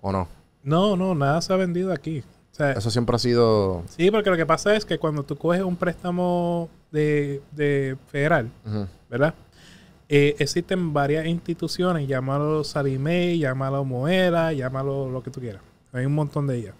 ¿O 0.00 0.12
no? 0.12 0.28
No, 0.64 0.96
no, 0.96 1.14
nada 1.14 1.40
se 1.40 1.52
ha 1.52 1.56
vendido 1.56 1.92
aquí. 1.92 2.20
O 2.52 2.56
sea, 2.56 2.72
Eso 2.72 2.90
siempre 2.90 3.14
ha 3.16 3.18
sido... 3.18 3.82
sí, 3.88 4.10
porque 4.10 4.30
lo 4.30 4.36
que 4.36 4.46
pasa 4.46 4.74
es 4.76 4.84
que 4.84 4.98
cuando 4.98 5.22
tú 5.24 5.36
coges 5.36 5.62
un 5.62 5.76
préstamo 5.76 6.68
de, 6.92 7.40
de 7.52 7.96
federal. 8.10 8.48
¿verdad? 9.10 9.34
Eh, 10.08 10.36
existen 10.38 10.92
varias 10.92 11.26
instituciones, 11.26 12.06
llámalo 12.06 12.62
Salimey, 12.62 13.38
llámalo 13.38 13.84
Moela, 13.84 14.52
llámalo 14.52 15.08
lo 15.10 15.22
que 15.22 15.30
tú 15.30 15.40
quieras. 15.40 15.62
Hay 15.92 16.04
un 16.06 16.14
montón 16.14 16.46
de 16.46 16.56
ellas. 16.58 16.74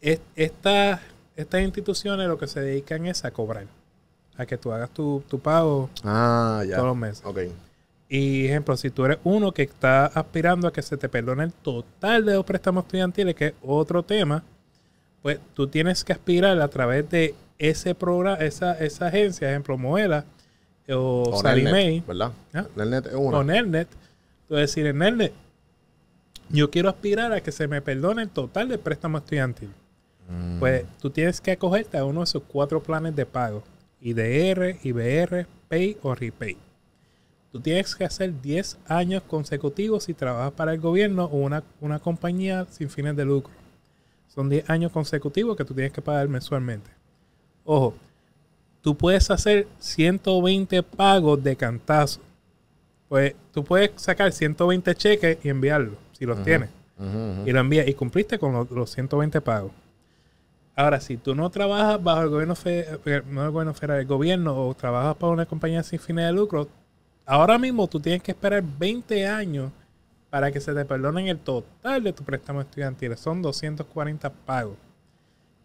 Es- 0.00 0.20
Estas, 0.36 1.00
estas 1.34 1.62
instituciones 1.62 2.28
lo 2.28 2.38
que 2.38 2.46
se 2.46 2.60
dedican 2.60 3.06
es 3.06 3.24
a 3.24 3.30
cobrar, 3.32 3.66
a 4.36 4.46
que 4.46 4.56
tú 4.58 4.70
hagas 4.72 4.90
tu, 4.90 5.22
tu 5.28 5.40
pago 5.40 5.90
Ah, 6.04 6.62
ya. 6.68 6.76
todos 6.76 6.88
los 6.88 6.96
meses. 6.96 7.22
Ok. 7.24 7.38
Y 8.08 8.46
ejemplo, 8.46 8.76
si 8.76 8.90
tú 8.90 9.04
eres 9.04 9.18
uno 9.24 9.52
que 9.52 9.62
está 9.62 10.06
aspirando 10.06 10.66
a 10.66 10.72
que 10.72 10.80
se 10.80 10.96
te 10.96 11.08
perdone 11.08 11.44
el 11.44 11.52
total 11.52 12.24
de 12.24 12.34
los 12.34 12.44
préstamos 12.44 12.84
estudiantiles, 12.84 13.34
que 13.34 13.46
es 13.48 13.54
otro 13.62 14.02
tema, 14.02 14.42
pues 15.22 15.38
tú 15.54 15.66
tienes 15.66 16.04
que 16.04 16.12
aspirar 16.12 16.58
a 16.60 16.68
través 16.68 17.08
de 17.10 17.34
ese 17.58 17.94
programa, 17.94 18.38
esa, 18.42 18.78
esa 18.78 19.08
agencia, 19.08 19.50
ejemplo, 19.50 19.76
Moela 19.76 20.24
o, 20.88 21.30
O 21.34 21.42
Mae, 21.42 21.62
Nelnet, 21.62 22.06
¿verdad? 22.06 22.32
¿Ah? 22.54 22.66
Nelnet 22.76 23.06
es 23.06 23.14
una. 23.14 23.38
o 23.38 23.44
Nelnet, 23.44 23.88
tú 24.48 24.54
decir 24.54 24.86
en 24.86 24.98
Nelnet, 24.98 25.34
yo 26.48 26.70
quiero 26.70 26.88
aspirar 26.88 27.32
a 27.32 27.42
que 27.42 27.52
se 27.52 27.68
me 27.68 27.82
perdone 27.82 28.22
el 28.22 28.30
total 28.30 28.68
del 28.68 28.78
préstamo 28.78 29.18
estudiantil. 29.18 29.70
Mm. 30.28 30.58
Pues 30.60 30.84
tú 31.00 31.10
tienes 31.10 31.40
que 31.42 31.52
acogerte 31.52 31.98
a 31.98 32.04
uno 32.04 32.20
de 32.20 32.24
esos 32.24 32.42
cuatro 32.48 32.82
planes 32.82 33.14
de 33.14 33.26
pago. 33.26 33.62
IDR, 34.00 34.76
IBR, 34.82 35.46
Pay 35.68 35.98
o 36.02 36.14
Repay. 36.14 36.56
Tú 37.52 37.60
tienes 37.60 37.94
que 37.96 38.04
hacer 38.04 38.40
10 38.42 38.78
años 38.86 39.22
consecutivos 39.22 40.04
si 40.04 40.14
trabajas 40.14 40.52
para 40.52 40.74
el 40.74 40.80
gobierno 40.80 41.24
o 41.24 41.36
una, 41.38 41.62
una 41.80 41.98
compañía 41.98 42.66
sin 42.70 42.90
fines 42.90 43.16
de 43.16 43.24
lucro. 43.24 43.52
Son 44.28 44.48
10 44.48 44.68
años 44.68 44.92
consecutivos 44.92 45.56
que 45.56 45.64
tú 45.64 45.72
tienes 45.74 45.92
que 45.92 46.02
pagar 46.02 46.28
mensualmente. 46.28 46.90
Ojo, 47.64 47.94
tú 48.82 48.96
puedes 48.96 49.30
hacer 49.30 49.66
120 49.78 50.82
pagos 50.82 51.42
de 51.42 51.56
cantazo. 51.56 52.20
Pues 53.08 53.34
tú 53.52 53.64
puedes 53.64 53.92
sacar 53.96 54.30
120 54.32 54.94
cheques 54.94 55.38
y 55.42 55.48
enviarlos, 55.48 55.94
si 56.12 56.26
los 56.26 56.42
tienes 56.44 56.68
y 57.46 57.52
lo 57.52 57.60
envías 57.60 57.88
y 57.88 57.94
cumpliste 57.94 58.38
con 58.38 58.52
los, 58.52 58.70
los 58.70 58.90
120 58.90 59.40
pagos. 59.40 59.70
Ahora, 60.76 61.00
si 61.00 61.16
tú 61.16 61.34
no 61.34 61.48
trabajas 61.50 62.02
bajo 62.02 62.22
el 62.22 62.28
gobierno, 62.28 62.54
fe- 62.54 62.86
eh, 63.06 63.22
no 63.30 63.44
el 63.44 63.50
gobierno 63.50 63.72
federal, 63.72 64.00
el 64.00 64.06
gobierno 64.06 64.68
o 64.68 64.74
trabajas 64.74 65.16
para 65.16 65.32
una 65.32 65.46
compañía 65.46 65.82
sin 65.82 65.98
fines 65.98 66.26
de 66.26 66.32
lucro, 66.32 66.68
ahora 67.28 67.58
mismo 67.58 67.86
tú 67.86 68.00
tienes 68.00 68.22
que 68.22 68.32
esperar 68.32 68.64
20 68.78 69.26
años 69.26 69.70
para 70.30 70.50
que 70.50 70.60
se 70.60 70.72
te 70.72 70.84
perdonen 70.84 71.28
el 71.28 71.38
total 71.38 72.02
de 72.02 72.12
tu 72.12 72.24
préstamo 72.24 72.62
estudiantil. 72.62 73.16
Son 73.16 73.42
240 73.42 74.30
pagos. 74.30 74.76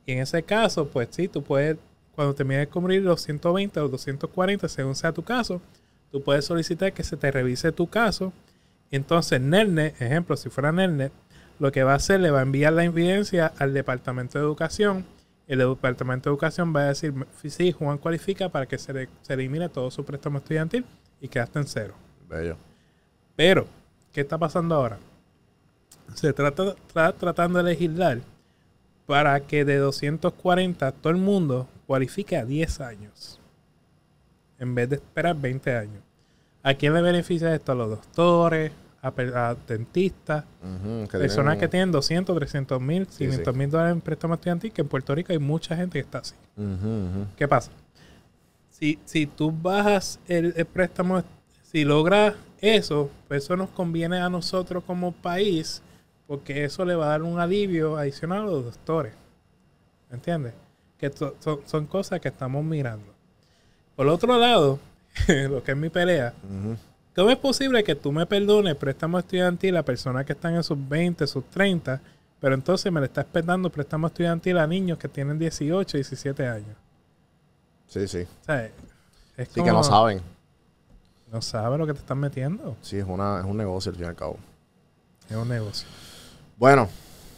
Y 0.05 0.11
en 0.11 0.20
ese 0.20 0.43
caso, 0.43 0.88
pues 0.88 1.07
sí, 1.11 1.30
tú 1.30 1.41
puedes, 1.41 1.78
cuando 2.16 2.34
termines 2.36 2.68
de 2.68 2.68
cubrir 2.68 3.01
los 3.01 3.22
120 3.22 3.80
o 3.80 3.88
240, 3.88 4.68
según 4.68 4.95
sea 4.95 5.14
tu 5.14 5.24
caso, 5.24 5.61
tú 6.11 6.22
puedes 6.22 6.45
solicitar 6.45 6.91
que 6.91 7.03
se 7.03 7.16
te 7.16 7.32
revise 7.32 7.72
tu 7.72 7.88
caso. 7.88 8.34
Entonces 8.91 9.39
Nelnet, 9.39 10.01
ejemplo, 10.01 10.36
si 10.36 10.49
fuera 10.49 10.74
Nelnet, 10.74 11.14
lo 11.59 11.72
que 11.72 11.84
va 11.84 11.93
a 11.93 11.95
hacer, 11.95 12.20
le 12.20 12.30
va 12.30 12.39
a 12.39 12.43
enviar 12.43 12.74
la 12.74 12.84
evidencia 12.84 13.53
al 13.57 13.74
Departamento 13.74 14.38
de 14.38 14.43
Educación. 14.43 15.05
El 15.47 15.59
Departamento 15.59 16.30
de 16.30 16.34
Educación 16.34 16.76
va 16.76 16.82
a 16.82 16.88
decir, 16.88 17.14
sí, 17.47 17.72
Juan 17.72 17.97
cualifica 17.97 18.49
para 18.49 18.66
que 18.66 18.78
se 18.78 19.07
elimine 19.30 19.70
todo 19.70 19.89
su 19.91 20.03
préstamo 20.03 20.39
estudiantil 20.39 20.86
y 21.24 21.28
quedaste 21.30 21.57
en 21.57 21.65
cero. 21.67 21.93
Bello. 22.30 22.57
Pero, 23.36 23.65
¿qué 24.11 24.21
está 24.21 24.38
pasando 24.38 24.76
ahora? 24.76 24.99
Se 26.13 26.32
trata, 26.34 26.76
está 26.88 27.13
tratando 27.13 27.57
de 27.63 27.71
legislar 27.71 28.19
para 29.07 29.39
que 29.39 29.65
de 29.65 29.78
240 29.78 30.91
todo 30.91 31.11
el 31.11 31.17
mundo 31.17 31.67
cualifique 31.88 32.38
a 32.38 32.45
10 32.45 32.82
años. 32.82 33.39
En 34.59 34.76
vez 34.76 34.89
de 34.89 34.95
esperar 34.97 35.36
20 35.36 35.76
años. 35.76 36.03
¿A 36.61 36.74
quién 36.76 36.93
le 36.93 37.01
beneficia 37.01 37.53
esto? 37.55 37.71
A 37.71 37.76
los 37.76 37.89
doctores, 37.89 38.71
a, 39.01 39.55
dentistas, 39.67 40.45
que 41.09 41.17
personas 41.17 41.53
tienen- 41.55 41.59
que 41.59 41.67
tienen 41.67 41.91
200, 41.91 42.36
300 42.38 42.80
mil, 42.82 43.05
Sí, 43.09 43.26
500 43.26 43.55
mil 43.55 43.69
dólares 43.69 43.93
en 43.93 44.01
préstamo 44.01 44.36
estudiantil, 44.36 44.71
que 44.71 44.82
en 44.82 44.88
Puerto 44.88 45.13
Rico 45.15 45.34
hay 45.34 45.39
mucha 45.39 45.76
gente 45.76 45.93
que 45.93 46.05
está 46.05 46.19
así. 46.19 46.36
¿Qué 47.36 47.47
pasa? 47.47 47.71
Si, 48.84 49.00
si 49.06 49.28
tú 49.28 49.50
bajas 49.50 50.20
el, 50.28 50.54
el 50.58 50.66
préstamo, 50.66 51.24
si 51.72 51.86
logras 51.86 52.36
eso, 52.60 53.10
pues 53.30 53.46
eso 53.46 53.56
nos 53.56 53.70
conviene 53.70 54.18
a 54.18 54.28
nosotros 54.30 54.84
como 54.86 55.14
país, 55.14 55.82
porque 56.28 56.66
eso 56.66 56.84
le 56.84 56.94
va 56.94 57.06
a 57.06 57.10
dar 57.12 57.22
un 57.22 57.40
alivio 57.40 57.96
adicional 57.96 58.42
a 58.42 58.46
los 58.48 58.66
doctores. 58.66 59.14
¿Me 60.10 60.16
entiendes? 60.18 60.54
Que 60.98 61.10
to- 61.10 61.34
son, 61.40 61.62
son 61.66 61.86
cosas 61.86 62.20
que 62.20 62.28
estamos 62.28 62.62
mirando. 62.66 63.06
Por 63.96 64.06
otro 64.10 64.38
lado, 64.38 64.80
lo 65.50 65.64
que 65.64 65.72
es 65.72 65.78
mi 65.78 65.88
pelea, 65.88 66.34
Ujú. 66.44 66.76
¿cómo 67.16 67.30
es 67.30 67.38
posible 67.38 67.86
que 67.86 67.96
tú 67.96 68.12
me 68.12 68.26
perdones 68.26 68.76
préstamo 68.76 69.18
estudiantil 69.18 69.78
a 69.78 69.84
personas 69.84 70.26
que 70.26 70.34
están 70.34 70.56
en 70.56 70.64
sus 70.64 70.78
20, 70.90 71.26
sus 71.26 71.46
30, 71.52 72.02
pero 72.42 72.54
entonces 72.54 72.92
me 72.92 73.00
le 73.00 73.06
estás 73.06 73.28
dando 73.46 73.70
préstamo 73.70 74.08
estudiantil 74.08 74.58
a 74.58 74.68
niños 74.68 74.98
que 74.98 75.08
tienen 75.08 75.40
18, 75.40 75.96
17 76.00 76.46
años? 76.46 76.76
Sí, 77.94 78.08
sí. 78.08 78.22
O 78.41 78.46
sea, 78.46 78.66
es 79.38 79.48
Sí, 79.50 79.62
que 79.64 79.72
no 79.72 79.84
saben. 79.84 80.20
No 81.32 81.41
sabe 81.41 81.78
lo 81.78 81.86
que 81.86 81.94
te 81.94 82.00
están 82.00 82.20
metiendo. 82.20 82.76
Sí, 82.82 82.98
es, 82.98 83.06
una, 83.08 83.39
es 83.39 83.46
un 83.46 83.56
negocio 83.58 83.91
al 83.91 83.96
fin 83.96 84.06
y 84.06 84.10
al 84.10 84.16
cabo. 84.16 84.38
Es 85.30 85.36
un 85.36 85.48
negocio. 85.48 85.88
Bueno, 86.58 86.89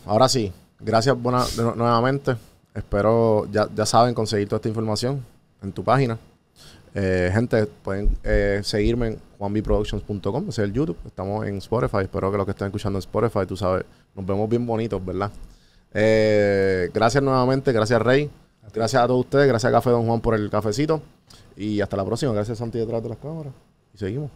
ahora 0.06 0.30
sí. 0.30 0.54
Gracias 0.80 1.22
buena- 1.22 1.46
nuevamente. 1.76 2.36
Espero, 2.74 3.48
ya, 3.52 3.68
ya 3.74 3.86
saben, 3.86 4.14
conseguir 4.14 4.48
toda 4.48 4.58
esta 4.58 4.70
información 4.70 5.26
en 5.62 5.72
tu 5.74 5.84
página. 5.84 6.18
Eh, 6.94 7.30
gente, 7.34 7.66
pueden 7.66 8.18
eh, 8.24 8.62
seguirme 8.64 9.08
en 9.08 9.20
juanbiproductions.com, 9.38 10.50
ese 10.50 10.62
es 10.64 10.68
el 10.70 10.74
YouTube. 10.74 10.98
Estamos 11.06 11.46
en 11.48 11.58
Spotify. 11.58 12.04
Espero 12.04 12.32
que 12.32 12.38
los 12.38 12.46
que 12.46 12.52
estén 12.52 12.68
escuchando 12.68 12.98
en 12.98 13.02
Spotify, 13.02 13.46
tú 13.46 13.58
sabes, 13.58 13.84
nos 14.16 14.26
vemos 14.26 14.48
bien 14.50 14.66
bonitos, 14.66 15.04
¿verdad? 15.06 15.32
Eh, 15.94 16.90
gracias 16.94 17.22
nuevamente, 17.24 17.72
gracias 17.74 18.02
Rey. 18.02 18.30
Gracias 18.74 19.02
a 19.02 19.08
todos 19.08 19.22
ustedes, 19.22 19.48
gracias 19.48 19.70
a 19.70 19.76
Café 19.76 19.90
Don 19.90 20.06
Juan 20.06 20.22
por 20.22 20.36
el 20.36 20.50
cafecito. 20.50 21.02
Y 21.56 21.82
hasta 21.82 21.98
la 21.98 22.06
próxima. 22.06 22.34
Gracias 22.34 22.58
Santi 22.58 22.78
detrás 22.78 23.02
de 23.02 23.10
las 23.10 23.18
cámaras. 23.18 23.54
Y 23.94 23.98
seguimos. 23.98 24.32